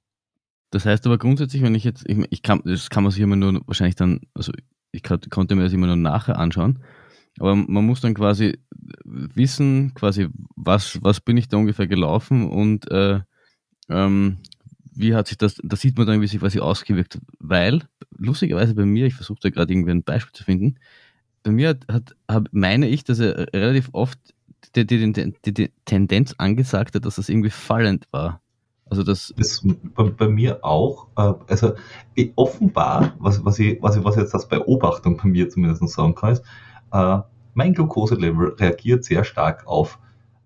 Das 0.71 0.85
heißt 0.85 1.07
aber 1.07 1.19
grundsätzlich, 1.19 1.63
wenn 1.63 1.75
ich 1.75 1.85
jetzt, 1.85 2.05
ich, 2.07 2.19
ich 2.31 2.43
kann, 2.43 2.63
das 2.65 2.91
kann 2.91 3.03
man 3.03 3.13
sich 3.13 3.23
immer 3.23 3.37
nur 3.37 3.61
wahrscheinlich 3.67 3.95
dann, 3.95 4.21
also 4.35 4.53
ich 4.91 5.03
konnte 5.03 5.55
mir 5.55 5.63
das 5.63 5.73
immer 5.73 5.87
nur 5.87 5.97
nachher 5.97 6.39
anschauen, 6.39 6.83
aber 7.39 7.55
man 7.55 7.87
muss 7.87 8.01
dann 8.01 8.15
quasi 8.15 8.59
wissen, 9.05 9.95
quasi, 9.95 10.29
was, 10.57 10.99
was 11.03 11.21
bin 11.21 11.37
ich 11.37 11.49
da 11.49 11.57
ungefähr 11.57 11.87
gelaufen 11.87 12.49
und 12.49 12.91
äh, 12.91 13.21
ähm, 13.89 14.39
wie 14.95 15.15
hat 15.15 15.29
sich 15.29 15.37
das, 15.37 15.57
da 15.63 15.77
sieht 15.77 15.97
man 15.99 16.07
dann, 16.07 16.21
wie 16.21 16.27
sich 16.27 16.41
quasi 16.41 16.61
ausgewirkt 16.61 17.17
hat. 17.17 17.23
Weil, 17.39 17.83
lustigerweise 18.17 18.75
bei 18.75 18.87
mir, 18.87 19.07
ich 19.07 19.15
versuche 19.15 19.39
da 19.43 19.51
gerade 19.51 19.73
irgendwie 19.73 19.91
ein 19.91 20.03
Beispiel 20.03 20.33
zu 20.33 20.45
finden, 20.45 20.79
bei 21.43 21.53
mir 21.53 21.69
hat, 21.71 21.87
hat, 21.91 22.17
hat 22.29 22.49
meine 22.53 22.89
ich, 22.89 23.05
dass 23.05 23.21
er 23.21 23.53
relativ 23.53 23.91
oft 23.93 24.19
die, 24.75 24.87
die, 24.87 25.13
die, 25.13 25.53
die, 25.53 25.73
Tendenz 25.85 26.35
angesagt 26.39 26.95
hat, 26.95 27.05
dass 27.05 27.17
das 27.17 27.29
irgendwie 27.29 27.51
fallend 27.51 28.09
war. 28.11 28.41
Also 28.89 29.03
das, 29.03 29.33
das 29.37 29.63
bei, 29.95 30.05
bei, 30.05 30.29
mir 30.29 30.65
auch. 30.65 31.09
Äh, 31.17 31.35
also 31.49 31.75
offenbar, 32.37 33.15
was, 33.19 33.45
was, 33.45 33.59
ich, 33.59 33.81
was, 33.83 33.97
ich, 33.97 34.05
was 34.05 34.17
jetzt 34.17 34.35
als 34.35 34.49
Beobachtung 34.49 35.17
bei 35.17 35.29
mir 35.29 35.49
zumindest 35.49 35.89
sagen 35.89 36.15
kann, 36.15 36.33
ist, 36.33 36.43
äh, 36.93 37.19
mein 37.55 37.75
Glukoselevel 37.75 38.55
reagiert 38.59 39.05
sehr 39.05 39.25
stark 39.25 39.67
auf 39.67 39.99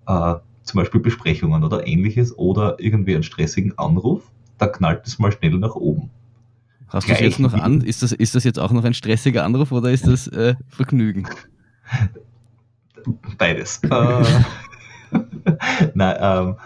äh, 0.07 0.34
zum 0.70 0.80
Beispiel 0.80 1.00
Besprechungen 1.00 1.64
oder 1.64 1.86
ähnliches 1.86 2.36
oder 2.36 2.76
irgendwie 2.78 3.14
einen 3.14 3.22
stressigen 3.22 3.76
Anruf, 3.78 4.22
da 4.58 4.66
knallt 4.66 5.06
es 5.06 5.18
mal 5.18 5.32
schnell 5.32 5.58
nach 5.58 5.74
oben. 5.74 6.10
Hast 6.88 7.08
du 7.08 7.12
jetzt 7.12 7.38
noch 7.38 7.54
an? 7.54 7.82
Ist 7.82 8.02
das, 8.02 8.12
ist 8.12 8.34
das 8.34 8.44
jetzt 8.44 8.58
auch 8.58 8.72
noch 8.72 8.84
ein 8.84 8.94
stressiger 8.94 9.44
Anruf 9.44 9.70
oder 9.70 9.90
ist 9.90 10.06
das 10.06 10.26
äh, 10.28 10.54
Vergnügen? 10.68 11.28
Beides. 13.38 13.80
äh, 13.84 14.24
Nein, 15.94 16.16
ähm, 16.20 16.56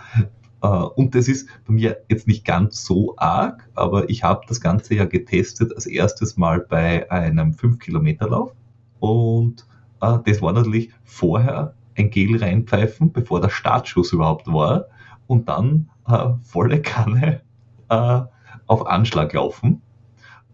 äh, 0.62 0.66
und 0.66 1.14
das 1.14 1.28
ist 1.28 1.48
bei 1.66 1.74
mir 1.74 1.98
jetzt 2.08 2.26
nicht 2.26 2.44
ganz 2.44 2.84
so 2.84 3.14
arg, 3.16 3.68
aber 3.74 4.08
ich 4.08 4.22
habe 4.22 4.42
das 4.48 4.60
Ganze 4.60 4.94
ja 4.94 5.04
getestet 5.04 5.74
als 5.74 5.86
erstes 5.86 6.36
Mal 6.36 6.60
bei 6.60 7.10
einem 7.10 7.52
5-Kilometer-Lauf. 7.52 8.52
Und 9.00 9.66
äh, 10.00 10.18
das 10.24 10.40
war 10.40 10.52
natürlich 10.52 10.90
vorher 11.04 11.74
ein 11.96 12.10
Gel 12.10 12.36
reinpfeifen, 12.36 13.12
bevor 13.12 13.40
der 13.40 13.50
Startschuss 13.50 14.12
überhaupt 14.12 14.46
war. 14.46 14.86
Und 15.26 15.48
dann 15.48 15.90
äh, 16.06 16.30
volle 16.42 16.82
Kanne 16.82 17.40
äh, 17.88 18.20
auf 18.66 18.86
Anschlag 18.86 19.32
laufen. 19.32 19.82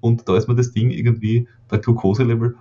Und 0.00 0.28
da 0.28 0.36
ist 0.36 0.48
mir 0.48 0.54
das 0.54 0.72
Ding 0.72 0.90
irgendwie, 0.90 1.48
der 1.70 1.78
Glukoselevel 1.78 2.56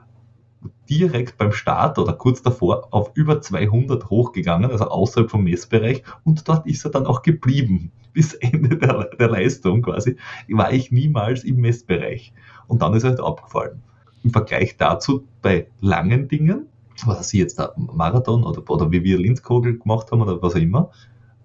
direkt 0.90 1.38
beim 1.38 1.52
Start 1.52 1.98
oder 1.98 2.14
kurz 2.14 2.42
davor 2.42 2.88
auf 2.92 3.12
über 3.14 3.42
200 3.42 4.10
hochgegangen, 4.10 4.72
also 4.72 4.86
außerhalb 4.86 5.30
vom 5.30 5.44
Messbereich. 5.44 6.04
Und 6.24 6.48
dort 6.48 6.66
ist 6.66 6.84
er 6.86 6.92
dann 6.92 7.06
auch 7.06 7.22
geblieben. 7.22 7.92
Bis 8.14 8.34
Ende 8.34 8.76
der, 8.76 9.06
der 9.20 9.30
Leistung 9.30 9.84
quasi 9.84 10.18
war 10.50 10.74
ich 10.74 10.92
niemals 10.92 11.44
im 11.44 11.58
Messbereich. 11.58 12.34
Und 12.68 12.82
dann 12.82 12.94
ist 12.96 13.04
er 13.04 13.12
halt 13.12 13.20
abgefallen. 13.20 13.82
Im 14.24 14.32
Vergleich 14.32 14.78
dazu 14.78 15.28
bei 15.42 15.68
langen 15.80 16.28
Dingen, 16.28 16.68
was 17.08 17.30
sie 17.30 17.40
jetzt 17.40 17.60
da 17.60 17.74
Marathon 17.78 18.44
oder, 18.44 18.68
oder 18.70 18.92
wie 18.92 19.04
wir 19.04 19.18
Lindskogel 19.18 19.80
gemacht 19.80 20.12
haben 20.12 20.22
oder 20.22 20.42
was 20.42 20.56
auch 20.56 20.60
immer, 20.60 20.92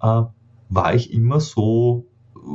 äh, 0.02 0.22
war 0.68 0.94
ich 0.94 1.12
immer 1.12 1.40
so 1.40 2.06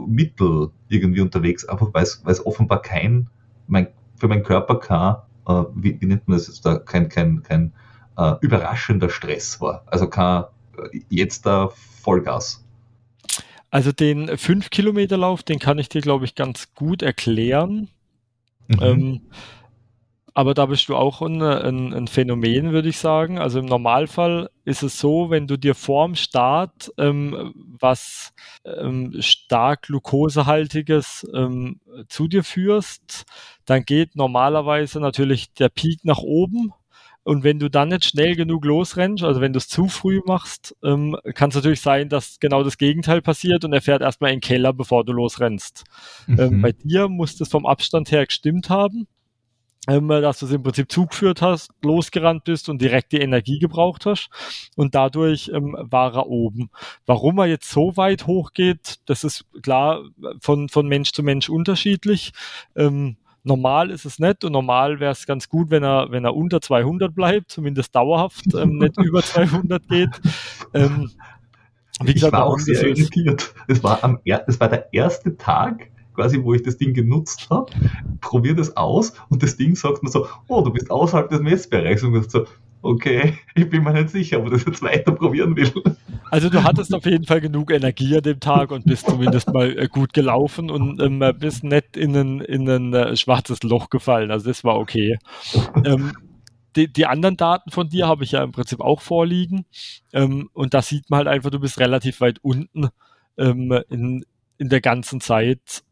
mittel 0.07 0.71
irgendwie 0.87 1.21
unterwegs, 1.21 1.65
einfach 1.65 1.93
weil 1.93 2.03
es 2.03 2.45
offenbar 2.45 2.81
kein, 2.81 3.29
mein, 3.67 3.87
für 4.15 4.27
meinen 4.27 4.43
Körper 4.43 4.79
kein 4.79 5.15
äh, 5.49 5.65
wie, 5.75 5.99
wie, 5.99 6.05
nennt 6.05 6.27
man 6.27 6.37
das 6.37 6.47
jetzt 6.47 6.65
da, 6.65 6.77
kein, 6.77 7.09
kein, 7.09 7.43
kein 7.43 7.73
äh, 8.17 8.35
überraschender 8.41 9.09
Stress 9.09 9.59
war. 9.59 9.83
Also 9.87 10.07
kein 10.07 10.43
äh, 10.77 11.01
jetzt 11.09 11.45
da 11.45 11.69
Vollgas. 12.03 12.63
Also 13.71 13.91
den 13.91 14.29
5-Kilometer-Lauf, 14.29 15.43
den 15.43 15.59
kann 15.59 15.77
ich 15.77 15.89
dir, 15.89 16.01
glaube 16.01 16.25
ich, 16.25 16.35
ganz 16.35 16.73
gut 16.73 17.01
erklären. 17.01 17.89
Mhm. 18.67 18.79
Ähm, 18.81 19.21
aber 20.33 20.53
da 20.53 20.65
bist 20.67 20.89
du 20.89 20.95
auch 20.95 21.21
ein, 21.21 21.41
ein, 21.41 21.93
ein, 21.93 22.07
Phänomen, 22.07 22.71
würde 22.71 22.89
ich 22.89 22.97
sagen. 22.97 23.39
Also 23.39 23.59
im 23.59 23.65
Normalfall 23.65 24.49
ist 24.65 24.83
es 24.83 24.99
so, 24.99 25.29
wenn 25.29 25.47
du 25.47 25.57
dir 25.57 25.75
vorm 25.75 26.15
Start 26.15 26.91
ähm, 26.97 27.53
was 27.79 28.33
ähm, 28.65 29.15
stark 29.19 29.83
glukosehaltiges 29.83 31.27
ähm, 31.33 31.79
zu 32.07 32.27
dir 32.27 32.43
führst, 32.43 33.25
dann 33.65 33.83
geht 33.83 34.15
normalerweise 34.15 34.99
natürlich 34.99 35.53
der 35.53 35.69
Peak 35.69 36.03
nach 36.03 36.19
oben. 36.19 36.73
Und 37.23 37.43
wenn 37.43 37.59
du 37.59 37.69
dann 37.69 37.89
nicht 37.89 38.05
schnell 38.05 38.35
genug 38.35 38.65
losrennst, 38.65 39.23
also 39.23 39.41
wenn 39.41 39.53
du 39.53 39.57
es 39.57 39.67
zu 39.67 39.87
früh 39.87 40.21
machst, 40.25 40.75
ähm, 40.83 41.15
kann 41.35 41.49
es 41.49 41.55
natürlich 41.55 41.81
sein, 41.81 42.09
dass 42.09 42.39
genau 42.39 42.63
das 42.63 42.77
Gegenteil 42.77 43.21
passiert 43.21 43.65
und 43.65 43.73
er 43.73 43.81
fährt 43.81 44.01
erstmal 44.01 44.31
in 44.31 44.37
den 44.37 44.41
Keller, 44.41 44.73
bevor 44.73 45.03
du 45.03 45.11
losrennst. 45.11 45.83
Ähm, 46.27 46.57
mhm. 46.57 46.61
Bei 46.61 46.71
dir 46.71 47.07
muss 47.07 47.35
das 47.35 47.49
vom 47.49 47.65
Abstand 47.65 48.11
her 48.11 48.25
gestimmt 48.25 48.69
haben 48.69 49.07
dass 49.89 50.39
du 50.39 50.45
es 50.45 50.51
im 50.51 50.63
Prinzip 50.63 50.91
zugeführt 50.91 51.41
hast, 51.41 51.71
losgerannt 51.83 52.43
bist 52.43 52.69
und 52.69 52.81
direkt 52.81 53.11
die 53.11 53.21
Energie 53.21 53.59
gebraucht 53.59 54.05
hast. 54.05 54.29
Und 54.75 54.95
dadurch 54.95 55.51
ähm, 55.53 55.75
war 55.79 56.15
er 56.15 56.27
oben. 56.27 56.69
Warum 57.05 57.39
er 57.39 57.47
jetzt 57.47 57.69
so 57.69 57.97
weit 57.97 58.27
hochgeht, 58.27 58.99
das 59.05 59.23
ist 59.23 59.45
klar 59.61 60.03
von, 60.41 60.69
von 60.69 60.87
Mensch 60.87 61.11
zu 61.11 61.23
Mensch 61.23 61.49
unterschiedlich. 61.49 62.31
Ähm, 62.75 63.17
normal 63.43 63.89
ist 63.89 64.05
es 64.05 64.19
nicht 64.19 64.43
und 64.43 64.51
normal 64.51 64.99
wäre 64.99 65.11
es 65.11 65.25
ganz 65.25 65.49
gut, 65.49 65.69
wenn 65.71 65.83
er, 65.83 66.11
wenn 66.11 66.25
er 66.25 66.35
unter 66.35 66.61
200 66.61 67.13
bleibt, 67.13 67.51
zumindest 67.51 67.95
dauerhaft, 67.95 68.53
ähm, 68.53 68.77
nicht 68.77 68.97
über 69.03 69.21
200 69.21 69.87
geht. 69.87 70.21
Ähm, 70.73 71.11
wie 72.01 72.13
gesagt, 72.13 72.33
ich 72.33 72.39
war 72.39 72.45
auch 72.45 72.59
sehr 72.59 72.87
irritiert. 72.87 73.53
Es 73.67 73.83
war, 73.83 74.03
am, 74.03 74.19
es 74.23 74.59
war 74.59 74.69
der 74.69 74.93
erste 74.93 75.35
Tag, 75.35 75.89
quasi, 76.19 76.43
wo 76.43 76.53
ich 76.53 76.63
das 76.63 76.77
Ding 76.77 76.93
genutzt 76.93 77.47
habe, 77.49 77.71
probiere 78.19 78.55
das 78.55 78.75
aus 78.75 79.13
und 79.29 79.41
das 79.41 79.55
Ding 79.55 79.75
sagt 79.75 80.03
mir 80.03 80.09
so, 80.09 80.27
oh, 80.49 80.61
du 80.61 80.71
bist 80.71 80.91
außerhalb 80.91 81.29
des 81.29 81.39
Messbereichs 81.39 82.03
und 82.03 82.29
so, 82.29 82.45
okay, 82.81 83.37
ich 83.55 83.69
bin 83.69 83.83
mir 83.83 83.93
nicht 83.93 84.09
sicher, 84.09 84.39
ob 84.39 84.47
ich 84.47 84.51
das 84.51 84.65
jetzt 84.65 84.81
weiter 84.81 85.13
probieren 85.13 85.55
will. 85.55 85.71
Also 86.29 86.49
du 86.49 86.61
hattest 86.61 86.93
auf 86.93 87.05
jeden 87.05 87.25
Fall 87.25 87.39
genug 87.39 87.71
Energie 87.71 88.17
an 88.17 88.23
dem 88.23 88.41
Tag 88.41 88.71
und 88.71 88.85
bist 88.85 89.09
zumindest 89.09 89.53
mal 89.53 89.79
äh, 89.79 89.87
gut 89.87 90.11
gelaufen 90.11 90.69
und 90.69 91.01
ähm, 91.01 91.23
bist 91.39 91.63
nicht 91.63 91.95
in 91.95 92.15
ein, 92.15 92.41
in 92.41 92.69
ein 92.69 92.93
äh, 92.93 93.15
schwarzes 93.15 93.63
Loch 93.63 93.89
gefallen. 93.89 94.29
Also 94.29 94.49
das 94.49 94.65
war 94.65 94.77
okay. 94.77 95.17
ähm, 95.85 96.11
die, 96.75 96.91
die, 96.91 97.05
anderen 97.05 97.37
Daten 97.37 97.71
von 97.71 97.87
dir 97.87 98.07
habe 98.07 98.25
ich 98.25 98.33
ja 98.33 98.43
im 98.43 98.51
Prinzip 98.51 98.81
auch 98.81 99.01
vorliegen. 99.01 99.65
Ähm, 100.11 100.49
und 100.53 100.73
da 100.73 100.81
sieht 100.81 101.09
man 101.09 101.19
halt 101.19 101.27
einfach, 101.29 101.49
du 101.49 101.59
bist 101.59 101.79
relativ 101.79 102.21
weit 102.21 102.39
unten 102.41 102.89
ähm, 103.37 103.81
in, 103.89 104.25
in 104.59 104.69
der 104.69 104.81
ganzen 104.81 105.21
Zeit 105.21 105.83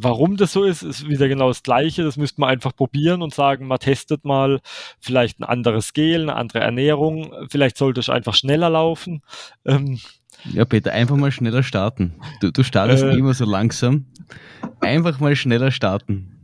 Warum 0.00 0.36
das 0.36 0.52
so 0.52 0.64
ist, 0.64 0.82
ist 0.82 1.08
wieder 1.08 1.28
genau 1.28 1.48
das 1.48 1.62
Gleiche. 1.62 2.04
Das 2.04 2.16
müsste 2.16 2.40
man 2.40 2.50
einfach 2.50 2.74
probieren 2.74 3.22
und 3.22 3.34
sagen, 3.34 3.66
man 3.66 3.78
testet 3.78 4.24
mal 4.24 4.60
vielleicht 5.00 5.40
ein 5.40 5.44
anderes 5.44 5.92
Gel, 5.92 6.22
eine 6.22 6.36
andere 6.36 6.60
Ernährung. 6.60 7.32
Vielleicht 7.48 7.76
sollte 7.76 8.00
ich 8.00 8.10
einfach 8.10 8.34
schneller 8.34 8.70
laufen. 8.70 9.22
Ähm, 9.64 9.98
ja, 10.52 10.64
Peter, 10.64 10.92
einfach 10.92 11.16
mal 11.16 11.32
schneller 11.32 11.62
starten. 11.62 12.14
Du, 12.40 12.52
du 12.52 12.62
startest 12.62 13.02
äh, 13.02 13.14
immer 13.14 13.34
so 13.34 13.44
langsam. 13.44 14.06
Einfach 14.80 15.18
mal 15.20 15.34
schneller 15.34 15.70
starten. 15.70 16.34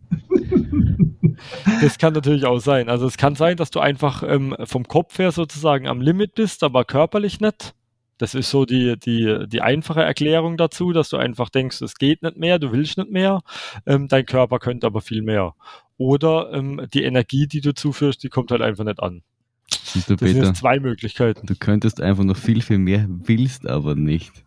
Das 1.80 1.98
kann 1.98 2.12
natürlich 2.12 2.44
auch 2.44 2.58
sein. 2.58 2.88
Also 2.88 3.06
es 3.06 3.16
kann 3.16 3.34
sein, 3.34 3.56
dass 3.56 3.70
du 3.70 3.80
einfach 3.80 4.22
ähm, 4.22 4.56
vom 4.64 4.86
Kopf 4.86 5.18
her 5.18 5.32
sozusagen 5.32 5.86
am 5.86 6.00
Limit 6.00 6.34
bist, 6.34 6.62
aber 6.62 6.84
körperlich 6.84 7.40
nicht. 7.40 7.74
Das 8.18 8.34
ist 8.34 8.50
so 8.50 8.64
die, 8.64 8.98
die, 8.98 9.46
die 9.48 9.60
einfache 9.60 10.02
Erklärung 10.02 10.56
dazu, 10.56 10.92
dass 10.92 11.08
du 11.08 11.16
einfach 11.16 11.50
denkst, 11.50 11.82
es 11.82 11.96
geht 11.96 12.22
nicht 12.22 12.36
mehr, 12.36 12.58
du 12.58 12.72
willst 12.72 12.96
nicht 12.96 13.10
mehr, 13.10 13.42
ähm, 13.86 14.08
dein 14.08 14.24
Körper 14.24 14.58
könnte 14.58 14.86
aber 14.86 15.00
viel 15.00 15.22
mehr. 15.22 15.54
Oder 15.96 16.52
ähm, 16.52 16.86
die 16.92 17.02
Energie, 17.02 17.46
die 17.46 17.60
du 17.60 17.74
zuführst, 17.74 18.22
die 18.22 18.28
kommt 18.28 18.50
halt 18.50 18.62
einfach 18.62 18.84
nicht 18.84 19.00
an. 19.00 19.22
Siehst 19.68 20.10
du, 20.10 20.16
das 20.16 20.28
Peter, 20.28 20.44
sind 20.44 20.56
zwei 20.56 20.78
Möglichkeiten. 20.78 21.46
Du 21.46 21.54
könntest 21.56 22.00
einfach 22.00 22.24
noch 22.24 22.36
viel, 22.36 22.62
viel 22.62 22.78
mehr, 22.78 23.06
willst 23.08 23.66
aber 23.66 23.94
nicht. 23.94 24.44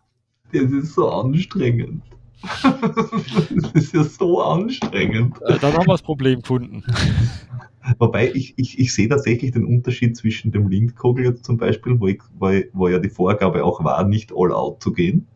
Das 0.54 0.72
ist 0.72 0.94
so 0.94 1.10
anstrengend. 1.10 2.04
das 2.64 3.72
ist 3.74 3.94
ja 3.94 4.04
so 4.04 4.42
anstrengend. 4.42 5.42
Äh, 5.42 5.58
dann 5.60 5.74
haben 5.74 5.88
wir 5.88 5.94
das 5.94 6.02
Problem 6.02 6.42
gefunden. 6.42 6.84
Wobei 8.00 8.32
ich, 8.34 8.54
ich, 8.58 8.80
ich 8.80 8.94
sehe 8.94 9.08
tatsächlich 9.08 9.52
den 9.52 9.66
Unterschied 9.66 10.18
zwischen 10.18 10.52
dem 10.52 10.68
Lindkogel 10.68 11.26
jetzt 11.26 11.46
zum 11.46 11.58
Beispiel, 11.58 12.00
wo, 12.00 12.08
ich, 12.08 12.22
wo, 12.38 12.52
wo 12.74 12.88
ja 12.88 13.00
die 13.00 13.10
Vorgabe 13.10 13.64
auch 13.64 13.84
war, 13.84 14.04
nicht 14.04 14.32
all 14.36 14.52
out 14.52 14.82
zu 14.82 14.92
gehen, 14.92 15.28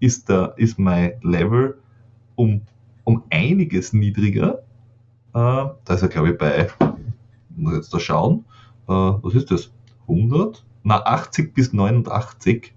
ist, 0.00 0.28
der, 0.28 0.54
ist 0.56 0.78
mein 0.78 1.12
Level 1.22 1.78
um, 2.34 2.62
um 3.04 3.22
einiges 3.30 3.92
niedriger. 3.92 4.62
Äh, 5.34 5.68
da 5.84 5.94
ist 5.94 6.02
er, 6.02 6.08
glaube 6.08 6.30
ich, 6.30 6.38
bei, 6.38 6.68
muss 7.56 7.74
jetzt 7.74 7.92
da 7.92 8.00
schauen, 8.00 8.44
äh, 8.88 8.92
was 8.92 9.34
ist 9.34 9.50
das? 9.50 9.72
100? 10.02 10.64
Na, 10.82 11.02
80 11.02 11.52
bis 11.52 11.72
89 11.72 12.72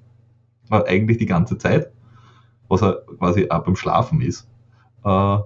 war 0.69 0.87
eigentlich 0.87 1.17
die 1.17 1.25
ganze 1.25 1.57
Zeit, 1.57 1.91
was 2.67 2.81
er 2.81 3.03
quasi 3.17 3.49
auch 3.49 3.63
beim 3.63 3.75
Schlafen 3.75 4.21
ist. 4.21 4.47
Äh, 5.03 5.37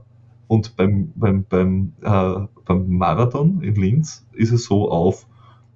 und 0.54 0.76
beim, 0.76 1.12
beim, 1.16 1.46
beim, 1.50 1.94
äh, 2.04 2.46
beim 2.66 2.88
Marathon 2.88 3.64
in 3.64 3.74
Linz 3.74 4.24
ist 4.34 4.52
es 4.52 4.66
so 4.66 4.92
auf 4.92 5.26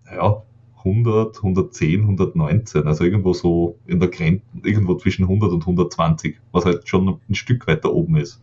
ja, 0.06 0.44
100, 0.78 1.38
110, 1.38 2.02
119, 2.02 2.86
also 2.86 3.04
irgendwo 3.04 3.34
so 3.34 3.80
in 3.88 4.00
der 4.00 4.10
Grenze, 4.10 4.44
irgendwo 4.62 4.94
zwischen 4.94 5.24
100 5.24 5.52
und 5.52 5.62
120, 5.62 6.40
was 6.52 6.66
halt 6.66 6.88
schon 6.88 7.20
ein 7.28 7.34
Stück 7.34 7.66
weiter 7.66 7.92
oben 7.92 8.18
ist. 8.18 8.40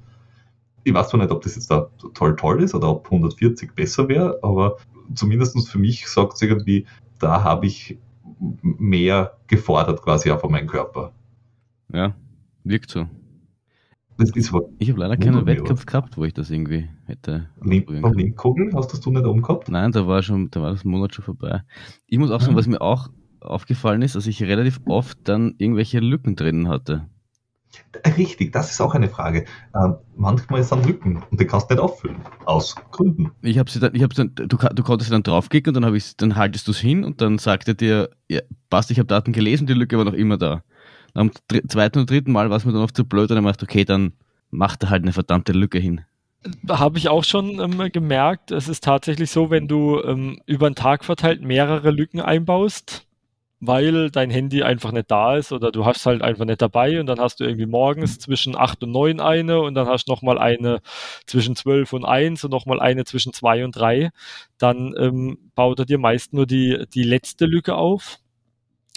Ich 0.83 0.93
weiß 0.93 1.09
zwar 1.09 1.21
nicht, 1.21 1.31
ob 1.31 1.41
das 1.43 1.55
jetzt 1.55 1.71
da 1.71 1.89
toll 2.15 2.35
toll 2.35 2.65
ist 2.65 2.75
oder 2.75 2.91
ob 2.91 3.05
140 3.07 3.73
besser 3.73 4.09
wäre, 4.09 4.41
aber 4.43 4.79
zumindest 5.15 5.69
für 5.69 5.79
mich 5.79 6.09
sagt 6.09 6.35
es 6.35 6.43
irgendwie, 6.43 6.85
da 7.21 7.45
habe 7.45 7.67
ich 7.67 7.97
mehr 8.61 9.37
gefordert 9.47 10.03
quasi 10.03 10.33
auch 10.33 10.41
von 10.41 10.51
meinem 10.51 10.67
Körper. 10.67 11.13
Ja, 11.93 12.13
wirkt 12.65 12.91
so. 12.91 13.07
Das 14.17 14.31
ist 14.31 14.53
ich 14.79 14.91
habe 14.91 15.01
leider 15.01 15.17
keinen 15.17 15.45
Wettkampf 15.47 15.87
gehabt, 15.87 16.17
wo 16.17 16.25
ich 16.25 16.33
das 16.33 16.51
irgendwie 16.51 16.89
hätte. 17.07 17.49
Beim 17.57 18.13
Linkkogel 18.15 18.73
hast 18.75 18.93
das 18.93 19.01
du 19.01 19.11
nicht 19.11 19.27
oben 19.27 19.43
gehabt? 19.43 19.69
Nein, 19.69 19.91
da 19.93 20.07
war 20.07 20.23
schon, 20.23 20.51
da 20.51 20.63
war 20.63 20.71
das 20.71 20.85
Monat 20.85 21.15
schon 21.15 21.25
vorbei. 21.25 21.63
Ich 22.07 22.19
muss 22.19 22.31
auch 22.31 22.41
sagen, 22.41 22.55
was 22.55 22.67
mir 22.67 22.81
auch 22.81 23.09
aufgefallen 23.41 24.03
ist, 24.03 24.15
dass 24.15 24.27
ich 24.27 24.43
relativ 24.43 24.81
oft 24.87 25.19
dann 25.25 25.55
irgendwelche 25.59 26.01
Lücken 26.01 26.37
drin 26.37 26.69
hatte. 26.69 27.09
Richtig, 28.17 28.53
das 28.53 28.71
ist 28.71 28.81
auch 28.81 28.95
eine 28.95 29.09
Frage. 29.09 29.45
Ähm, 29.75 29.97
manchmal 30.17 30.61
ist 30.61 30.71
dann 30.71 30.85
Lücken 30.85 31.23
und 31.31 31.41
die 31.41 31.45
kannst 31.45 31.71
du 31.71 31.75
nicht 31.75 31.83
auffüllen. 31.83 32.17
Aus 32.45 32.77
Gründen. 32.93 33.33
Ich 33.43 33.59
habe 33.59 33.71
sie 33.71 33.81
dann, 33.81 33.95
ich 33.95 34.03
habe 34.03 34.15
dann, 34.15 34.35
du, 34.35 34.47
du 34.47 34.83
konntest 34.83 35.11
dann 35.11 35.23
draufklicken 35.23 35.71
und 35.71 35.75
dann 35.75 35.85
habe 35.85 35.97
ich, 35.97 36.17
dann 36.17 36.37
haltest 36.37 36.67
du 36.69 36.73
es 36.73 36.79
hin 36.79 37.05
und 37.05 37.21
dann 37.21 37.39
sagt 37.39 37.69
er 37.69 37.75
dir, 37.75 38.11
ja, 38.29 38.41
passt, 38.71 38.91
ich 38.91 38.99
habe 38.99 39.07
Daten 39.07 39.33
gelesen, 39.33 39.67
die 39.67 39.75
Lücke 39.75 39.99
war 39.99 40.05
noch 40.05 40.13
immer 40.13 40.37
da. 40.37 40.63
Am 41.15 41.31
zweiten 41.69 42.01
und 42.01 42.11
dritten 42.11 42.33
Mal 42.33 42.51
war 42.51 42.57
es 42.57 42.65
mir 42.65 42.73
dann 42.73 42.83
oft 42.83 42.97
zu 42.97 43.05
blöd 43.05 43.31
und 43.31 43.37
dann 43.37 43.45
dachte 43.45 43.65
okay, 43.65 43.85
dann 43.85 44.13
macht 44.51 44.83
er 44.83 44.91
halt 44.91 45.03
eine 45.03 45.13
verdammte 45.13 45.53
Lücke 45.53 45.79
hin. 45.79 46.03
Habe 46.69 46.99
ich 46.99 47.09
auch 47.09 47.25
schon 47.25 47.59
ähm, 47.61 47.91
gemerkt. 47.91 48.51
Es 48.51 48.69
ist 48.69 48.85
tatsächlich 48.85 49.31
so, 49.31 49.51
wenn 49.51 49.67
du 49.67 50.03
ähm, 50.03 50.41
über 50.47 50.69
den 50.69 50.75
Tag 50.75 51.05
verteilt 51.05 51.43
mehrere 51.43 51.91
Lücken 51.91 52.21
einbaust, 52.21 53.07
weil 53.61 54.11
dein 54.11 54.31
Handy 54.31 54.63
einfach 54.63 54.93
nicht 54.93 55.11
da 55.11 55.37
ist 55.37 55.53
oder 55.53 55.73
du 55.73 55.87
hast 55.87 56.05
halt 56.05 56.21
einfach 56.21 56.45
nicht 56.45 56.61
dabei 56.61 57.01
und 57.01 57.07
dann 57.07 57.19
hast 57.19 57.41
du 57.41 57.45
irgendwie 57.45 57.67
morgens 57.67 58.19
zwischen 58.19 58.57
8 58.57 58.83
und 58.83 58.91
9 58.91 59.21
eine 59.21 59.61
und 59.61 59.75
dann 59.75 59.87
hast 59.87 60.07
du 60.07 60.13
nochmal 60.13 60.39
eine 60.39 60.81
zwischen 61.27 61.57
12 61.57 61.93
und 61.95 62.05
1 62.05 62.45
und 62.45 62.51
nochmal 62.51 62.81
eine 62.81 63.05
zwischen 63.05 63.33
2 63.33 63.65
und 63.65 63.73
3, 63.77 64.11
dann 64.59 64.95
ähm, 64.99 65.39
baut 65.55 65.79
er 65.79 65.87
dir 65.87 65.99
meist 65.99 66.35
nur 66.35 66.47
die, 66.47 66.85
die 66.93 67.05
letzte 67.05 67.47
Lücke 67.47 67.75
auf. 67.75 68.19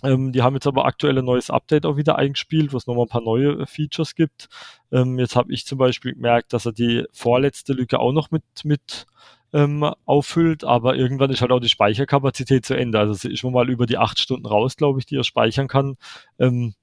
Ähm, 0.04 0.32
die 0.32 0.44
haben 0.44 0.54
jetzt 0.54 0.68
aber 0.68 0.86
aktuell 0.86 1.18
ein 1.18 1.26
neues 1.26 1.50
Update 1.50 1.86
auch 1.86 1.98
wieder 1.98 2.18
eingespielt, 2.18 2.72
wo 2.72 2.78
es 2.78 2.86
nochmal 2.86 3.06
ein 3.06 3.10
paar 3.10 3.24
neue 3.24 3.62
äh, 3.62 3.66
Features 3.66 4.14
gibt. 4.14 4.48
Ähm, 4.92 5.18
jetzt 5.18 5.36
habe 5.36 5.52
ich 5.52 5.66
zum 5.66 5.80
Beispiel 5.80 6.14
gemerkt, 6.14 6.54
dass 6.54 6.68
er 6.68 6.72
die 6.72 7.06
vorletzte 7.12 7.74
Lücke 7.74 8.00
auch 8.00 8.12
noch 8.12 8.30
mit, 8.30 8.44
mit 8.64 9.08
ähm, 9.54 9.84
auffüllt, 10.06 10.64
aber 10.64 10.96
irgendwann 10.96 11.32
ist 11.32 11.42
halt 11.42 11.52
auch 11.52 11.60
die 11.60 11.70
Speicherkapazität 11.70 12.66
zu 12.66 12.76
Ende. 12.76 13.00
Also 13.00 13.14
es 13.14 13.26
ist 13.26 13.40
schon 13.40 13.54
mal 13.54 13.70
über 13.70 13.88
die 13.88 13.98
acht 13.98 14.20
Stunden 14.20 14.46
raus, 14.46 14.76
glaube 14.76 15.00
ich, 15.00 15.06
die 15.06 15.16
er 15.16 15.24
speichern 15.24 15.68
kann. 15.68 15.96
Ähm, 16.38 16.76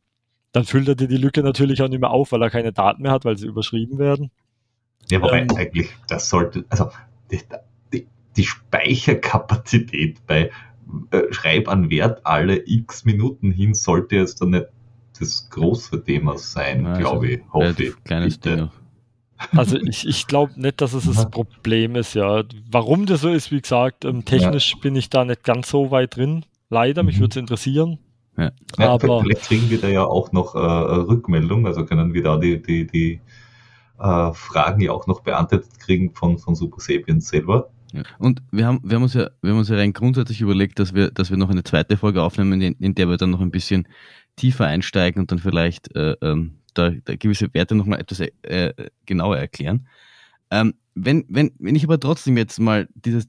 dann 0.52 0.64
füllt 0.64 0.88
er 0.88 0.94
dir 0.94 1.08
die 1.08 1.16
Lücke 1.16 1.42
natürlich 1.42 1.82
auch 1.82 1.88
nicht 1.88 2.00
mehr 2.00 2.10
auf, 2.10 2.32
weil 2.32 2.42
er 2.42 2.50
keine 2.50 2.72
Daten 2.72 3.02
mehr 3.02 3.12
hat, 3.12 3.24
weil 3.24 3.36
sie 3.36 3.46
überschrieben 3.46 3.98
werden. 3.98 4.30
Ja, 5.10 5.20
wobei 5.20 5.40
ähm, 5.42 5.56
eigentlich, 5.56 5.90
das 6.08 6.28
sollte, 6.28 6.64
also 6.68 6.90
die, 7.30 7.40
die, 7.92 8.06
die 8.36 8.44
Speicherkapazität 8.44 10.26
bei 10.26 10.50
äh, 11.10 11.32
Schreib 11.32 11.68
an 11.68 11.90
Wert 11.90 12.24
alle 12.24 12.62
x 12.66 13.04
Minuten 13.04 13.50
hin 13.50 13.74
sollte 13.74 14.16
jetzt 14.16 14.40
dann 14.40 14.50
nicht 14.50 14.66
das 15.18 15.48
große 15.50 16.02
Thema 16.02 16.36
sein, 16.38 16.86
also, 16.86 17.00
glaube 17.00 17.28
ich. 17.28 17.40
Hoffe 17.52 17.82
ich. 17.82 18.04
Kleines 18.04 18.40
Ding. 18.40 18.68
Also 19.52 19.76
ich, 19.76 20.06
ich 20.06 20.26
glaube 20.26 20.52
nicht, 20.56 20.80
dass 20.80 20.92
es 20.92 21.04
das 21.04 21.28
Problem 21.30 21.96
ist, 21.96 22.14
ja. 22.14 22.44
Warum 22.70 23.06
das 23.06 23.20
so 23.20 23.30
ist, 23.30 23.50
wie 23.50 23.60
gesagt, 23.60 24.04
ähm, 24.04 24.24
technisch 24.24 24.72
ja. 24.74 24.78
bin 24.80 24.96
ich 24.96 25.10
da 25.10 25.24
nicht 25.24 25.42
ganz 25.42 25.68
so 25.68 25.90
weit 25.90 26.16
drin. 26.16 26.44
Leider, 26.70 27.02
mich 27.02 27.16
mhm. 27.16 27.22
würde 27.22 27.32
es 27.32 27.36
interessieren. 27.36 27.98
Ja. 28.36 28.52
ja. 28.78 28.90
aber 28.90 29.22
vielleicht 29.22 29.42
kriegen 29.42 29.70
wir 29.70 29.80
da 29.80 29.88
ja 29.88 30.04
auch 30.04 30.32
noch 30.32 30.54
äh, 30.54 30.58
Rückmeldung, 30.58 31.66
also 31.66 31.84
können 31.84 32.14
wir 32.14 32.22
da 32.22 32.36
die, 32.36 32.60
die, 32.60 32.86
die 32.86 33.20
äh, 33.98 34.32
Fragen 34.32 34.80
ja 34.80 34.92
auch 34.92 35.06
noch 35.06 35.20
beantwortet 35.20 35.78
kriegen 35.78 36.12
von, 36.14 36.38
von 36.38 36.54
Super 36.54 36.80
Sapiens 36.80 37.28
selber. 37.28 37.70
Und 38.18 38.42
wir 38.50 38.66
haben, 38.66 38.80
wir 38.82 38.96
haben 38.96 39.02
uns 39.04 39.14
ja, 39.14 39.30
wir 39.42 39.50
haben 39.52 39.58
uns 39.58 39.68
ja 39.68 39.76
rein 39.76 39.92
grundsätzlich 39.92 40.40
überlegt, 40.40 40.78
dass 40.78 40.94
wir, 40.94 41.10
dass 41.10 41.30
wir 41.30 41.36
noch 41.36 41.50
eine 41.50 41.64
zweite 41.64 41.96
Folge 41.96 42.22
aufnehmen, 42.22 42.60
in, 42.60 42.74
in 42.74 42.94
der 42.94 43.08
wir 43.08 43.16
dann 43.16 43.30
noch 43.30 43.40
ein 43.40 43.50
bisschen 43.50 43.86
tiefer 44.36 44.66
einsteigen 44.66 45.20
und 45.20 45.30
dann 45.30 45.38
vielleicht 45.38 45.94
äh, 45.94 46.16
ähm, 46.22 46.56
da, 46.74 46.90
da 47.04 47.14
gewisse 47.16 47.52
Werte 47.54 47.74
nochmal 47.74 48.00
etwas 48.00 48.20
äh, 48.20 48.72
genauer 49.06 49.38
erklären. 49.38 49.86
Ähm, 50.50 50.74
wenn, 50.94 51.24
wenn, 51.28 51.52
wenn 51.58 51.76
ich 51.76 51.84
aber 51.84 51.98
trotzdem 51.98 52.36
jetzt 52.36 52.58
mal 52.58 52.88
dieses, 52.94 53.26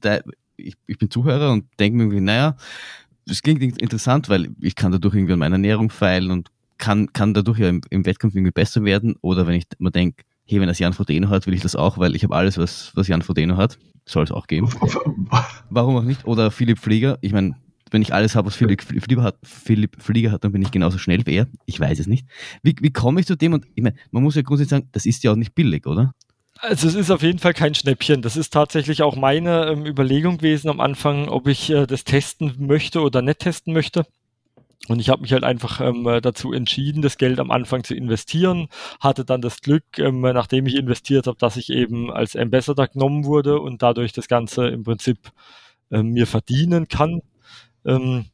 ich, 0.56 0.74
ich 0.86 0.98
bin 0.98 1.10
Zuhörer 1.10 1.52
und 1.52 1.66
denke 1.78 1.96
mir 1.96 2.04
irgendwie, 2.04 2.20
naja, 2.20 2.56
es 3.28 3.42
klingt 3.42 3.62
interessant, 3.62 4.28
weil 4.28 4.50
ich 4.60 4.76
kann 4.76 4.92
dadurch 4.92 5.14
irgendwie 5.14 5.32
an 5.32 5.40
meiner 5.40 5.56
Ernährung 5.56 5.90
feilen 5.90 6.30
und 6.30 6.50
kann, 6.78 7.12
kann 7.12 7.34
dadurch 7.34 7.58
ja 7.58 7.68
im, 7.68 7.80
im 7.90 8.06
Wettkampf 8.06 8.34
irgendwie 8.34 8.52
besser 8.52 8.84
werden. 8.84 9.16
Oder 9.20 9.46
wenn 9.46 9.54
ich 9.54 9.64
mir 9.78 9.90
denke, 9.90 10.24
hey, 10.46 10.60
wenn 10.60 10.68
das 10.68 10.78
Jan 10.78 10.92
Frodeno 10.92 11.28
hat, 11.28 11.46
will 11.46 11.54
ich 11.54 11.60
das 11.60 11.76
auch, 11.76 11.98
weil 11.98 12.14
ich 12.14 12.24
habe 12.24 12.34
alles, 12.34 12.58
was, 12.58 12.92
was 12.94 13.08
Jan 13.08 13.22
Frodeno 13.22 13.56
hat. 13.56 13.78
Soll 14.04 14.24
es 14.24 14.30
auch 14.30 14.46
geben. 14.46 14.70
Warum 15.70 15.96
auch 15.96 16.02
nicht? 16.02 16.26
Oder 16.26 16.52
Philipp 16.52 16.78
Flieger. 16.78 17.18
Ich 17.20 17.32
meine, 17.32 17.56
wenn 17.90 18.02
ich 18.02 18.14
alles 18.14 18.36
habe, 18.36 18.46
was 18.46 18.54
Philipp 18.54 18.82
Flieger 18.82 19.22
hat, 19.22 19.36
Philipp 19.42 20.00
Flieger 20.00 20.30
hat, 20.30 20.44
dann 20.44 20.52
bin 20.52 20.62
ich 20.62 20.70
genauso 20.70 20.98
schnell 20.98 21.26
wie 21.26 21.34
er. 21.34 21.48
Ich 21.66 21.80
weiß 21.80 21.98
es 21.98 22.06
nicht. 22.06 22.26
Wie, 22.62 22.74
wie 22.80 22.92
komme 22.92 23.20
ich 23.20 23.26
zu 23.26 23.36
dem? 23.36 23.52
Und 23.52 23.66
ich 23.74 23.82
meine, 23.82 23.96
man 24.12 24.22
muss 24.22 24.36
ja 24.36 24.42
grundsätzlich 24.42 24.70
sagen, 24.70 24.88
das 24.92 25.06
ist 25.06 25.24
ja 25.24 25.32
auch 25.32 25.36
nicht 25.36 25.54
billig, 25.54 25.86
oder? 25.86 26.12
Also 26.58 26.88
es 26.88 26.94
ist 26.94 27.10
auf 27.10 27.22
jeden 27.22 27.38
Fall 27.38 27.52
kein 27.52 27.74
Schnäppchen. 27.74 28.22
Das 28.22 28.36
ist 28.36 28.52
tatsächlich 28.52 29.02
auch 29.02 29.16
meine 29.16 29.66
ähm, 29.66 29.84
Überlegung 29.84 30.38
gewesen 30.38 30.68
am 30.68 30.80
Anfang, 30.80 31.28
ob 31.28 31.48
ich 31.48 31.70
äh, 31.70 31.86
das 31.86 32.04
testen 32.04 32.54
möchte 32.58 33.00
oder 33.00 33.22
nicht 33.22 33.40
testen 33.40 33.72
möchte. 33.72 34.06
Und 34.88 35.00
ich 35.00 35.08
habe 35.08 35.22
mich 35.22 35.32
halt 35.32 35.42
einfach 35.42 35.80
ähm, 35.80 36.04
dazu 36.22 36.52
entschieden, 36.52 37.02
das 37.02 37.18
Geld 37.18 37.40
am 37.40 37.50
Anfang 37.50 37.82
zu 37.82 37.94
investieren. 37.94 38.68
Hatte 39.00 39.24
dann 39.24 39.40
das 39.40 39.60
Glück, 39.60 39.84
ähm, 39.98 40.20
nachdem 40.20 40.66
ich 40.66 40.76
investiert 40.76 41.26
habe, 41.26 41.38
dass 41.38 41.56
ich 41.56 41.70
eben 41.70 42.12
als 42.12 42.36
Ambassador 42.36 42.86
genommen 42.86 43.24
wurde 43.24 43.60
und 43.60 43.82
dadurch 43.82 44.12
das 44.12 44.28
Ganze 44.28 44.68
im 44.68 44.84
Prinzip 44.84 45.18
ähm, 45.90 46.10
mir 46.10 46.26
verdienen 46.26 46.88
kann 46.88 47.22
ähm, 47.84 48.26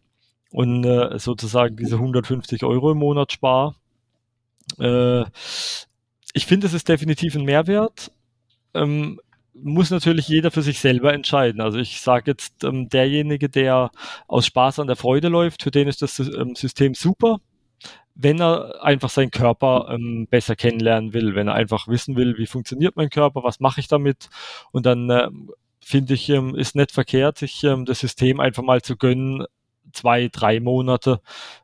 und 0.50 0.84
äh, 0.84 1.18
sozusagen 1.18 1.76
diese 1.76 1.96
150 1.96 2.64
Euro 2.64 2.92
im 2.92 2.98
Monat 2.98 3.32
spare. 3.32 3.74
Äh, 4.78 5.24
ich 6.34 6.46
finde, 6.46 6.66
es 6.66 6.74
ist 6.74 6.88
definitiv 6.88 7.34
ein 7.34 7.44
Mehrwert. 7.44 8.10
Muss 9.54 9.90
natürlich 9.90 10.28
jeder 10.28 10.50
für 10.50 10.62
sich 10.62 10.80
selber 10.80 11.12
entscheiden. 11.12 11.60
Also 11.60 11.78
ich 11.78 12.00
sage 12.00 12.30
jetzt, 12.30 12.64
ähm, 12.64 12.88
derjenige, 12.88 13.50
der 13.50 13.90
aus 14.26 14.46
Spaß 14.46 14.78
an 14.78 14.86
der 14.86 14.96
Freude 14.96 15.28
läuft, 15.28 15.62
für 15.62 15.70
den 15.70 15.88
ist 15.88 16.00
das 16.02 16.18
ähm, 16.18 16.54
System 16.54 16.94
super. 16.94 17.38
Wenn 18.14 18.40
er 18.40 18.82
einfach 18.82 19.10
seinen 19.10 19.30
Körper 19.30 19.88
ähm, 19.90 20.26
besser 20.30 20.56
kennenlernen 20.56 21.12
will, 21.12 21.34
wenn 21.34 21.48
er 21.48 21.54
einfach 21.54 21.88
wissen 21.88 22.16
will, 22.16 22.38
wie 22.38 22.46
funktioniert 22.46 22.96
mein 22.96 23.10
Körper, 23.10 23.42
was 23.42 23.60
mache 23.60 23.80
ich 23.80 23.88
damit 23.88 24.30
und 24.72 24.86
dann 24.86 25.10
äh, 25.10 25.28
finde 25.80 26.14
ich, 26.14 26.28
ähm, 26.30 26.54
ist 26.54 26.76
nicht 26.76 26.92
verkehrt, 26.92 27.38
sich 27.38 27.64
ähm, 27.64 27.84
das 27.84 28.00
System 28.00 28.40
einfach 28.40 28.62
mal 28.62 28.82
zu 28.82 28.96
gönnen, 28.96 29.44
zwei, 29.92 30.28
drei 30.28 30.60
Monate, 30.60 31.20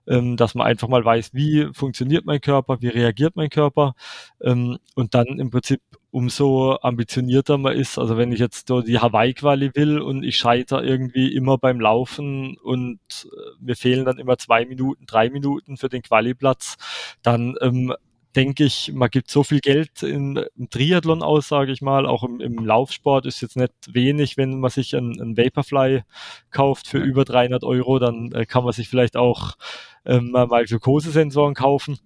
ähm, 0.07 0.37
dass 0.37 0.55
man 0.55 0.67
einfach 0.67 0.89
mal 0.89 1.05
weiß, 1.05 1.35
wie 1.35 1.69
funktioniert 1.73 2.27
mein 2.27 2.41
Körper, 2.41 2.81
wie 2.81 2.89
reagiert 2.89 3.37
mein 3.37 3.51
Körper 3.51 3.95
ähm, 4.43 4.79
und 4.95 5.15
dann 5.15 5.27
im 5.39 5.51
Prinzip 5.51 5.81
umso 6.11 6.79
ambitionierter 6.81 7.59
man 7.59 7.77
ist. 7.77 7.99
Also 7.99 8.17
wenn 8.17 8.33
ich 8.33 8.39
jetzt 8.39 8.69
so 8.69 8.81
die 8.81 8.99
Hawaii-Quali 8.99 9.73
will 9.75 10.01
und 10.01 10.25
ich 10.25 10.39
scheitere 10.39 10.85
irgendwie 10.85 11.35
immer 11.35 11.59
beim 11.59 11.81
Laufen 11.81 12.57
und 12.59 12.99
äh, 13.11 13.29
mir 13.61 13.77
fehlen 13.77 14.05
dann 14.05 14.19
immer 14.19 14.39
zwei 14.39 14.65
Minuten, 14.65 15.05
drei 15.07 15.31
Minuten 15.31 15.77
für 15.77 15.89
den 15.89 16.03
Quali-Platz, 16.03 16.77
dann 17.23 17.57
ähm, 17.61 17.95
denke 18.37 18.65
ich, 18.65 18.93
man 18.93 19.11
gibt 19.11 19.31
so 19.31 19.43
viel 19.43 19.61
Geld 19.61 20.03
in, 20.03 20.43
im 20.57 20.71
Triathlon 20.71 21.23
aus, 21.23 21.49
sage 21.49 21.73
ich 21.73 21.83
mal. 21.83 22.07
Auch 22.07 22.23
im, 22.23 22.41
im, 22.41 22.65
Laufsport 22.65 23.27
ist 23.27 23.41
jetzt 23.41 23.57
nicht 23.57 23.73
wenig, 23.91 24.37
wenn 24.37 24.61
man 24.61 24.71
sich 24.71 24.95
einen, 24.95 25.21
einen 25.21 25.37
Vaporfly 25.37 26.03
kauft 26.51 26.89
für 26.89 26.99
über 26.99 27.25
300 27.25 27.65
Euro, 27.65 27.99
dann 27.99 28.33
äh, 28.33 28.47
kann 28.47 28.65
man 28.65 28.73
sich 28.73 28.89
vielleicht 28.89 29.17
auch 29.17 29.57
ähm, 30.05 30.31
mal 30.31 30.65
Glukosesensoren 30.65 31.55
kaufen. 31.55 31.99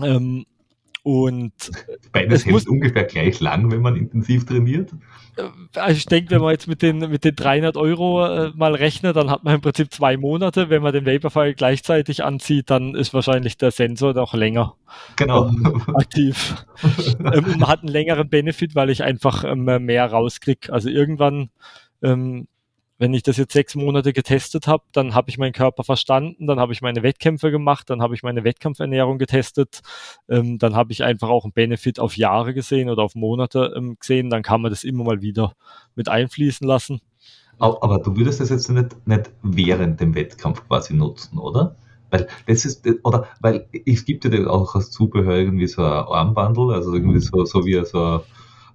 Ähm, 0.00 0.46
und 1.06 1.52
beides 2.10 2.44
hält 2.44 2.66
ungefähr 2.66 3.04
gleich 3.04 3.38
lang, 3.38 3.70
wenn 3.70 3.80
man 3.80 3.94
intensiv 3.94 4.44
trainiert. 4.44 4.90
Äh, 5.36 5.44
also 5.76 5.98
ich 5.98 6.06
denke, 6.06 6.32
wenn 6.32 6.40
man 6.40 6.50
jetzt 6.50 6.66
mit 6.66 6.82
den, 6.82 6.98
mit 6.98 7.22
den 7.22 7.36
300 7.36 7.76
Euro 7.76 8.26
äh, 8.26 8.50
mal 8.56 8.74
rechnet, 8.74 9.14
dann 9.14 9.30
hat 9.30 9.44
man 9.44 9.54
im 9.54 9.60
Prinzip 9.60 9.94
zwei 9.94 10.16
Monate. 10.16 10.68
Wenn 10.68 10.82
man 10.82 10.92
den 10.92 11.06
Vaporfile 11.06 11.54
gleichzeitig 11.54 12.24
anzieht, 12.24 12.70
dann 12.70 12.96
ist 12.96 13.14
wahrscheinlich 13.14 13.56
der 13.56 13.70
Sensor 13.70 14.14
noch 14.14 14.34
länger 14.34 14.74
genau. 15.14 15.46
ähm, 15.46 15.80
aktiv. 15.94 16.56
ähm, 17.20 17.54
man 17.56 17.68
hat 17.68 17.82
einen 17.82 17.92
längeren 17.92 18.28
Benefit, 18.28 18.74
weil 18.74 18.90
ich 18.90 19.04
einfach 19.04 19.44
ähm, 19.44 19.64
mehr 19.84 20.06
rauskriege. 20.06 20.72
Also 20.72 20.88
irgendwann 20.88 21.50
ähm, 22.02 22.48
wenn 22.98 23.14
ich 23.14 23.22
das 23.22 23.36
jetzt 23.36 23.52
sechs 23.52 23.74
Monate 23.74 24.12
getestet 24.12 24.66
habe, 24.66 24.84
dann 24.92 25.14
habe 25.14 25.28
ich 25.30 25.38
meinen 25.38 25.52
Körper 25.52 25.84
verstanden, 25.84 26.46
dann 26.46 26.58
habe 26.58 26.72
ich 26.72 26.82
meine 26.82 27.02
Wettkämpfe 27.02 27.50
gemacht, 27.50 27.90
dann 27.90 28.00
habe 28.02 28.14
ich 28.14 28.22
meine 28.22 28.44
Wettkampfernährung 28.44 29.18
getestet, 29.18 29.80
ähm, 30.28 30.58
dann 30.58 30.74
habe 30.74 30.92
ich 30.92 31.04
einfach 31.04 31.28
auch 31.28 31.44
einen 31.44 31.52
Benefit 31.52 32.00
auf 32.00 32.16
Jahre 32.16 32.54
gesehen 32.54 32.88
oder 32.88 33.02
auf 33.02 33.14
Monate 33.14 33.74
ähm, 33.76 33.96
gesehen, 34.00 34.30
dann 34.30 34.42
kann 34.42 34.62
man 34.62 34.70
das 34.70 34.84
immer 34.84 35.04
mal 35.04 35.20
wieder 35.20 35.52
mit 35.94 36.08
einfließen 36.08 36.66
lassen. 36.66 37.00
Aber 37.58 37.98
du 37.98 38.14
würdest 38.16 38.40
das 38.40 38.50
jetzt 38.50 38.68
nicht, 38.68 39.06
nicht 39.06 39.30
während 39.42 40.00
dem 40.00 40.14
Wettkampf 40.14 40.66
quasi 40.68 40.92
nutzen, 40.94 41.38
oder? 41.38 41.76
Weil 42.10 42.28
das 42.46 42.64
ist, 42.64 42.86
oder 43.02 43.26
weil 43.40 43.66
es 43.86 44.04
gibt 44.04 44.24
ja 44.24 44.46
auch 44.46 44.74
als 44.74 44.90
Zubehör 44.90 45.36
irgendwie 45.36 45.66
so 45.66 45.82
ein 45.82 46.04
Armbandel, 46.04 46.72
also 46.72 46.94
irgendwie 46.94 47.20
so, 47.20 47.44
so 47.44 47.64
wie 47.64 47.82
so 47.84 48.22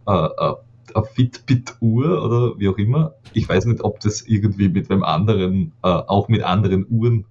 ein, 0.05 0.29
ein 0.37 0.55
eine 0.95 1.05
Fitbit-Uhr 1.05 2.23
oder 2.23 2.59
wie 2.59 2.69
auch 2.69 2.77
immer. 2.77 3.13
Ich 3.33 3.47
weiß 3.47 3.65
nicht, 3.65 3.83
ob 3.83 3.99
das 3.99 4.21
irgendwie 4.21 4.69
mit 4.69 4.89
einem 4.89 5.03
anderen, 5.03 5.73
äh, 5.83 5.87
auch 5.87 6.27
mit 6.27 6.43
anderen 6.43 6.85
Uhren 6.89 7.25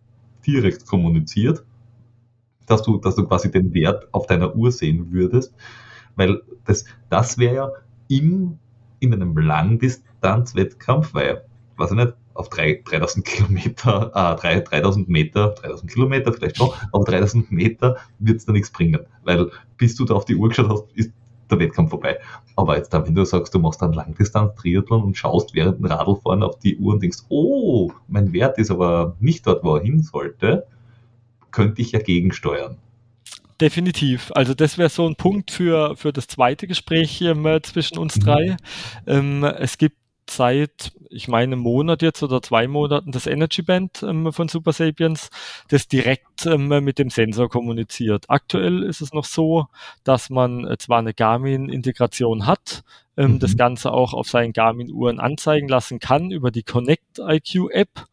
direkt 0.47 0.87
kommuniziert, 0.87 1.65
dass 2.67 2.83
du, 2.83 2.99
dass 2.99 3.17
du 3.17 3.27
quasi 3.27 3.51
den 3.51 3.75
Wert 3.75 4.09
auf 4.13 4.27
deiner 4.27 4.55
Uhr 4.55 4.73
sehen 4.73 5.13
würdest, 5.13 5.55
weil 6.17 6.43
das, 6.65 6.85
das 7.09 7.39
wäre 7.39 7.55
ja 7.55 7.71
im, 8.09 8.59
in 9.01 9.15
einem 9.15 9.37
Langdistanzwettkampf, 9.37 11.15
weil, 11.15 11.45
weiß 11.77 11.91
ich 11.91 11.97
nicht, 11.97 12.15
auf 12.35 12.49
3, 12.49 12.83
3000 12.85 13.25
Kilometer, 13.27 14.13
äh, 14.15 14.41
3, 14.41 14.61
3000 14.61 15.09
Meter, 15.09 15.51
3000 15.51 15.91
Kilometer 15.91 16.33
vielleicht 16.33 16.57
schon, 16.57 16.71
aber 16.93 17.05
3000 17.05 17.51
Meter 17.53 17.97
wird 18.19 18.39
es 18.39 18.47
da 18.47 18.53
nichts 18.53 18.71
bringen, 18.71 19.01
weil 19.25 19.51
bis 19.77 19.95
du 19.97 20.05
da 20.05 20.15
auf 20.15 20.25
die 20.25 20.37
Uhr 20.37 20.49
geschaut 20.49 20.69
hast, 20.71 20.85
ist 20.95 21.13
der 21.51 21.59
Wettkampf 21.59 21.91
vorbei. 21.91 22.19
Aber 22.61 22.77
jetzt, 22.77 22.93
wenn 22.93 23.15
du 23.15 23.25
sagst, 23.25 23.55
du 23.55 23.59
machst 23.59 23.83
einen 23.83 23.95
Langdistanz-Triathlon 23.95 25.03
und 25.03 25.17
schaust 25.17 25.55
während 25.55 25.79
dem 25.79 25.87
Radlfahren 25.87 26.43
auf 26.43 26.59
die 26.59 26.77
Uhr 26.77 26.93
und 26.93 27.03
denkst, 27.03 27.21
oh, 27.31 27.91
mein 28.07 28.35
Wert 28.35 28.59
ist 28.59 28.71
aber 28.71 29.17
nicht 29.19 29.47
dort, 29.47 29.65
wo 29.65 29.77
er 29.77 29.83
hin 29.83 30.03
sollte, 30.03 30.67
könnte 31.53 31.81
ich 31.81 31.93
ja 31.93 32.01
gegensteuern. 32.01 32.77
Definitiv. 33.63 34.31
Also 34.35 34.53
das 34.53 34.77
wäre 34.77 34.91
so 34.91 35.07
ein 35.07 35.17
Punkt 35.17 35.51
für, 35.51 35.97
für 35.97 36.13
das 36.13 36.27
zweite 36.27 36.67
Gespräch 36.67 37.11
hier 37.11 37.35
zwischen 37.63 37.97
uns 37.97 38.17
mhm. 38.17 38.21
drei. 38.21 38.57
Ähm, 39.07 39.43
es 39.43 39.79
gibt 39.79 39.97
seit, 40.31 40.93
ich 41.11 41.29
meine, 41.29 41.55
einem 41.55 41.61
Monat 41.61 42.03
jetzt 42.03 42.23
oder 42.23 42.41
zwei 42.43 42.67
Monaten 42.69 43.13
das 43.13 43.27
Energy 43.27 43.63
Band 43.63 44.03
ähm, 44.03 44.33
von 44.33 44.49
Super 44.49 44.73
Sapiens, 44.73 45.31
das 45.69 45.89
direkt 45.89 46.47
ähm, 46.47 46.69
mit 46.69 46.99
dem 46.99 47.11
Sensor 47.11 47.49
kommuniziert. 47.49 48.27
Aktuell 48.29 48.83
ist 48.83 49.01
es 49.01 49.13
noch 49.13 49.25
so, 49.25 49.67
dass 50.05 50.31
man 50.31 50.67
äh, 50.67 50.79
zwar 50.79 50.99
eine 50.99 51.15
Garmin-Integration 51.15 52.47
hat, 52.47 52.85
ähm, 53.17 53.33
mhm. 53.33 53.39
das 53.41 53.57
Ganze 53.57 53.93
auch 53.93 54.15
auf 54.15 54.29
seinen 54.29 54.53
Garmin-Uhren 54.53 55.21
anzeigen 55.21 55.69
lassen 55.69 55.99
kann 55.99 56.31
über 56.31 56.51
die 56.51 56.63
Connect 56.63 57.19
IQ 57.19 57.71
App 57.71 58.07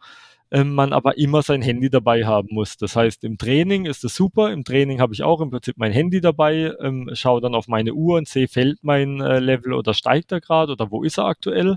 man 0.51 0.93
aber 0.93 1.17
immer 1.17 1.41
sein 1.41 1.61
Handy 1.61 1.89
dabei 1.89 2.25
haben 2.25 2.49
muss. 2.51 2.77
Das 2.77 2.95
heißt, 2.95 3.23
im 3.23 3.37
Training 3.37 3.85
ist 3.85 4.03
es 4.03 4.15
super. 4.15 4.51
Im 4.51 4.63
Training 4.63 5.01
habe 5.01 5.13
ich 5.13 5.23
auch 5.23 5.41
im 5.41 5.49
Prinzip 5.49 5.77
mein 5.77 5.91
Handy 5.91 6.21
dabei, 6.21 6.73
ähm, 6.79 7.09
schaue 7.13 7.41
dann 7.41 7.55
auf 7.55 7.67
meine 7.67 7.93
Uhr 7.93 8.17
und 8.17 8.27
sehe, 8.27 8.47
fällt 8.47 8.83
mein 8.83 9.19
äh, 9.19 9.39
Level 9.39 9.73
oder 9.73 9.93
steigt 9.93 10.31
er 10.31 10.39
gerade 10.39 10.71
oder 10.71 10.89
wo 10.91 11.03
ist 11.03 11.17
er 11.17 11.25
aktuell. 11.25 11.75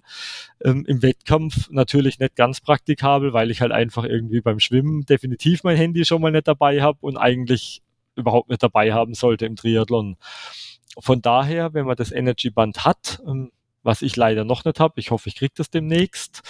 Ähm, 0.65 0.85
Im 0.87 1.03
Wettkampf 1.03 1.69
natürlich 1.71 2.19
nicht 2.19 2.37
ganz 2.37 2.61
praktikabel, 2.61 3.33
weil 3.33 3.51
ich 3.51 3.61
halt 3.61 3.73
einfach 3.73 4.05
irgendwie 4.05 4.41
beim 4.41 4.61
Schwimmen 4.61 5.05
definitiv 5.05 5.65
mein 5.65 5.77
Handy 5.77 6.05
schon 6.05 6.23
mal 6.23 6.31
nicht 6.31 6.47
dabei 6.47 6.83
habe 6.83 6.99
und 7.01 7.17
eigentlich 7.17 7.83
überhaupt 8.17 8.51
nicht 8.51 8.63
dabei 8.63 8.93
haben 8.93 9.15
sollte 9.15 9.47
im 9.47 9.57
Triathlon. 9.57 10.17
Von 10.99 11.23
daher, 11.23 11.73
wenn 11.75 11.87
man 11.87 11.97
das 11.97 12.13
Energy 12.13 12.51
Band 12.51 12.85
hat, 12.85 13.21
ähm, 13.27 13.51
was 13.83 14.03
ich 14.03 14.17
leider 14.17 14.45
noch 14.45 14.65
nicht 14.65 14.81
habe. 14.81 15.01
Ich 15.01 15.11
hoffe, 15.11 15.29
ich 15.29 15.37
kriege 15.37 15.53
das 15.57 15.71
demnächst. 15.71 16.43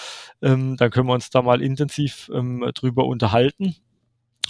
Ähm, 0.43 0.77
dann 0.77 0.91
können 0.91 1.09
wir 1.09 1.15
uns 1.15 1.31
da 1.31 1.43
mal 1.43 1.63
intensiv 1.63 2.31
ähm, 2.35 2.69
drüber 2.75 3.07
unterhalten, 3.07 3.77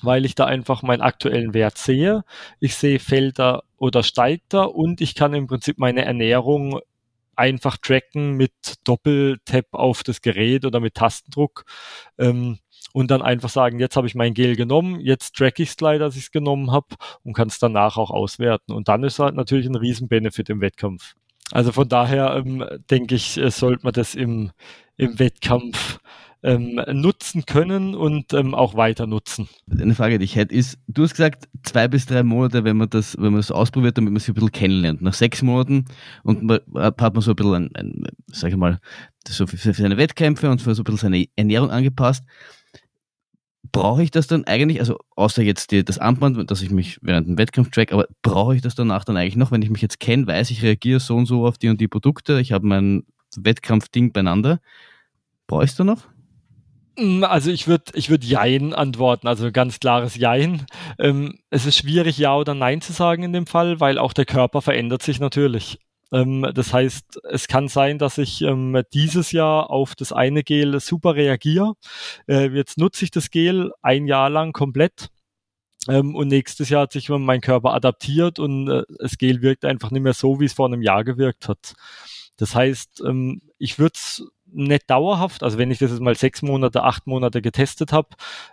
weil 0.03 0.24
ich 0.24 0.35
da 0.35 0.47
einfach 0.47 0.83
meinen 0.83 1.03
aktuellen 1.03 1.55
Wert 1.55 1.78
sehe. 1.78 2.24
Ich 2.59 2.74
sehe, 2.74 2.99
fällt 2.99 3.39
er 3.41 3.64
oder 3.76 4.03
steigt 4.03 4.55
er 4.55 4.74
und 4.74 5.01
ich 5.01 5.14
kann 5.14 5.35
im 5.35 5.47
Prinzip 5.47 5.78
meine 5.78 6.05
Ernährung 6.05 6.81
einfach 7.37 7.78
tracken 7.78 8.37
mit 8.37 8.53
Doppeltap 8.85 9.66
auf 9.72 10.03
das 10.03 10.20
Gerät 10.20 10.64
oder 10.66 10.81
mit 10.81 10.95
Tastendruck. 10.95 11.64
Ähm, 12.18 12.59
und 12.93 13.11
dann 13.11 13.22
einfach 13.22 13.49
sagen, 13.51 13.78
jetzt 13.78 13.97
habe 13.97 14.07
ich 14.07 14.14
mein 14.14 14.35
Gel 14.35 14.57
genommen, 14.57 15.01
jetzt 15.01 15.37
track 15.37 15.61
ich 15.61 15.70
es 15.70 15.76
gleich, 15.76 15.99
dass 15.99 16.16
ich 16.16 16.24
es 16.24 16.31
genommen 16.33 16.72
habe 16.72 16.97
und 17.22 17.35
kann 17.35 17.49
es 17.49 17.59
danach 17.59 17.97
auch 17.97 18.11
auswerten. 18.11 18.72
Und 18.72 18.89
dann 18.89 19.05
ist 19.05 19.18
halt 19.18 19.37
natürlich 19.37 19.66
ein 19.66 19.76
Riesen-Benefit 19.76 20.51
im 20.51 20.61
Wettkampf. 20.61 21.14
Also 21.53 21.72
von 21.72 21.88
daher 21.88 22.36
ähm, 22.36 22.64
denke 22.90 23.14
ich, 23.14 23.36
äh, 23.38 23.51
sollte 23.51 23.84
man 23.84 23.92
das 23.92 24.14
im, 24.14 24.51
im 24.96 25.18
Wettkampf 25.18 25.98
ähm, 26.42 26.80
nutzen 26.92 27.44
können 27.44 27.94
und 27.94 28.32
ähm, 28.32 28.55
auch 28.55 28.74
weiter 28.74 29.07
nutzen. 29.07 29.48
Eine 29.70 29.94
Frage, 29.94 30.18
die 30.18 30.24
ich 30.24 30.36
hätte, 30.36 30.55
ist, 30.55 30.78
du 30.86 31.03
hast 31.03 31.12
gesagt, 31.12 31.48
zwei 31.64 31.86
bis 31.88 32.07
drei 32.07 32.22
Monate, 32.22 32.64
wenn 32.64 32.76
man 32.76 32.88
das, 32.88 33.16
wenn 33.16 33.32
man 33.32 33.36
das 33.36 33.51
ausprobiert, 33.51 33.98
damit 33.98 34.12
man 34.12 34.20
sich 34.20 34.30
ein 34.30 34.34
bisschen 34.34 34.53
kennenlernt. 34.53 35.03
Nach 35.03 35.12
sechs 35.12 35.42
Monaten 35.42 35.84
und 36.22 36.42
man, 36.42 36.61
hat 36.76 36.98
man 36.98 37.20
so 37.20 37.32
ein 37.32 37.36
bisschen, 37.36 37.55
ein, 37.55 37.70
ein, 37.76 38.03
sag 38.28 38.51
ich 38.51 38.57
mal, 38.57 38.78
so 39.28 39.46
für, 39.46 39.59
für 39.59 39.74
seine 39.74 39.98
Wettkämpfe 39.98 40.51
und 40.51 40.62
für 40.62 40.74
so 40.74 40.82
ein 40.82 40.84
bisschen 40.84 40.98
seine 40.98 41.26
Ernährung 41.36 41.70
angepasst 41.70 42.24
brauche 43.72 44.02
ich 44.02 44.11
das 44.11 44.26
dann 44.26 44.44
eigentlich, 44.44 44.80
also 44.80 44.98
außer 45.16 45.42
jetzt 45.42 45.70
die, 45.70 45.84
das 45.84 45.98
Armband, 45.98 46.50
dass 46.50 46.62
ich 46.62 46.70
mich 46.70 46.98
während 47.02 47.28
dem 47.28 47.38
Wettkampf 47.38 47.70
track, 47.70 47.92
aber 47.92 48.06
brauche 48.22 48.56
ich 48.56 48.62
das 48.62 48.74
danach 48.74 49.04
dann 49.04 49.16
eigentlich 49.16 49.36
noch, 49.36 49.52
wenn 49.52 49.62
ich 49.62 49.70
mich 49.70 49.82
jetzt 49.82 50.00
kenne, 50.00 50.26
weiß 50.26 50.50
ich 50.50 50.62
reagiere 50.62 51.00
so 51.00 51.16
und 51.16 51.26
so 51.26 51.46
auf 51.46 51.58
die 51.58 51.68
und 51.68 51.80
die 51.80 51.88
Produkte, 51.88 52.40
ich 52.40 52.52
habe 52.52 52.66
mein 52.66 53.04
Wettkampfding 53.36 54.12
beieinander. 54.12 54.61
Brauche 55.46 55.64
ich 55.64 55.70
es 55.70 55.76
da 55.76 55.84
noch? 55.84 56.06
Mm, 56.98 57.24
also 57.24 57.50
ich 57.50 57.66
würde 57.68 57.84
ich 57.94 58.11
würd 58.11 58.24
Jein 58.24 58.74
antworten, 58.74 59.28
also 59.28 59.52
ganz 59.52 59.78
klares 59.80 60.16
Jein. 60.16 60.66
Ähm, 60.98 61.38
es 61.50 61.66
ist 61.66 61.76
schwierig, 61.76 62.18
Ja 62.18 62.36
oder 62.36 62.54
Nein 62.54 62.80
zu 62.80 62.92
sagen 62.92 63.22
in 63.22 63.32
dem 63.32 63.46
Fall, 63.46 63.80
weil 63.80 63.98
auch 63.98 64.12
der 64.12 64.26
Körper 64.26 64.62
verändert 64.62 65.02
sich 65.02 65.20
natürlich. 65.20 65.78
Ähm, 66.12 66.46
das 66.54 66.72
heißt, 66.72 67.20
es 67.30 67.48
kann 67.48 67.68
sein, 67.68 67.98
dass 67.98 68.18
ich 68.18 68.42
ähm, 68.42 68.82
dieses 68.92 69.32
Jahr 69.32 69.70
auf 69.70 69.94
das 69.94 70.12
eine 70.12 70.42
Gel 70.42 70.78
super 70.80 71.14
reagiere. 71.14 71.74
Äh, 72.28 72.48
jetzt 72.50 72.78
nutze 72.78 73.04
ich 73.04 73.11
das 73.11 73.30
Gel 73.30 73.72
ein 73.82 74.06
Jahr 74.06 74.30
lang 74.30 74.52
komplett. 74.52 75.08
Ähm, 75.88 76.14
und 76.14 76.28
nächstes 76.28 76.68
Jahr 76.68 76.82
hat 76.82 76.92
sich 76.92 77.08
mein 77.08 77.40
Körper 77.40 77.72
adaptiert 77.72 78.38
und 78.38 78.68
äh, 78.68 78.82
das 78.98 79.16
Gel 79.18 79.40
wirkt 79.42 79.64
einfach 79.64 79.90
nicht 79.90 80.02
mehr 80.02 80.14
so, 80.14 80.40
wie 80.40 80.44
es 80.44 80.52
vor 80.52 80.66
einem 80.66 80.82
Jahr 80.82 81.04
gewirkt 81.04 81.48
hat. 81.48 81.74
Das 82.36 82.54
heißt, 82.54 83.02
ähm, 83.06 83.40
ich 83.58 83.78
würde 83.78 83.94
es 83.94 84.24
nicht 84.53 84.90
dauerhaft, 84.90 85.42
also 85.42 85.59
wenn 85.59 85.70
ich 85.70 85.78
das 85.78 85.90
jetzt 85.90 86.01
mal 86.01 86.14
sechs 86.14 86.42
Monate, 86.42 86.82
acht 86.82 87.07
Monate 87.07 87.42
getestet 87.42 87.92
habe, 87.92 88.09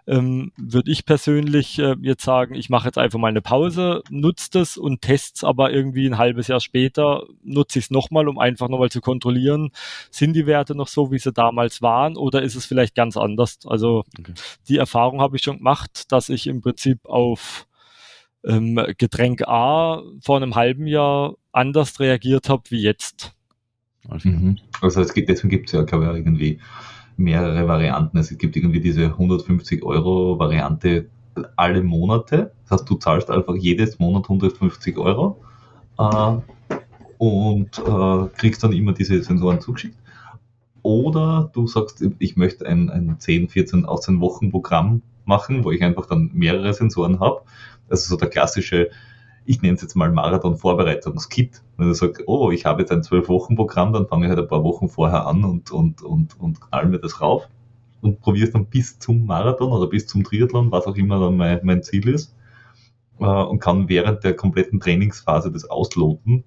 ähm, 0.06 0.52
würde 0.58 0.92
ich 0.92 1.06
persönlich 1.06 1.80
äh, 1.80 1.96
jetzt 2.02 2.24
sagen, 2.24 2.56
ich 2.56 2.70
mache 2.70 2.88
jetzt 2.88 2.98
einfach 2.98 3.20
mal 3.20 3.30
eine 3.30 3.42
Pause, 3.42 4.04
nutze 4.10 4.50
das 4.52 4.78
und 4.78 5.02
teste 5.02 5.34
es 5.36 5.44
aber 5.44 5.72
irgendwie 5.72 6.08
ein 6.08 6.18
halbes 6.18 6.48
Jahr 6.48 6.60
später, 6.60 7.24
nutze 7.44 7.80
ich 7.80 7.86
es 7.86 7.92
nochmal, 7.92 8.28
um 8.28 8.40
einfach 8.40 8.70
nochmal 8.70 8.90
zu 8.90 9.02
kontrollieren, 9.02 9.72
sind 10.12 10.34
die 10.34 10.48
Werte 10.48 10.76
noch 10.76 10.88
so, 10.88 11.12
wie 11.12 11.20
sie 11.20 11.34
damals 11.34 11.82
waren 11.82 12.18
oder 12.18 12.42
ist 12.42 12.56
es 12.56 12.66
vielleicht 12.66 12.96
ganz 12.96 13.18
anders? 13.18 13.60
Also 13.66 14.04
okay. 14.20 14.34
die 14.68 14.78
Erfahrung 14.78 15.22
habe 15.22 15.38
ich 15.38 15.44
schon 15.44 15.58
gemacht, 15.58 16.12
dass 16.12 16.30
ich 16.30 16.48
im 16.48 16.62
Prinzip 16.62 17.06
auf 17.06 17.68
ähm, 18.44 18.80
Getränk 18.98 19.48
A 19.48 20.02
vor 20.22 20.38
einem 20.38 20.56
halben 20.56 20.88
Jahr 20.88 21.36
anders 21.52 22.00
reagiert 22.00 22.50
habe 22.50 22.64
wie 22.70 22.82
jetzt. 22.82 23.37
Mhm. 24.24 24.58
Also 24.82 25.02
es 25.02 25.14
gibt, 25.14 25.30
deswegen 25.30 25.50
gibt 25.50 25.68
es 25.68 25.74
ja, 25.74 25.84
glaube 25.84 26.06
ich, 26.06 26.12
irgendwie 26.12 26.60
mehrere 27.18 27.68
Varianten. 27.68 28.18
Es 28.18 28.36
gibt 28.38 28.56
irgendwie 28.56 28.80
diese 28.80 29.06
150 29.06 29.84
Euro 29.84 30.40
Variante 30.40 31.08
alle 31.56 31.84
Monate. 31.84 32.52
Das 32.64 32.80
heißt, 32.80 32.90
du 32.90 32.96
zahlst 32.96 33.30
einfach 33.30 33.56
jedes 33.56 34.00
Monat 34.00 34.24
150 34.24 34.98
Euro 34.98 35.42
äh, 36.00 36.38
und 37.18 37.80
äh, 37.80 38.28
kriegst 38.38 38.64
dann 38.64 38.74
immer 38.74 38.94
diese 38.94 39.22
Sensoren 39.22 39.62
zugeschickt. 39.62 39.98
Oder 40.84 41.50
du 41.54 41.68
sagst, 41.68 42.06
ich 42.20 42.38
möchte 42.38 42.66
ein, 42.66 42.90
ein 42.90 43.20
10, 43.20 43.50
14, 43.50 43.88
18 43.88 44.22
Wochen 44.22 44.52
Programm 44.52 45.02
machen, 45.26 45.64
wo 45.64 45.72
ich 45.72 45.84
einfach 45.84 46.06
dann 46.06 46.32
mehrere 46.34 46.74
Sensoren 46.74 47.20
habe. 47.20 47.42
Also 47.90 48.10
so 48.10 48.18
der 48.18 48.30
klassische 48.30 48.90
ich 49.48 49.62
nenne 49.62 49.76
es 49.76 49.82
jetzt 49.82 49.96
mal 49.96 50.12
Marathon-Vorbereitungskit. 50.12 51.64
Wenn 51.78 51.88
du 51.88 51.94
sagst, 51.94 52.24
oh, 52.28 52.52
ich 52.52 52.66
habe 52.66 52.82
jetzt 52.82 52.92
ein 52.92 53.02
Zwölf-Wochen-Programm, 53.02 53.94
dann 53.94 54.08
fange 54.08 54.26
ich 54.26 54.30
halt 54.30 54.40
ein 54.40 54.48
paar 54.48 54.64
Wochen 54.64 54.90
vorher 54.90 55.26
an 55.26 55.46
und, 55.46 55.72
und, 55.72 56.02
und, 56.02 56.38
und 56.38 56.60
knall 56.60 56.88
mir 56.88 57.00
das 57.00 57.22
rauf 57.22 57.48
und 58.02 58.20
probiere 58.20 58.48
es 58.48 58.52
dann 58.52 58.66
bis 58.66 59.00
zum 59.00 59.26
Marathon 59.26 59.72
oder 59.72 59.88
bis 59.88 60.06
zum 60.06 60.26
Triathlon, 60.26 60.72
was 60.72 60.86
auch 60.86 60.96
immer 60.96 61.20
dann 61.20 61.38
mein, 61.38 61.62
mein 61.64 61.82
Ziel 61.82 62.10
ist, 62.10 62.36
äh, 63.20 63.24
und 63.24 63.60
kann 63.60 63.88
während 63.88 64.26
der 64.26 64.36
kompletten 64.36 64.82
Trainingsphase 64.82 65.50
das 65.50 65.64
ausloten. 65.70 66.44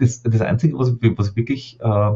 Das, 0.00 0.22
das 0.22 0.40
Einzige, 0.40 0.76
was, 0.78 0.92
was 1.00 1.36
wirklich, 1.36 1.78
äh, 1.80 2.10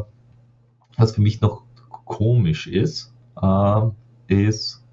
was 0.97 1.15
für 1.15 1.21
mich 1.21 1.39
noch 1.39 1.63
komisch 1.87 2.67
ist, 2.67 3.13
äh, 3.41 3.81
ist, 4.27 4.83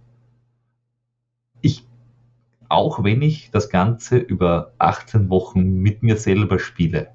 auch 2.71 3.03
wenn 3.03 3.21
ich 3.21 3.51
das 3.51 3.69
Ganze 3.69 4.17
über 4.17 4.73
18 4.79 5.29
Wochen 5.29 5.81
mit 5.81 6.03
mir 6.03 6.17
selber 6.17 6.61
spiele. 6.61 7.09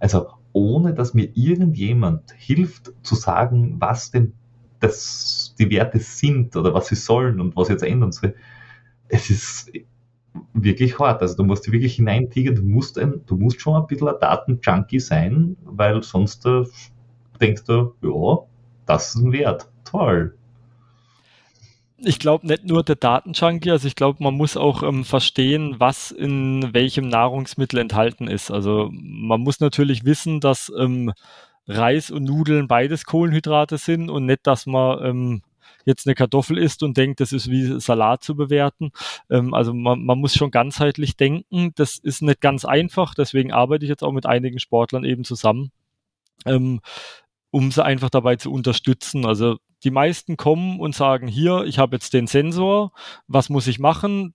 Also 0.00 0.26
ohne 0.52 0.92
dass 0.94 1.14
mir 1.14 1.30
irgendjemand 1.34 2.32
hilft 2.32 2.92
zu 3.02 3.14
sagen, 3.14 3.76
was 3.78 4.10
denn 4.10 4.32
das, 4.80 5.54
die 5.58 5.70
Werte 5.70 6.00
sind 6.00 6.56
oder 6.56 6.74
was 6.74 6.88
sie 6.88 6.96
sollen 6.96 7.40
und 7.40 7.54
was 7.54 7.68
jetzt 7.68 7.84
ändern 7.84 8.10
soll. 8.10 8.34
Es 9.06 9.30
ist 9.30 9.70
wirklich 10.54 10.98
hart. 10.98 11.22
Also 11.22 11.36
du 11.36 11.44
musst 11.44 11.70
wirklich 11.70 11.94
hineintigern, 11.94 12.56
du 12.56 12.62
musst, 12.62 12.98
ein, 12.98 13.20
du 13.26 13.36
musst 13.36 13.60
schon 13.60 13.80
ein 13.80 13.86
bisschen 13.86 14.08
ein 14.08 14.18
Datenjunkie 14.20 14.98
sein, 14.98 15.56
weil 15.64 16.02
sonst 16.02 16.44
äh, 16.46 16.64
denkst 17.40 17.62
du, 17.64 17.94
ja, 18.02 18.38
das 18.86 19.14
ist 19.14 19.22
ein 19.22 19.32
Wert. 19.32 19.70
Toll 19.84 20.36
ich 22.02 22.18
glaube 22.18 22.46
nicht 22.46 22.64
nur 22.64 22.82
der 22.82 22.96
Datenjunkie, 22.96 23.70
also 23.70 23.86
ich 23.86 23.94
glaube, 23.94 24.22
man 24.22 24.34
muss 24.34 24.56
auch 24.56 24.82
ähm, 24.82 25.04
verstehen, 25.04 25.76
was 25.78 26.10
in 26.10 26.72
welchem 26.72 27.08
Nahrungsmittel 27.08 27.78
enthalten 27.78 28.28
ist. 28.28 28.50
Also 28.50 28.88
man 28.92 29.40
muss 29.40 29.60
natürlich 29.60 30.04
wissen, 30.04 30.40
dass 30.40 30.72
ähm, 30.78 31.12
Reis 31.66 32.10
und 32.10 32.24
Nudeln 32.24 32.68
beides 32.68 33.04
Kohlenhydrate 33.04 33.78
sind 33.78 34.10
und 34.10 34.26
nicht, 34.26 34.46
dass 34.46 34.66
man 34.66 35.04
ähm, 35.04 35.42
jetzt 35.84 36.06
eine 36.06 36.14
Kartoffel 36.14 36.58
isst 36.58 36.82
und 36.82 36.96
denkt, 36.96 37.20
das 37.20 37.32
ist 37.32 37.50
wie 37.50 37.80
Salat 37.80 38.24
zu 38.24 38.34
bewerten. 38.34 38.92
Ähm, 39.30 39.54
also 39.54 39.74
man, 39.74 40.04
man 40.04 40.18
muss 40.18 40.34
schon 40.34 40.50
ganzheitlich 40.50 41.16
denken. 41.16 41.72
Das 41.76 41.98
ist 41.98 42.22
nicht 42.22 42.40
ganz 42.40 42.64
einfach, 42.64 43.14
deswegen 43.14 43.52
arbeite 43.52 43.84
ich 43.84 43.90
jetzt 43.90 44.02
auch 44.04 44.12
mit 44.12 44.26
einigen 44.26 44.58
Sportlern 44.58 45.04
eben 45.04 45.24
zusammen. 45.24 45.70
Ähm, 46.46 46.80
um 47.50 47.70
sie 47.70 47.84
einfach 47.84 48.10
dabei 48.10 48.36
zu 48.36 48.52
unterstützen. 48.52 49.26
Also 49.26 49.58
die 49.84 49.90
meisten 49.90 50.36
kommen 50.36 50.80
und 50.80 50.94
sagen, 50.94 51.26
hier, 51.28 51.64
ich 51.64 51.78
habe 51.78 51.96
jetzt 51.96 52.12
den 52.12 52.26
Sensor, 52.26 52.92
was 53.26 53.48
muss 53.48 53.66
ich 53.66 53.78
machen? 53.78 54.34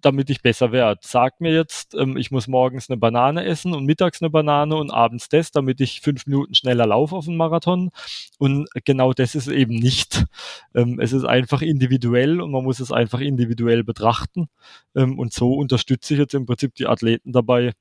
damit 0.00 0.30
ich 0.30 0.42
besser 0.42 0.72
werde. 0.72 1.00
Sag 1.02 1.40
mir 1.40 1.52
jetzt, 1.52 1.94
ähm, 1.94 2.16
ich 2.16 2.30
muss 2.30 2.48
morgens 2.48 2.88
eine 2.88 2.96
Banane 2.96 3.44
essen 3.44 3.74
und 3.74 3.84
mittags 3.84 4.22
eine 4.22 4.30
Banane 4.30 4.76
und 4.76 4.90
abends 4.90 5.28
das, 5.28 5.50
damit 5.50 5.80
ich 5.80 6.00
fünf 6.00 6.26
Minuten 6.26 6.54
schneller 6.54 6.86
laufe 6.86 7.14
auf 7.16 7.26
dem 7.26 7.36
Marathon. 7.36 7.90
Und 8.38 8.68
genau 8.84 9.12
das 9.12 9.34
ist 9.34 9.48
eben 9.48 9.74
nicht. 9.74 10.24
Ähm, 10.74 10.98
es 11.00 11.12
ist 11.12 11.24
einfach 11.24 11.62
individuell 11.62 12.40
und 12.40 12.50
man 12.50 12.64
muss 12.64 12.80
es 12.80 12.92
einfach 12.92 13.20
individuell 13.20 13.84
betrachten. 13.84 14.48
Ähm, 14.94 15.18
und 15.18 15.32
so 15.32 15.52
unterstütze 15.54 16.14
ich 16.14 16.20
jetzt 16.20 16.34
im 16.34 16.46
Prinzip 16.46 16.74
die 16.74 16.86
Athleten 16.86 17.32
dabei 17.32 17.72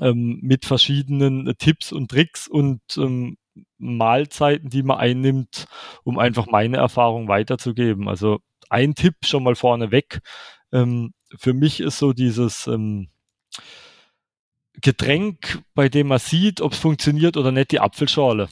ähm, 0.00 0.38
mit 0.42 0.64
verschiedenen 0.64 1.54
Tipps 1.58 1.92
und 1.92 2.10
Tricks 2.10 2.48
und 2.48 2.80
ähm, 2.96 3.36
Mahlzeiten, 3.78 4.70
die 4.70 4.82
man 4.82 4.98
einnimmt, 4.98 5.66
um 6.04 6.18
einfach 6.18 6.46
meine 6.46 6.78
Erfahrung 6.78 7.28
weiterzugeben. 7.28 8.08
Also 8.08 8.40
ein 8.70 8.94
Tipp 8.94 9.14
schon 9.24 9.42
mal 9.42 9.54
vorneweg. 9.54 10.20
Ähm, 10.72 11.12
für 11.36 11.54
mich 11.54 11.80
ist 11.80 11.98
so 11.98 12.12
dieses 12.12 12.66
ähm, 12.66 13.08
Getränk, 14.80 15.62
bei 15.74 15.88
dem 15.88 16.08
man 16.08 16.18
sieht, 16.18 16.60
ob 16.60 16.72
es 16.72 16.78
funktioniert 16.78 17.36
oder 17.36 17.52
nicht, 17.52 17.70
die 17.70 17.80
Apfelschorle. 17.80 18.48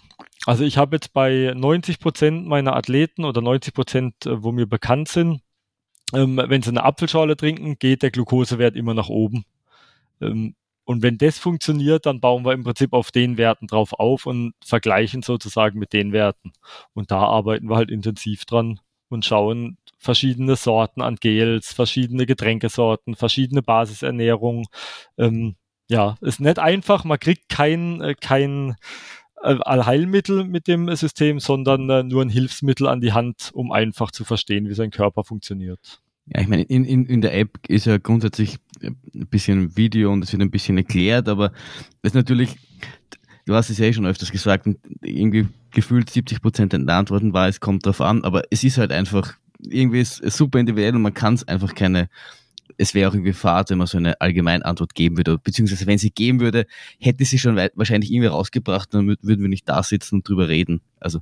Also 0.46 0.64
ich 0.64 0.76
habe 0.76 0.96
jetzt 0.96 1.12
bei 1.12 1.52
90 1.54 2.00
Prozent 2.00 2.46
meiner 2.46 2.76
Athleten 2.76 3.24
oder 3.24 3.40
90 3.40 3.74
Prozent, 3.74 4.26
äh, 4.26 4.42
wo 4.42 4.52
mir 4.52 4.66
bekannt 4.66 5.08
sind, 5.08 5.40
ähm, 6.12 6.36
wenn 6.36 6.62
sie 6.62 6.70
eine 6.70 6.84
Apfelschorle 6.84 7.36
trinken, 7.36 7.78
geht 7.78 8.02
der 8.02 8.10
Glukosewert 8.10 8.76
immer 8.76 8.94
nach 8.94 9.08
oben. 9.08 9.44
Ähm, 10.20 10.54
und 10.84 11.02
wenn 11.02 11.18
das 11.18 11.38
funktioniert, 11.38 12.06
dann 12.06 12.20
bauen 12.20 12.44
wir 12.44 12.52
im 12.52 12.64
Prinzip 12.64 12.92
auf 12.92 13.10
den 13.10 13.38
Werten 13.38 13.66
drauf 13.66 13.94
auf 13.94 14.26
und 14.26 14.52
vergleichen 14.64 15.22
sozusagen 15.22 15.78
mit 15.78 15.92
den 15.92 16.12
Werten. 16.12 16.52
Und 16.92 17.10
da 17.10 17.20
arbeiten 17.20 17.68
wir 17.68 17.76
halt 17.76 17.90
intensiv 17.90 18.44
dran 18.44 18.80
und 19.08 19.24
schauen 19.24 19.78
verschiedene 19.98 20.56
Sorten 20.56 21.00
an 21.00 21.16
Gels, 21.16 21.72
verschiedene 21.72 22.26
Getränkesorten, 22.26 23.16
verschiedene 23.16 23.62
Basisernährung. 23.62 24.66
Ähm, 25.16 25.56
ja, 25.88 26.16
ist 26.20 26.40
nicht 26.40 26.58
einfach. 26.58 27.04
Man 27.04 27.18
kriegt 27.18 27.48
kein, 27.48 28.00
äh, 28.02 28.14
kein 28.14 28.76
äh, 29.42 29.56
Allheilmittel 29.60 30.44
mit 30.44 30.68
dem 30.68 30.94
System, 30.96 31.40
sondern 31.40 31.88
äh, 31.88 32.02
nur 32.02 32.22
ein 32.22 32.28
Hilfsmittel 32.28 32.86
an 32.88 33.00
die 33.00 33.12
Hand, 33.12 33.50
um 33.54 33.72
einfach 33.72 34.10
zu 34.10 34.24
verstehen, 34.24 34.68
wie 34.68 34.74
sein 34.74 34.90
Körper 34.90 35.24
funktioniert. 35.24 36.03
Ja, 36.26 36.40
ich 36.40 36.48
meine, 36.48 36.62
in, 36.62 36.84
in, 36.84 37.06
in 37.06 37.20
der 37.20 37.36
App 37.38 37.58
ist 37.68 37.84
ja 37.86 37.98
grundsätzlich 37.98 38.56
ein 38.82 38.96
bisschen 39.28 39.76
Video 39.76 40.12
und 40.12 40.24
es 40.24 40.32
wird 40.32 40.42
ein 40.42 40.50
bisschen 40.50 40.78
erklärt, 40.78 41.28
aber 41.28 41.52
es 42.02 42.10
ist 42.10 42.14
natürlich, 42.14 42.56
du 43.44 43.54
hast 43.54 43.70
es 43.70 43.78
ja 43.78 43.86
eh 43.86 43.92
schon 43.92 44.06
öfters 44.06 44.32
gesagt, 44.32 44.66
und 44.66 44.78
irgendwie 45.02 45.48
gefühlt 45.70 46.08
70 46.08 46.40
Prozent 46.40 46.72
der 46.72 46.88
Antworten 46.88 47.34
war, 47.34 47.48
es 47.48 47.60
kommt 47.60 47.84
drauf 47.84 48.00
an, 48.00 48.24
aber 48.24 48.42
es 48.50 48.64
ist 48.64 48.78
halt 48.78 48.90
einfach, 48.90 49.34
irgendwie 49.60 50.00
ist 50.00 50.22
es 50.22 50.36
super 50.36 50.58
individuell 50.58 50.96
und 50.96 51.02
man 51.02 51.14
kann 51.14 51.34
es 51.34 51.46
einfach 51.46 51.74
keine, 51.74 52.08
es 52.78 52.94
wäre 52.94 53.10
auch 53.10 53.14
irgendwie 53.14 53.34
fad, 53.34 53.68
wenn 53.68 53.78
man 53.78 53.86
so 53.86 53.98
eine 53.98 54.18
allgemeine 54.20 54.64
Antwort 54.64 54.94
geben 54.94 55.18
würde, 55.18 55.38
beziehungsweise 55.38 55.86
wenn 55.86 55.98
sie 55.98 56.10
geben 56.10 56.40
würde, 56.40 56.66
hätte 56.98 57.24
sie 57.26 57.38
schon 57.38 57.56
wahrscheinlich 57.56 58.10
irgendwie 58.10 58.28
rausgebracht, 58.28 58.94
dann 58.94 59.06
würden 59.06 59.42
wir 59.42 59.48
nicht 59.48 59.68
da 59.68 59.82
sitzen 59.82 60.16
und 60.16 60.28
drüber 60.28 60.48
reden. 60.48 60.80
Also 61.00 61.20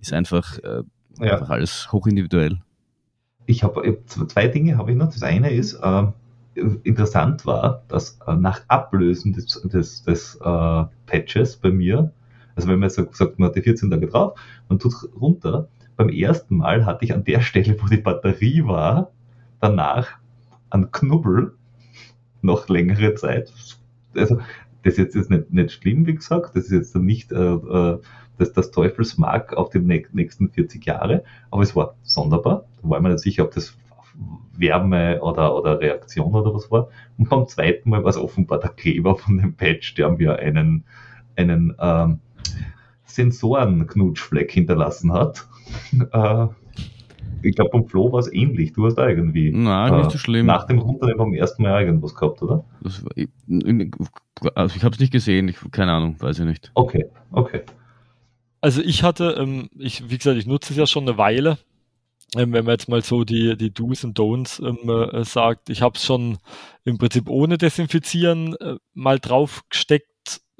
ist 0.00 0.14
einfach, 0.14 0.58
äh, 0.58 0.82
ja. 1.20 1.34
einfach 1.34 1.50
alles 1.50 1.92
hochindividuell 1.92 2.60
ich 3.48 3.64
habe 3.64 3.98
zwei 4.04 4.46
Dinge 4.46 4.76
habe 4.76 4.92
ich 4.92 4.96
noch. 4.96 5.06
Das 5.06 5.22
eine 5.22 5.50
ist, 5.50 5.72
äh, 5.74 6.06
interessant 6.84 7.46
war, 7.46 7.82
dass 7.88 8.18
äh, 8.26 8.34
nach 8.36 8.60
Ablösen 8.68 9.32
des, 9.32 9.62
des, 9.62 10.02
des 10.02 10.34
äh, 10.36 10.84
Patches 11.06 11.56
bei 11.56 11.70
mir, 11.70 12.12
also 12.56 12.68
wenn 12.68 12.78
man 12.78 12.90
sagt, 12.90 13.16
sagt, 13.16 13.38
man 13.38 13.48
hat 13.48 13.56
die 13.56 13.62
14 13.62 13.90
Tage 13.90 14.06
drauf, 14.06 14.38
man 14.68 14.78
tut 14.78 14.92
runter, 15.18 15.68
beim 15.96 16.10
ersten 16.10 16.58
Mal 16.58 16.84
hatte 16.84 17.06
ich 17.06 17.14
an 17.14 17.24
der 17.24 17.40
Stelle, 17.40 17.76
wo 17.80 17.86
die 17.86 17.96
Batterie 17.96 18.64
war, 18.64 19.12
danach 19.60 20.08
einen 20.68 20.92
Knubbel 20.92 21.54
noch 22.42 22.68
längere 22.68 23.14
Zeit. 23.14 23.52
Also 24.14 24.40
das 24.82 24.98
ist 24.98 25.14
jetzt 25.14 25.30
nicht, 25.30 25.52
nicht 25.52 25.72
schlimm, 25.72 26.06
wie 26.06 26.14
gesagt, 26.14 26.56
das 26.56 26.64
ist 26.64 26.72
jetzt 26.72 26.96
nicht 26.96 27.32
äh, 27.32 27.36
äh 27.36 27.98
das, 28.38 28.52
das 28.52 28.70
Teufelsmark 28.70 29.54
auf 29.54 29.70
die 29.70 29.80
nächsten 29.80 30.48
40 30.48 30.86
Jahre, 30.86 31.24
aber 31.50 31.62
es 31.62 31.74
war 31.74 31.96
sonderbar. 32.04 32.66
Da 32.80 32.88
war 32.88 32.98
ich 32.98 33.02
mir 33.02 33.10
nicht 33.10 33.18
sicher, 33.18 33.42
ob 33.42 33.52
das 33.52 33.76
Wärme 34.56 35.20
oder, 35.20 35.54
oder 35.56 35.80
Reaktion 35.80 36.34
oder 36.34 36.54
was 36.54 36.70
war. 36.70 36.88
Und 37.16 37.28
beim 37.28 37.46
zweiten 37.46 37.90
Mal 37.90 38.02
war 38.02 38.10
es 38.10 38.16
offenbar 38.16 38.58
der 38.60 38.70
Kleber 38.70 39.16
von 39.16 39.38
dem 39.38 39.54
Patch, 39.54 39.94
der 39.94 40.10
mir 40.10 40.38
einen, 40.38 40.84
einen 41.36 41.74
ähm, 41.78 42.20
Sensorenknutschfleck 43.04 44.52
hinterlassen 44.52 45.12
hat. 45.12 45.48
äh, 47.42 47.48
ich 47.48 47.56
glaube, 47.56 47.70
beim 47.72 47.86
Flo 47.86 48.12
war 48.12 48.20
es 48.20 48.32
ähnlich. 48.32 48.72
Du 48.72 48.86
hast 48.86 48.96
da 48.96 49.08
irgendwie 49.08 49.50
Nein, 49.50 49.96
nicht 49.96 50.10
so 50.10 50.18
schlimm. 50.18 50.46
nach 50.46 50.66
dem 50.66 50.78
Runternehmen 50.78 51.18
beim 51.18 51.34
ersten 51.34 51.62
Mal 51.62 51.84
irgendwas 51.84 52.14
gehabt, 52.14 52.42
oder? 52.42 52.64
Das, 52.80 53.04
also 54.54 54.76
ich 54.76 54.84
habe 54.84 54.94
es 54.94 55.00
nicht 55.00 55.12
gesehen, 55.12 55.48
ich, 55.48 55.56
keine 55.70 55.92
Ahnung, 55.92 56.16
weiß 56.18 56.38
ich 56.40 56.44
nicht. 56.44 56.70
Okay, 56.74 57.06
okay. 57.32 57.62
Also 58.60 58.82
ich 58.82 59.02
hatte, 59.02 59.36
ähm, 59.38 59.68
ich, 59.78 60.10
wie 60.10 60.18
gesagt, 60.18 60.38
ich 60.38 60.46
nutze 60.46 60.72
es 60.72 60.78
ja 60.78 60.86
schon 60.86 61.08
eine 61.08 61.18
Weile. 61.18 61.58
Ähm, 62.36 62.52
wenn 62.52 62.64
man 62.64 62.72
jetzt 62.72 62.88
mal 62.88 63.02
so 63.02 63.24
die, 63.24 63.56
die 63.56 63.72
Do's 63.72 64.04
und 64.04 64.18
Don'ts 64.18 64.60
ähm, 64.62 64.88
äh, 64.88 65.24
sagt, 65.24 65.70
ich 65.70 65.80
habe 65.80 65.96
es 65.96 66.04
schon 66.04 66.38
im 66.84 66.98
Prinzip 66.98 67.28
ohne 67.30 67.56
Desinfizieren 67.56 68.54
äh, 68.56 68.76
mal 68.92 69.18
draufgesteckt. 69.18 70.06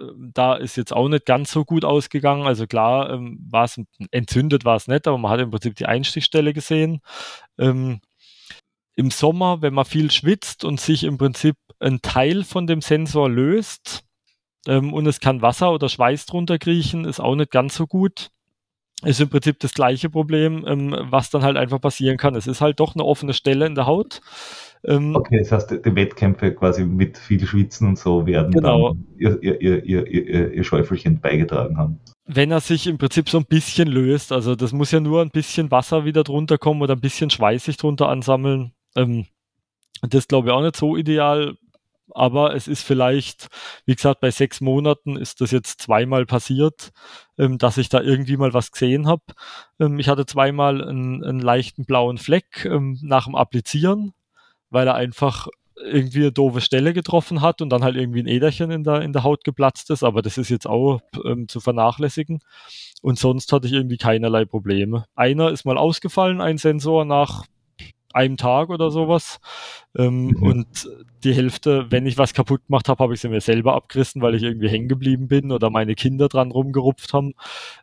Ähm, 0.00 0.30
da 0.34 0.54
ist 0.56 0.76
jetzt 0.76 0.92
auch 0.92 1.08
nicht 1.08 1.26
ganz 1.26 1.50
so 1.52 1.64
gut 1.64 1.84
ausgegangen. 1.84 2.46
Also 2.46 2.66
klar, 2.66 3.10
ähm, 3.10 3.38
war 3.50 3.64
es 3.64 3.80
entzündet, 4.10 4.64
war 4.64 4.76
es 4.76 4.88
nicht, 4.88 5.06
aber 5.06 5.18
man 5.18 5.30
hat 5.30 5.40
im 5.40 5.50
Prinzip 5.50 5.76
die 5.76 5.86
Einstichstelle 5.86 6.52
gesehen. 6.52 7.00
Ähm, 7.58 8.00
Im 8.96 9.10
Sommer, 9.10 9.62
wenn 9.62 9.74
man 9.74 9.84
viel 9.84 10.10
schwitzt 10.10 10.64
und 10.64 10.80
sich 10.80 11.04
im 11.04 11.18
Prinzip 11.18 11.56
ein 11.80 12.02
Teil 12.02 12.44
von 12.44 12.66
dem 12.66 12.80
Sensor 12.80 13.30
löst, 13.30 14.04
ähm, 14.66 14.92
und 14.92 15.06
es 15.06 15.20
kann 15.20 15.42
Wasser 15.42 15.72
oder 15.72 15.88
Schweiß 15.88 16.26
drunter 16.26 16.58
kriechen, 16.58 17.04
ist 17.04 17.20
auch 17.20 17.34
nicht 17.34 17.50
ganz 17.50 17.74
so 17.74 17.86
gut. 17.86 18.30
Ist 19.02 19.20
im 19.20 19.30
Prinzip 19.30 19.60
das 19.60 19.74
gleiche 19.74 20.10
Problem, 20.10 20.64
ähm, 20.66 20.94
was 21.10 21.30
dann 21.30 21.42
halt 21.42 21.56
einfach 21.56 21.80
passieren 21.80 22.16
kann. 22.18 22.34
Es 22.34 22.48
ist 22.48 22.60
halt 22.60 22.80
doch 22.80 22.94
eine 22.94 23.04
offene 23.04 23.32
Stelle 23.32 23.66
in 23.66 23.76
der 23.76 23.86
Haut. 23.86 24.20
Ähm, 24.84 25.14
okay, 25.16 25.38
das 25.38 25.52
heißt, 25.52 25.70
die 25.84 25.94
Wettkämpfe 25.94 26.52
quasi 26.52 26.84
mit 26.84 27.18
viel 27.18 27.44
Schwitzen 27.46 27.88
und 27.88 27.98
so 27.98 28.26
werden 28.26 28.52
genau. 28.52 28.90
dann 28.90 29.06
ihr, 29.18 29.42
ihr, 29.42 29.60
ihr, 29.60 30.06
ihr, 30.06 30.52
ihr 30.52 30.64
Schäufelchen 30.64 31.20
beigetragen 31.20 31.76
haben. 31.76 32.00
Wenn 32.26 32.50
er 32.50 32.60
sich 32.60 32.86
im 32.86 32.98
Prinzip 32.98 33.28
so 33.28 33.38
ein 33.38 33.46
bisschen 33.46 33.88
löst, 33.88 34.32
also 34.32 34.54
das 34.54 34.72
muss 34.72 34.90
ja 34.90 35.00
nur 35.00 35.22
ein 35.22 35.30
bisschen 35.30 35.70
Wasser 35.70 36.04
wieder 36.04 36.24
drunter 36.24 36.58
kommen 36.58 36.82
oder 36.82 36.94
ein 36.94 37.00
bisschen 37.00 37.30
Schweiß 37.30 37.64
sich 37.64 37.76
drunter 37.76 38.08
ansammeln. 38.08 38.72
Ähm, 38.96 39.26
das 40.02 40.28
glaube 40.28 40.48
ich 40.48 40.54
auch 40.54 40.62
nicht 40.62 40.76
so 40.76 40.96
ideal 40.96 41.56
aber 42.14 42.54
es 42.54 42.68
ist 42.68 42.82
vielleicht, 42.82 43.48
wie 43.86 43.94
gesagt, 43.94 44.20
bei 44.20 44.30
sechs 44.30 44.60
Monaten 44.60 45.16
ist 45.16 45.40
das 45.40 45.50
jetzt 45.50 45.80
zweimal 45.82 46.26
passiert, 46.26 46.90
ähm, 47.38 47.58
dass 47.58 47.78
ich 47.78 47.88
da 47.88 48.00
irgendwie 48.00 48.36
mal 48.36 48.54
was 48.54 48.72
gesehen 48.72 49.06
habe. 49.06 49.22
Ähm, 49.78 49.98
ich 49.98 50.08
hatte 50.08 50.26
zweimal 50.26 50.82
einen, 50.82 51.24
einen 51.24 51.40
leichten 51.40 51.84
blauen 51.84 52.18
Fleck 52.18 52.64
ähm, 52.64 52.98
nach 53.02 53.26
dem 53.26 53.34
Applizieren, 53.34 54.14
weil 54.70 54.86
er 54.86 54.94
einfach 54.94 55.48
irgendwie 55.80 56.20
eine 56.20 56.32
doofe 56.32 56.60
Stelle 56.60 56.92
getroffen 56.92 57.40
hat 57.40 57.62
und 57.62 57.70
dann 57.70 57.84
halt 57.84 57.96
irgendwie 57.96 58.20
ein 58.20 58.26
Äderchen 58.26 58.70
in 58.70 58.84
der, 58.84 59.02
in 59.02 59.12
der 59.12 59.22
Haut 59.22 59.44
geplatzt 59.44 59.90
ist, 59.90 60.02
aber 60.02 60.22
das 60.22 60.38
ist 60.38 60.48
jetzt 60.48 60.66
auch 60.66 61.00
ähm, 61.24 61.48
zu 61.48 61.60
vernachlässigen. 61.60 62.40
Und 63.02 63.18
sonst 63.18 63.52
hatte 63.52 63.68
ich 63.68 63.72
irgendwie 63.72 63.96
keinerlei 63.96 64.44
Probleme. 64.44 65.04
Einer 65.14 65.50
ist 65.50 65.64
mal 65.64 65.78
ausgefallen, 65.78 66.40
ein 66.40 66.58
Sensor 66.58 67.04
nach 67.04 67.44
einem 68.12 68.36
Tag 68.36 68.70
oder 68.70 68.90
sowas. 68.90 69.38
Ähm, 69.96 70.28
mhm. 70.28 70.42
Und 70.42 70.90
die 71.24 71.34
Hälfte, 71.34 71.86
wenn 71.90 72.06
ich 72.06 72.18
was 72.18 72.34
kaputt 72.34 72.66
gemacht 72.66 72.88
habe, 72.88 73.02
habe 73.02 73.14
ich 73.14 73.20
sie 73.20 73.28
mir 73.28 73.40
selber 73.40 73.74
abgerissen, 73.74 74.22
weil 74.22 74.34
ich 74.34 74.42
irgendwie 74.42 74.68
hängen 74.68 74.88
geblieben 74.88 75.28
bin 75.28 75.52
oder 75.52 75.70
meine 75.70 75.94
Kinder 75.94 76.28
dran 76.28 76.50
rumgerupft 76.50 77.12
haben. 77.12 77.34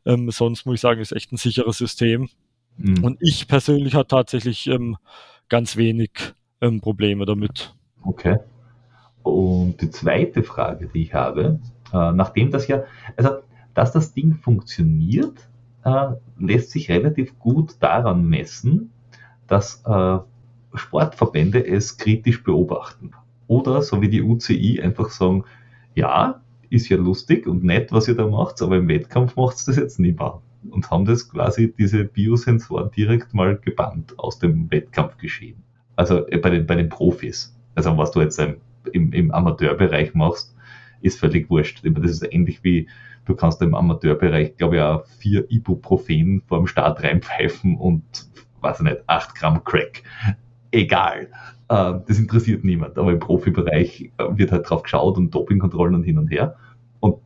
Ähm, 0.05 0.29
sonst 0.31 0.65
muss 0.65 0.75
ich 0.75 0.81
sagen, 0.81 1.01
ist 1.01 1.11
echt 1.11 1.31
ein 1.31 1.37
sicheres 1.37 1.77
System. 1.77 2.29
Mhm. 2.77 3.03
Und 3.03 3.17
ich 3.21 3.47
persönlich 3.47 3.93
hatte 3.95 4.09
tatsächlich 4.09 4.67
ähm, 4.67 4.97
ganz 5.47 5.77
wenig 5.77 6.11
ähm, 6.61 6.81
Probleme 6.81 7.25
damit. 7.25 7.75
Okay. 8.03 8.37
Und 9.23 9.81
die 9.81 9.89
zweite 9.89 10.43
Frage, 10.43 10.87
die 10.87 11.01
ich 11.01 11.13
habe, 11.13 11.59
äh, 11.91 12.11
nachdem 12.11 12.51
das 12.51 12.67
ja, 12.67 12.83
also 13.17 13.37
dass 13.73 13.91
das 13.91 14.13
Ding 14.13 14.35
funktioniert, 14.35 15.49
äh, 15.83 16.13
lässt 16.39 16.71
sich 16.71 16.89
relativ 16.89 17.37
gut 17.39 17.75
daran 17.79 18.27
messen, 18.27 18.91
dass 19.47 19.83
äh, 19.85 20.17
Sportverbände 20.73 21.65
es 21.65 21.97
kritisch 21.97 22.43
beobachten. 22.43 23.11
Oder 23.47 23.81
so 23.81 24.01
wie 24.01 24.09
die 24.09 24.21
UCI 24.21 24.81
einfach 24.81 25.09
sagen, 25.09 25.43
ja, 25.93 26.41
ist 26.69 26.89
ja 26.89 26.97
lustig 26.97 27.47
und 27.47 27.63
nett, 27.63 27.91
was 27.91 28.07
ihr 28.07 28.15
da 28.15 28.27
macht, 28.27 28.61
aber 28.61 28.77
im 28.77 28.87
Wettkampf 28.87 29.35
macht 29.35 29.57
es 29.57 29.65
das 29.65 29.75
jetzt 29.77 29.99
nicht 29.99 30.19
mehr. 30.19 30.41
Und 30.69 30.89
haben 30.89 31.05
das 31.05 31.29
quasi, 31.29 31.71
diese 31.77 32.05
Biosensoren 32.05 32.89
direkt 32.91 33.33
mal 33.33 33.57
gebannt 33.57 34.17
aus 34.17 34.39
dem 34.39 34.71
Wettkampfgeschehen. 34.71 35.64
Also 35.95 36.27
äh, 36.27 36.37
bei 36.37 36.49
den, 36.49 36.65
bei 36.65 36.75
den 36.75 36.89
Profis. 36.89 37.55
Also 37.75 37.97
was 37.97 38.11
du 38.11 38.21
jetzt 38.21 38.39
im, 38.91 39.13
im 39.13 39.31
Amateurbereich 39.31 40.13
machst, 40.13 40.55
ist 41.01 41.19
völlig 41.19 41.49
wurscht. 41.49 41.81
Das 41.83 42.11
ist 42.11 42.33
ähnlich 42.33 42.63
wie, 42.63 42.87
du 43.25 43.35
kannst 43.35 43.61
im 43.61 43.75
Amateurbereich, 43.75 44.57
glaube 44.57 44.77
ich, 44.77 44.81
auch 44.81 45.05
vier 45.05 45.49
Ibuprofen 45.49 46.41
vor 46.47 46.59
dem 46.59 46.67
Start 46.67 47.03
reinpfeifen 47.03 47.75
und 47.77 48.03
weiß 48.61 48.79
ich 48.79 48.85
nicht, 48.85 49.03
8 49.07 49.35
Gramm 49.35 49.63
Crack. 49.63 50.03
Egal. 50.71 51.27
Äh, 51.69 51.93
das 52.07 52.19
interessiert 52.19 52.63
niemand, 52.63 52.97
aber 52.97 53.11
im 53.11 53.19
Profibereich 53.19 54.11
äh, 54.17 54.23
wird 54.31 54.51
halt 54.51 54.69
drauf 54.69 54.83
geschaut 54.83 55.17
und 55.17 55.33
Dopingkontrollen 55.33 55.95
und 55.95 56.03
hin 56.03 56.17
und 56.17 56.27
her. 56.29 56.55
Und 56.99 57.17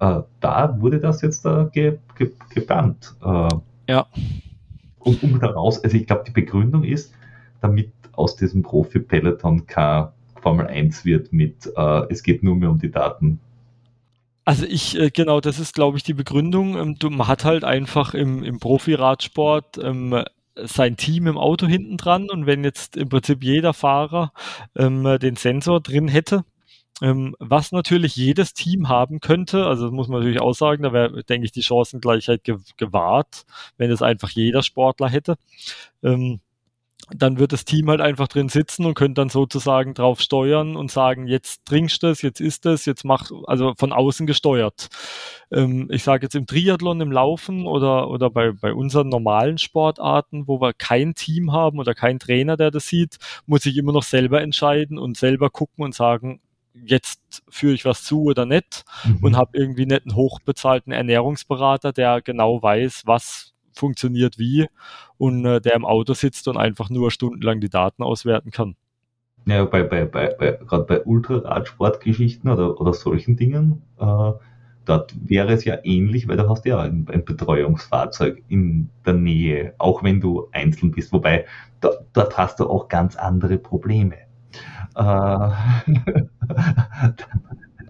äh, 0.00 0.20
da 0.40 0.80
wurde 0.80 1.00
das 1.00 1.22
jetzt 1.22 1.44
äh, 1.46 1.66
ge, 1.72 1.98
ge, 2.16 2.30
gebannt. 2.50 3.14
Äh, 3.24 3.48
ja. 3.88 4.06
Und 4.98 5.22
um 5.22 5.38
daraus, 5.38 5.82
also 5.82 5.96
ich 5.96 6.06
glaube, 6.06 6.24
die 6.26 6.32
Begründung 6.32 6.84
ist, 6.84 7.12
damit 7.64 7.90
aus 8.12 8.36
diesem 8.36 8.62
Profi-Peloton 8.62 9.66
kein 9.66 10.08
Formel 10.40 10.66
1 10.66 11.04
wird 11.04 11.32
mit, 11.32 11.66
äh, 11.74 12.02
es 12.10 12.22
geht 12.22 12.42
nur 12.42 12.54
mehr 12.54 12.70
um 12.70 12.78
die 12.78 12.90
Daten. 12.90 13.40
Also 14.44 14.66
ich, 14.66 14.98
äh, 14.98 15.10
genau, 15.10 15.40
das 15.40 15.58
ist, 15.58 15.74
glaube 15.74 15.96
ich, 15.96 16.02
die 16.02 16.12
Begründung. 16.12 16.76
Ähm, 16.76 16.96
man 17.16 17.26
hat 17.26 17.44
halt 17.44 17.64
einfach 17.64 18.12
im, 18.12 18.44
im 18.44 18.60
Profi-Radsport 18.60 19.78
ähm, 19.78 20.22
sein 20.56 20.96
Team 20.96 21.26
im 21.26 21.38
Auto 21.38 21.66
hinten 21.66 21.96
dran 21.96 22.30
und 22.30 22.46
wenn 22.46 22.62
jetzt 22.62 22.96
im 22.96 23.08
Prinzip 23.08 23.42
jeder 23.42 23.72
Fahrer 23.72 24.32
ähm, 24.76 25.18
den 25.20 25.34
Sensor 25.34 25.80
drin 25.80 26.06
hätte, 26.06 26.44
ähm, 27.02 27.34
was 27.40 27.72
natürlich 27.72 28.14
jedes 28.14 28.54
Team 28.54 28.88
haben 28.88 29.18
könnte, 29.18 29.66
also 29.66 29.84
das 29.84 29.92
muss 29.92 30.06
man 30.06 30.20
natürlich 30.20 30.40
auch 30.40 30.52
sagen, 30.52 30.84
da 30.84 30.92
wäre, 30.92 31.24
denke 31.24 31.46
ich, 31.46 31.52
die 31.52 31.62
Chancengleichheit 31.62 32.44
ge 32.44 32.58
gewahrt, 32.76 33.46
wenn 33.78 33.90
es 33.90 34.02
einfach 34.02 34.30
jeder 34.30 34.62
Sportler 34.62 35.08
hätte. 35.08 35.36
Ähm, 36.04 36.40
dann 37.10 37.38
wird 37.38 37.52
das 37.52 37.64
Team 37.64 37.90
halt 37.90 38.00
einfach 38.00 38.28
drin 38.28 38.48
sitzen 38.48 38.86
und 38.86 38.94
könnte 38.94 39.20
dann 39.20 39.28
sozusagen 39.28 39.94
drauf 39.94 40.20
steuern 40.20 40.76
und 40.76 40.90
sagen, 40.90 41.26
jetzt 41.26 41.66
trinkst 41.66 42.02
du 42.02 42.06
es, 42.08 42.22
jetzt 42.22 42.40
ist 42.40 42.66
es, 42.66 42.86
jetzt 42.86 43.04
mach, 43.04 43.30
also 43.46 43.74
von 43.76 43.92
außen 43.92 44.26
gesteuert. 44.26 44.88
Ähm, 45.52 45.88
ich 45.90 46.02
sage 46.02 46.24
jetzt 46.24 46.34
im 46.34 46.46
Triathlon, 46.46 47.00
im 47.00 47.12
Laufen 47.12 47.66
oder, 47.66 48.08
oder 48.08 48.30
bei, 48.30 48.52
bei 48.52 48.72
unseren 48.72 49.08
normalen 49.08 49.58
Sportarten, 49.58 50.46
wo 50.46 50.60
wir 50.60 50.72
kein 50.72 51.14
Team 51.14 51.52
haben 51.52 51.78
oder 51.78 51.94
kein 51.94 52.18
Trainer, 52.18 52.56
der 52.56 52.70
das 52.70 52.86
sieht, 52.86 53.18
muss 53.46 53.66
ich 53.66 53.76
immer 53.76 53.92
noch 53.92 54.02
selber 54.02 54.40
entscheiden 54.40 54.98
und 54.98 55.16
selber 55.16 55.50
gucken 55.50 55.84
und 55.84 55.94
sagen, 55.94 56.40
jetzt 56.74 57.42
führe 57.48 57.74
ich 57.74 57.84
was 57.84 58.02
zu 58.02 58.24
oder 58.24 58.46
nicht 58.46 58.84
mhm. 59.04 59.18
und 59.22 59.36
habe 59.36 59.56
irgendwie 59.56 59.86
nicht 59.86 60.06
einen 60.06 60.16
hochbezahlten 60.16 60.92
Ernährungsberater, 60.92 61.92
der 61.92 62.20
genau 62.20 62.62
weiß, 62.62 63.02
was 63.04 63.53
funktioniert 63.74 64.38
wie 64.38 64.66
und 65.18 65.44
äh, 65.44 65.60
der 65.60 65.74
im 65.74 65.84
Auto 65.84 66.14
sitzt 66.14 66.48
und 66.48 66.56
einfach 66.56 66.90
nur 66.90 67.10
stundenlang 67.10 67.60
die 67.60 67.68
Daten 67.68 68.02
auswerten 68.02 68.50
kann. 68.50 68.76
Ja, 69.46 69.64
bei, 69.64 69.82
bei, 69.82 70.06
bei, 70.06 70.34
bei 70.38 70.52
gerade 70.52 70.84
bei 70.84 71.02
Ultraradsportgeschichten 71.02 72.50
oder, 72.50 72.80
oder 72.80 72.94
solchen 72.94 73.36
Dingen, 73.36 73.82
äh, 73.98 74.32
dort 74.84 75.14
wäre 75.28 75.52
es 75.52 75.64
ja 75.64 75.78
ähnlich, 75.82 76.28
weil 76.28 76.38
du 76.38 76.48
hast 76.48 76.64
ja 76.64 76.80
ein, 76.80 77.06
ein, 77.10 77.24
Betreuungsfahrzeug 77.24 78.42
in 78.48 78.88
der 79.04 79.14
Nähe, 79.14 79.74
auch 79.78 80.02
wenn 80.02 80.20
du 80.20 80.48
einzeln 80.52 80.92
bist, 80.92 81.12
wobei 81.12 81.44
da, 81.80 81.90
dort 82.14 82.38
hast 82.38 82.60
du 82.60 82.68
auch 82.68 82.88
ganz 82.88 83.16
andere 83.16 83.58
Probleme. 83.58 84.16
Äh, 84.96 85.48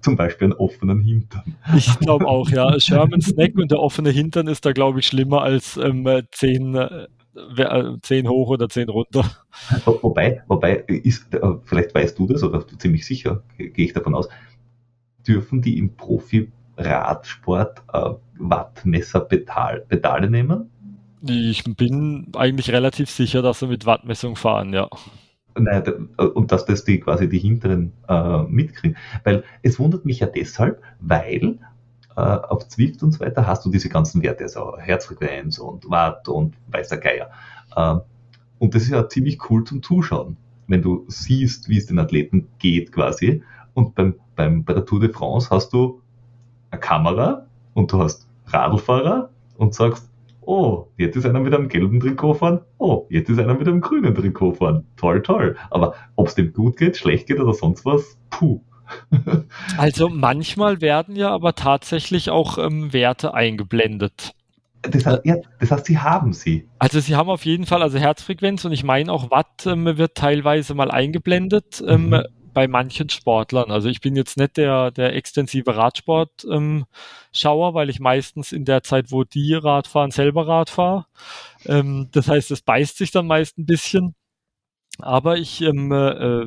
zum 0.04 0.16
Beispiel 0.16 0.46
einen 0.46 0.54
offenen 0.54 1.00
Hintern. 1.00 1.56
Ich 1.74 1.98
glaube 1.98 2.26
auch, 2.26 2.48
ja. 2.50 2.78
Sherman 2.80 3.20
Snack 3.22 3.56
und 3.56 3.70
der 3.70 3.80
offene 3.80 4.10
Hintern 4.10 4.46
ist 4.46 4.64
da, 4.66 4.72
glaube 4.72 5.00
ich, 5.00 5.06
schlimmer 5.06 5.42
als 5.42 5.76
ähm, 5.78 6.06
zehn, 6.30 6.74
äh, 6.74 7.06
zehn 8.02 8.28
hoch 8.28 8.50
oder 8.50 8.68
zehn 8.68 8.88
runter. 8.88 9.24
Wobei, 9.84 10.42
wobei 10.46 10.84
ist, 10.86 11.34
äh, 11.34 11.40
vielleicht 11.64 11.94
weißt 11.94 12.18
du 12.18 12.26
das 12.26 12.42
oder 12.44 12.64
ziemlich 12.78 13.06
sicher, 13.06 13.42
gehe 13.56 13.72
ich 13.76 13.94
davon 13.94 14.14
aus, 14.14 14.28
dürfen 15.26 15.62
die 15.62 15.78
im 15.78 15.96
Profi-Radsport 15.96 17.82
äh, 17.92 18.10
Wattmesser-Pedale 18.38 20.30
nehmen? 20.30 20.70
Ich 21.26 21.64
bin 21.64 22.26
eigentlich 22.36 22.70
relativ 22.70 23.08
sicher, 23.08 23.40
dass 23.40 23.60
sie 23.60 23.66
mit 23.66 23.86
Wattmessung 23.86 24.36
fahren, 24.36 24.74
ja. 24.74 24.90
Nein, 25.56 26.08
äh, 26.18 26.24
und 26.24 26.52
dass 26.52 26.64
das 26.64 26.84
die 26.84 27.00
quasi 27.00 27.28
die 27.28 27.38
hinteren 27.38 27.92
äh, 28.08 28.42
mitkriegen. 28.42 28.96
Weil 29.22 29.44
es 29.62 29.78
wundert 29.78 30.04
mich 30.04 30.20
ja 30.20 30.26
deshalb, 30.26 30.82
weil 31.00 31.58
äh, 32.16 32.20
auf 32.20 32.68
Zwift 32.68 33.02
und 33.02 33.12
so 33.12 33.20
weiter 33.20 33.46
hast 33.46 33.64
du 33.64 33.70
diese 33.70 33.88
ganzen 33.88 34.22
Werte, 34.22 34.44
also 34.44 34.76
Herzfrequenz 34.78 35.58
und 35.58 35.88
Watt 35.90 36.28
und 36.28 36.54
weiß 36.68 36.88
der 36.88 36.98
Geier. 36.98 37.30
Äh, 37.76 37.96
und 38.58 38.74
das 38.74 38.84
ist 38.84 38.90
ja 38.90 39.08
ziemlich 39.08 39.50
cool 39.50 39.64
zum 39.64 39.82
Zuschauen, 39.82 40.36
wenn 40.66 40.82
du 40.82 41.04
siehst, 41.08 41.68
wie 41.68 41.78
es 41.78 41.86
den 41.86 41.98
Athleten 41.98 42.48
geht 42.58 42.92
quasi. 42.92 43.42
Und 43.74 43.94
beim, 43.94 44.14
beim, 44.36 44.64
bei 44.64 44.74
der 44.74 44.84
Tour 44.84 45.00
de 45.00 45.12
France 45.12 45.50
hast 45.50 45.72
du 45.72 46.00
eine 46.70 46.80
Kamera 46.80 47.46
und 47.74 47.92
du 47.92 48.02
hast 48.02 48.26
Radlfahrer 48.46 49.30
und 49.56 49.74
sagst, 49.74 50.08
oh, 50.46 50.88
jetzt 50.96 51.16
ist 51.16 51.26
einer 51.26 51.40
mit 51.40 51.54
einem 51.54 51.68
gelben 51.68 52.00
Trikot 52.00 52.34
fahren, 52.34 52.60
oh, 52.78 53.06
jetzt 53.10 53.30
ist 53.30 53.38
einer 53.38 53.54
mit 53.54 53.66
einem 53.66 53.80
grünen 53.80 54.14
Trikot 54.14 54.54
fahren. 54.54 54.86
Toll, 54.96 55.22
toll. 55.22 55.56
Aber 55.70 55.94
ob 56.16 56.28
es 56.28 56.34
dem 56.34 56.52
gut 56.52 56.76
geht, 56.76 56.96
schlecht 56.96 57.26
geht 57.26 57.40
oder 57.40 57.54
sonst 57.54 57.84
was, 57.84 58.18
puh. 58.30 58.60
also 59.78 60.08
manchmal 60.08 60.80
werden 60.80 61.16
ja 61.16 61.30
aber 61.30 61.54
tatsächlich 61.54 62.30
auch 62.30 62.58
ähm, 62.58 62.92
Werte 62.92 63.34
eingeblendet. 63.34 64.32
Das 64.82 65.06
heißt, 65.06 65.20
ja, 65.24 65.36
das 65.60 65.70
heißt, 65.70 65.86
sie 65.86 65.98
haben 65.98 66.34
sie. 66.34 66.68
Also 66.78 67.00
sie 67.00 67.16
haben 67.16 67.30
auf 67.30 67.46
jeden 67.46 67.64
Fall, 67.64 67.82
also 67.82 67.98
Herzfrequenz 67.98 68.66
und 68.66 68.72
ich 68.72 68.84
meine 68.84 69.10
auch 69.10 69.30
Watt 69.30 69.66
ähm, 69.66 69.96
wird 69.96 70.14
teilweise 70.14 70.74
mal 70.74 70.90
eingeblendet. 70.90 71.82
Ähm, 71.86 72.10
mhm 72.10 72.22
bei 72.54 72.68
manchen 72.68 73.10
Sportlern. 73.10 73.70
Also 73.70 73.88
ich 73.88 74.00
bin 74.00 74.16
jetzt 74.16 74.36
nicht 74.38 74.56
der, 74.56 74.90
der 74.90 75.14
extensive 75.14 75.76
Radsport-Schauer, 75.76 77.68
ähm, 77.68 77.74
weil 77.74 77.90
ich 77.90 78.00
meistens 78.00 78.52
in 78.52 78.64
der 78.64 78.82
Zeit, 78.82 79.10
wo 79.10 79.24
die 79.24 79.54
Rad 79.54 79.86
fahren, 79.86 80.10
selber 80.10 80.46
Rad 80.48 80.70
fahre. 80.70 81.06
Ähm, 81.66 82.08
das 82.12 82.28
heißt, 82.28 82.50
es 82.50 82.62
beißt 82.62 82.96
sich 82.96 83.10
dann 83.10 83.26
meist 83.26 83.58
ein 83.58 83.66
bisschen. 83.66 84.14
Aber 84.98 85.36
ich 85.36 85.60
ähm, 85.60 85.92
äh, 85.92 86.46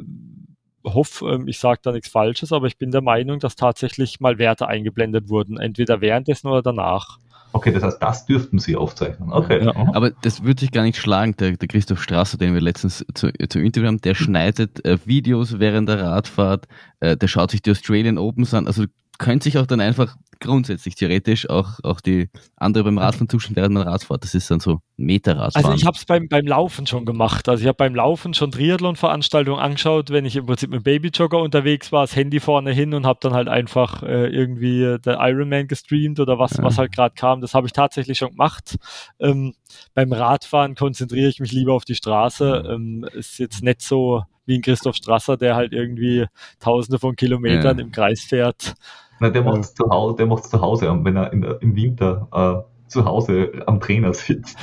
hoffe, 0.83 1.27
ähm, 1.29 1.47
ich 1.47 1.59
sage 1.59 1.79
da 1.83 1.91
nichts 1.91 2.09
Falsches, 2.09 2.51
aber 2.53 2.67
ich 2.67 2.77
bin 2.77 2.91
der 2.91 3.01
Meinung, 3.01 3.39
dass 3.39 3.55
tatsächlich 3.55 4.19
mal 4.19 4.37
Werte 4.37 4.67
eingeblendet 4.67 5.29
wurden, 5.29 5.57
entweder 5.59 6.01
währenddessen 6.01 6.47
oder 6.47 6.61
danach. 6.61 7.19
Okay, 7.53 7.71
das 7.71 7.83
heißt, 7.83 8.01
das 8.01 8.25
dürften 8.25 8.59
Sie 8.59 8.75
aufzeichnen. 8.75 9.31
Okay. 9.31 9.63
Ja, 9.63 9.73
aber 9.93 10.11
das 10.11 10.43
würde 10.43 10.59
sich 10.59 10.71
gar 10.71 10.83
nicht 10.83 10.97
schlagen. 10.97 11.35
Der, 11.37 11.51
der 11.51 11.67
Christoph 11.67 12.01
Strasser, 12.01 12.37
den 12.37 12.53
wir 12.53 12.61
letztens 12.61 13.05
zu, 13.13 13.31
zu 13.31 13.59
Interview 13.59 13.87
haben, 13.87 14.01
der 14.01 14.15
schneidet 14.15 14.83
äh, 14.85 14.97
Videos 15.05 15.59
während 15.59 15.89
der 15.89 16.01
Radfahrt, 16.01 16.67
äh, 16.99 17.17
der 17.17 17.27
schaut 17.27 17.51
sich 17.51 17.61
die 17.61 17.71
Australian 17.71 18.17
Opens 18.17 18.53
an. 18.53 18.67
Also 18.67 18.85
könnte 19.17 19.45
sich 19.45 19.57
auch 19.57 19.65
dann 19.65 19.81
einfach 19.81 20.15
grundsätzlich 20.39 20.95
theoretisch 20.95 21.49
auch, 21.49 21.79
auch 21.83 21.99
die 21.99 22.29
andere 22.55 22.83
beim 22.83 22.97
Radfahren 22.97 23.29
zuschauen 23.29 23.55
während 23.55 23.73
man 23.73 23.87
Radfahrt. 23.87 24.23
Das 24.23 24.35
ist 24.35 24.49
dann 24.51 24.59
so 24.59 24.79
Meterradfahren. 24.95 25.65
Also 25.65 25.75
ich 25.75 25.85
habe 25.85 25.97
es 25.97 26.05
beim, 26.05 26.27
beim 26.27 26.45
Laufen 26.45 26.85
schon 26.87 27.05
gemacht. 27.05 27.49
Also 27.49 27.61
ich 27.61 27.67
habe 27.67 27.77
beim 27.77 27.95
Laufen 27.95 28.33
schon 28.33 28.51
Triathlon-Veranstaltungen 28.51 29.59
angeschaut, 29.59 30.09
wenn 30.09 30.25
ich 30.25 30.35
im 30.35 30.45
Prinzip 30.45 30.69
mit 30.69 30.83
Babyjogger 30.83 31.39
unterwegs 31.39 31.91
war, 31.91 32.03
das 32.03 32.15
Handy 32.15 32.39
vorne 32.39 32.71
hin 32.71 32.93
und 32.93 33.05
habe 33.05 33.19
dann 33.21 33.33
halt 33.33 33.47
einfach 33.47 34.03
äh, 34.03 34.27
irgendwie 34.27 34.97
der 35.03 35.17
Ironman 35.19 35.67
gestreamt 35.67 36.19
oder 36.19 36.39
was, 36.39 36.57
ja. 36.57 36.63
was 36.63 36.77
halt 36.77 36.93
gerade 36.93 37.15
kam. 37.15 37.41
Das 37.41 37.53
habe 37.53 37.67
ich 37.67 37.73
tatsächlich 37.73 38.17
schon 38.17 38.31
gemacht. 38.31 38.77
Ähm, 39.19 39.53
beim 39.93 40.11
Radfahren 40.13 40.75
konzentriere 40.75 41.29
ich 41.29 41.39
mich 41.39 41.51
lieber 41.51 41.73
auf 41.73 41.85
die 41.85 41.95
Straße. 41.95 42.63
Ähm, 42.69 43.05
ist 43.13 43.39
jetzt 43.39 43.63
nicht 43.63 43.81
so 43.81 44.23
wie 44.45 44.55
ein 44.57 44.61
Christoph 44.61 44.95
Strasser, 44.95 45.37
der 45.37 45.55
halt 45.55 45.73
irgendwie 45.73 46.25
tausende 46.59 46.99
von 46.99 47.15
Kilometern 47.15 47.77
ja. 47.77 47.83
im 47.83 47.91
Kreis 47.91 48.21
fährt. 48.21 48.75
Nein, 49.19 49.33
der 49.33 49.43
macht 49.43 49.59
es 49.59 49.73
zu 49.73 49.89
Hause, 49.89 50.15
der 50.17 50.25
macht's 50.27 50.49
zu 50.49 50.61
Hause, 50.61 50.99
wenn 51.03 51.15
er 51.15 51.29
der, 51.29 51.61
im 51.61 51.75
Winter 51.75 52.27
äh, 52.31 52.89
zu 52.89 53.05
Hause 53.05 53.51
am 53.65 53.79
Trainer 53.79 54.13
sitzt. 54.13 54.57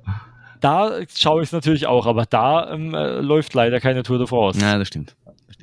da 0.60 0.92
schaue 1.08 1.42
ich 1.42 1.48
es 1.48 1.52
natürlich 1.52 1.86
auch, 1.86 2.06
aber 2.06 2.24
da 2.26 2.72
ähm, 2.72 2.94
äh, 2.94 3.20
läuft 3.20 3.54
leider 3.54 3.80
keine 3.80 4.02
Tour 4.02 4.18
de 4.18 4.26
France. 4.26 4.60
Ja, 4.60 4.78
das 4.78 4.88
stimmt. 4.88 5.16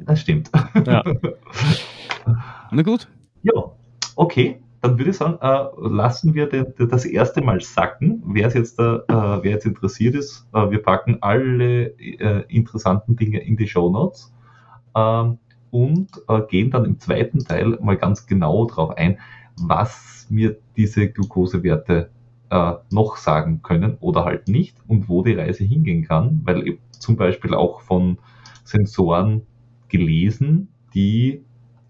Das 0.06 0.20
stimmt. 0.20 0.52
Ja. 0.86 1.04
Na 2.72 2.82
gut. 2.82 3.08
Ja, 3.44 3.54
okay. 4.16 4.60
Dann 4.82 5.00
würde 5.00 5.10
ich 5.12 5.18
sagen, 5.18 5.40
äh, 5.42 5.66
lassen 5.88 6.36
wir 6.36 6.48
den, 6.48 6.74
das 6.78 7.06
erste 7.06 7.42
Mal 7.42 7.60
sacken. 7.60 8.22
Wer 8.28 8.50
jetzt, 8.50 8.78
äh, 8.78 8.84
wer 8.84 9.52
jetzt 9.52 9.66
interessiert 9.66 10.14
ist, 10.14 10.46
äh, 10.54 10.70
wir 10.70 10.82
packen 10.84 11.18
alle 11.22 11.86
äh, 12.00 12.44
interessanten 12.50 13.16
Dinge 13.16 13.40
in 13.40 13.58
die 13.58 13.68
Show 13.68 13.90
Notes. 13.90 14.32
Ähm, 14.96 15.40
und 15.76 16.08
äh, 16.30 16.40
gehen 16.50 16.72
dann 16.72 16.86
im 16.86 17.00
zweiten 17.00 17.40
Teil 17.40 17.78
mal 17.82 17.98
ganz 17.98 18.28
genau 18.28 18.66
darauf 18.66 18.96
ein, 18.98 19.20
was 19.60 20.26
mir 20.30 20.56
diese 20.78 21.10
Glukosewerte 21.10 22.12
äh, 22.50 22.74
noch 22.92 23.18
sagen 23.18 23.62
können 23.62 23.98
oder 24.00 24.24
halt 24.24 24.48
nicht 24.48 24.78
und 24.88 25.10
wo 25.10 25.22
die 25.22 25.34
Reise 25.34 25.66
hingehen 25.66 26.08
kann, 26.08 26.40
weil 26.46 26.66
ich 26.66 26.80
zum 26.92 27.18
Beispiel 27.18 27.54
auch 27.54 27.82
von 27.82 28.20
Sensoren 28.64 29.42
gelesen, 29.90 30.70
die 30.94 31.44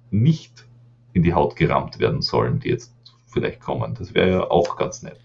nicht 0.10 0.66
in 1.14 1.22
die 1.22 1.36
Haut 1.36 1.56
gerammt 1.56 2.00
werden 2.00 2.24
sollen, 2.24 2.62
die 2.62 2.70
jetzt 2.70 2.92
vielleicht 3.28 3.62
kommen. 3.62 3.94
Das 3.94 4.16
wäre 4.16 4.32
ja 4.32 4.50
auch 4.50 4.78
ganz 4.78 5.04
nett. 5.04 5.20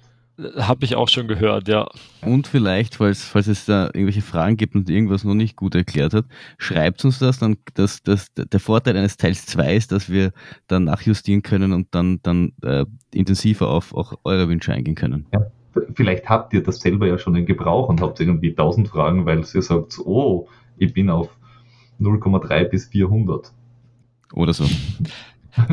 Habe 0.57 0.85
ich 0.85 0.97
auch 0.97 1.09
schon 1.09 1.29
gehört, 1.29 1.69
ja. 1.69 1.87
Und 2.23 2.47
vielleicht, 2.47 2.97
falls, 2.97 3.25
falls 3.25 3.47
es 3.47 3.67
da 3.67 3.87
irgendwelche 3.87 4.23
Fragen 4.23 4.57
gibt 4.57 4.75
und 4.75 4.89
irgendwas 4.89 5.25
noch 5.25 5.35
nicht 5.35 5.57
gut 5.57 5.75
erklärt 5.75 6.15
hat, 6.15 6.25
schreibt 6.59 7.05
uns 7.05 7.19
das, 7.19 7.39
dann 7.39 7.57
dass, 7.75 8.03
dass 8.03 8.33
der 8.35 8.61
Vorteil 8.61 8.97
eines 8.97 9.17
Teils 9.17 9.47
2 9.47 9.77
ist, 9.77 9.93
dass 9.93 10.11
wir 10.11 10.33
dann 10.67 10.85
nachjustieren 10.85 11.43
können 11.43 11.73
und 11.73 11.89
dann, 11.95 12.21
dann 12.23 12.53
äh, 12.63 12.87
intensiver 13.13 13.69
auf 13.69 13.95
auch 13.95 14.15
eure 14.25 14.49
Wünsche 14.49 14.73
eingehen 14.73 14.95
können. 14.95 15.27
Ja. 15.33 15.47
Vielleicht 15.95 16.29
habt 16.29 16.53
ihr 16.53 16.63
das 16.63 16.81
selber 16.81 17.07
ja 17.07 17.17
schon 17.17 17.37
in 17.37 17.47
Gebrauch 17.47 17.89
und 17.89 18.01
habt 18.01 18.19
irgendwie 18.19 18.55
tausend 18.55 18.89
Fragen, 18.89 19.25
weil 19.25 19.45
ihr 19.55 19.63
sagt, 19.63 19.99
oh, 20.05 20.49
ich 20.79 20.93
bin 20.93 21.11
auf 21.11 21.29
0,3 22.01 22.65
bis 22.65 22.87
400. 22.87 23.53
Oder 24.33 24.53
so. 24.53 24.65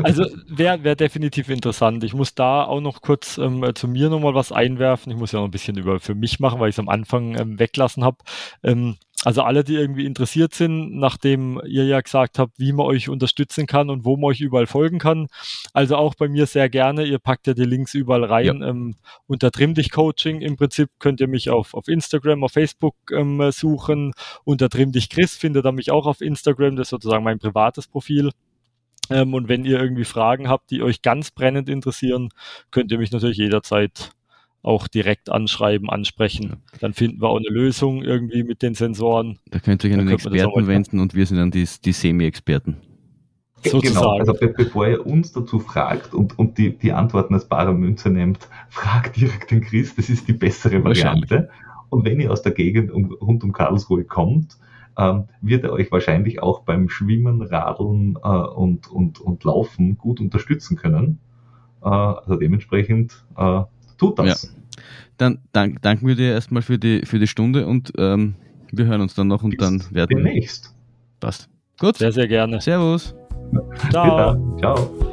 Also 0.02 0.24
wäre 0.48 0.84
wär 0.84 0.96
definitiv 0.96 1.48
interessant. 1.48 2.04
Ich 2.04 2.14
muss 2.14 2.34
da 2.34 2.64
auch 2.64 2.80
noch 2.80 3.00
kurz 3.00 3.38
ähm, 3.38 3.64
zu 3.74 3.88
mir 3.88 4.08
nochmal 4.10 4.34
was 4.34 4.52
einwerfen. 4.52 5.12
Ich 5.12 5.18
muss 5.18 5.32
ja 5.32 5.38
noch 5.38 5.46
ein 5.46 5.50
bisschen 5.50 5.76
über 5.76 6.00
für 6.00 6.14
mich 6.14 6.40
machen, 6.40 6.60
weil 6.60 6.68
ich 6.68 6.74
es 6.74 6.80
am 6.80 6.88
Anfang 6.88 7.38
ähm, 7.38 7.58
weglassen 7.58 8.04
habe. 8.04 8.18
Ähm, 8.62 8.96
also 9.24 9.42
alle, 9.42 9.64
die 9.64 9.74
irgendwie 9.74 10.06
interessiert 10.06 10.54
sind, 10.54 10.96
nachdem 10.96 11.60
ihr 11.66 11.84
ja 11.84 12.00
gesagt 12.00 12.38
habt, 12.38 12.58
wie 12.58 12.72
man 12.72 12.86
euch 12.86 13.08
unterstützen 13.08 13.66
kann 13.66 13.90
und 13.90 14.04
wo 14.04 14.16
man 14.16 14.30
euch 14.30 14.40
überall 14.40 14.68
folgen 14.68 15.00
kann. 15.00 15.26
Also 15.72 15.96
auch 15.96 16.14
bei 16.14 16.28
mir 16.28 16.46
sehr 16.46 16.68
gerne. 16.68 17.04
Ihr 17.04 17.18
packt 17.18 17.48
ja 17.48 17.54
die 17.54 17.64
Links 17.64 17.94
überall 17.94 18.24
rein. 18.24 18.60
Ja. 18.60 18.68
Ähm, 18.68 18.94
unter 19.26 19.50
Trimm 19.50 19.74
dich 19.74 19.90
Coaching 19.90 20.40
im 20.40 20.56
Prinzip 20.56 20.88
könnt 21.00 21.20
ihr 21.20 21.26
mich 21.26 21.50
auf, 21.50 21.74
auf 21.74 21.88
Instagram, 21.88 22.44
auf 22.44 22.52
Facebook 22.52 22.94
ähm, 23.12 23.50
suchen. 23.50 24.12
Unter 24.44 24.68
Trimm 24.68 24.92
dich 24.92 25.10
Chris 25.10 25.34
findet 25.36 25.66
ihr 25.66 25.72
mich 25.72 25.90
auch 25.90 26.06
auf 26.06 26.20
Instagram. 26.20 26.76
Das 26.76 26.86
ist 26.86 26.90
sozusagen 26.90 27.24
mein 27.24 27.40
privates 27.40 27.88
Profil. 27.88 28.30
Ähm, 29.10 29.34
und 29.34 29.48
wenn 29.48 29.64
ihr 29.64 29.80
irgendwie 29.80 30.04
Fragen 30.04 30.48
habt, 30.48 30.70
die 30.70 30.82
euch 30.82 31.02
ganz 31.02 31.30
brennend 31.30 31.68
interessieren, 31.68 32.30
könnt 32.70 32.92
ihr 32.92 32.98
mich 32.98 33.12
natürlich 33.12 33.38
jederzeit 33.38 34.10
auch 34.62 34.88
direkt 34.88 35.30
anschreiben, 35.30 35.88
ansprechen. 35.88 36.56
Dann 36.80 36.92
finden 36.92 37.22
wir 37.22 37.28
auch 37.28 37.38
eine 37.38 37.48
Lösung 37.48 38.02
irgendwie 38.02 38.42
mit 38.42 38.62
den 38.62 38.74
Sensoren. 38.74 39.38
Da 39.50 39.60
könnt 39.60 39.84
ihr 39.84 39.90
euch 39.90 39.98
an 39.98 40.06
den 40.06 40.14
Experten 40.14 40.66
wenden 40.66 41.00
und 41.00 41.14
wir 41.14 41.26
sind 41.26 41.38
dann 41.38 41.50
die, 41.50 41.66
die 41.84 41.92
Semi-Experten. 41.92 42.76
Genau, 43.62 44.18
also 44.18 44.34
be 44.34 44.48
bevor 44.48 44.86
ihr 44.86 45.04
uns 45.04 45.32
dazu 45.32 45.58
fragt 45.58 46.14
und, 46.14 46.38
und 46.38 46.58
die, 46.58 46.78
die 46.78 46.92
Antworten 46.92 47.34
als 47.34 47.48
bare 47.48 47.74
Münze 47.74 48.08
nehmt, 48.08 48.48
fragt 48.68 49.16
direkt 49.16 49.50
den 49.50 49.60
Chris, 49.62 49.94
das 49.96 50.08
ist 50.08 50.28
die 50.28 50.32
bessere 50.32 50.82
Variante. 50.84 51.48
Und 51.88 52.04
wenn 52.04 52.20
ihr 52.20 52.30
aus 52.30 52.42
der 52.42 52.52
Gegend 52.52 52.90
um, 52.90 53.12
rund 53.14 53.42
um 53.42 53.52
Karlsruhe 53.52 54.04
kommt, 54.04 54.58
ähm, 54.98 55.24
wird 55.40 55.64
er 55.64 55.72
euch 55.72 55.90
wahrscheinlich 55.92 56.42
auch 56.42 56.62
beim 56.62 56.88
Schwimmen, 56.88 57.40
Radeln 57.42 58.18
äh, 58.22 58.28
und, 58.28 58.90
und, 58.90 59.20
und 59.20 59.44
Laufen 59.44 59.96
gut 59.96 60.20
unterstützen 60.20 60.76
können. 60.76 61.20
Äh, 61.82 61.88
also 61.88 62.36
dementsprechend 62.36 63.24
äh, 63.36 63.62
tut 63.96 64.18
das. 64.18 64.42
Ja. 64.42 64.48
Dann 65.16 65.38
dank, 65.52 65.82
danken 65.82 66.06
wir 66.06 66.16
dir 66.16 66.32
erstmal 66.32 66.62
für 66.62 66.78
die, 66.78 67.06
für 67.06 67.18
die 67.18 67.26
Stunde 67.26 67.66
und 67.66 67.92
ähm, 67.96 68.34
wir 68.72 68.86
hören 68.86 69.00
uns 69.00 69.14
dann 69.14 69.28
noch 69.28 69.42
und 69.42 69.56
Bis 69.56 69.58
dann 69.58 69.82
werden. 69.90 70.16
Demnächst. 70.16 70.74
Passt. 71.20 71.48
Gut. 71.78 71.96
Sehr, 71.96 72.12
sehr 72.12 72.28
gerne. 72.28 72.60
Servus. 72.60 73.14
Ciao. 73.90 74.58
Ciao. 74.58 75.07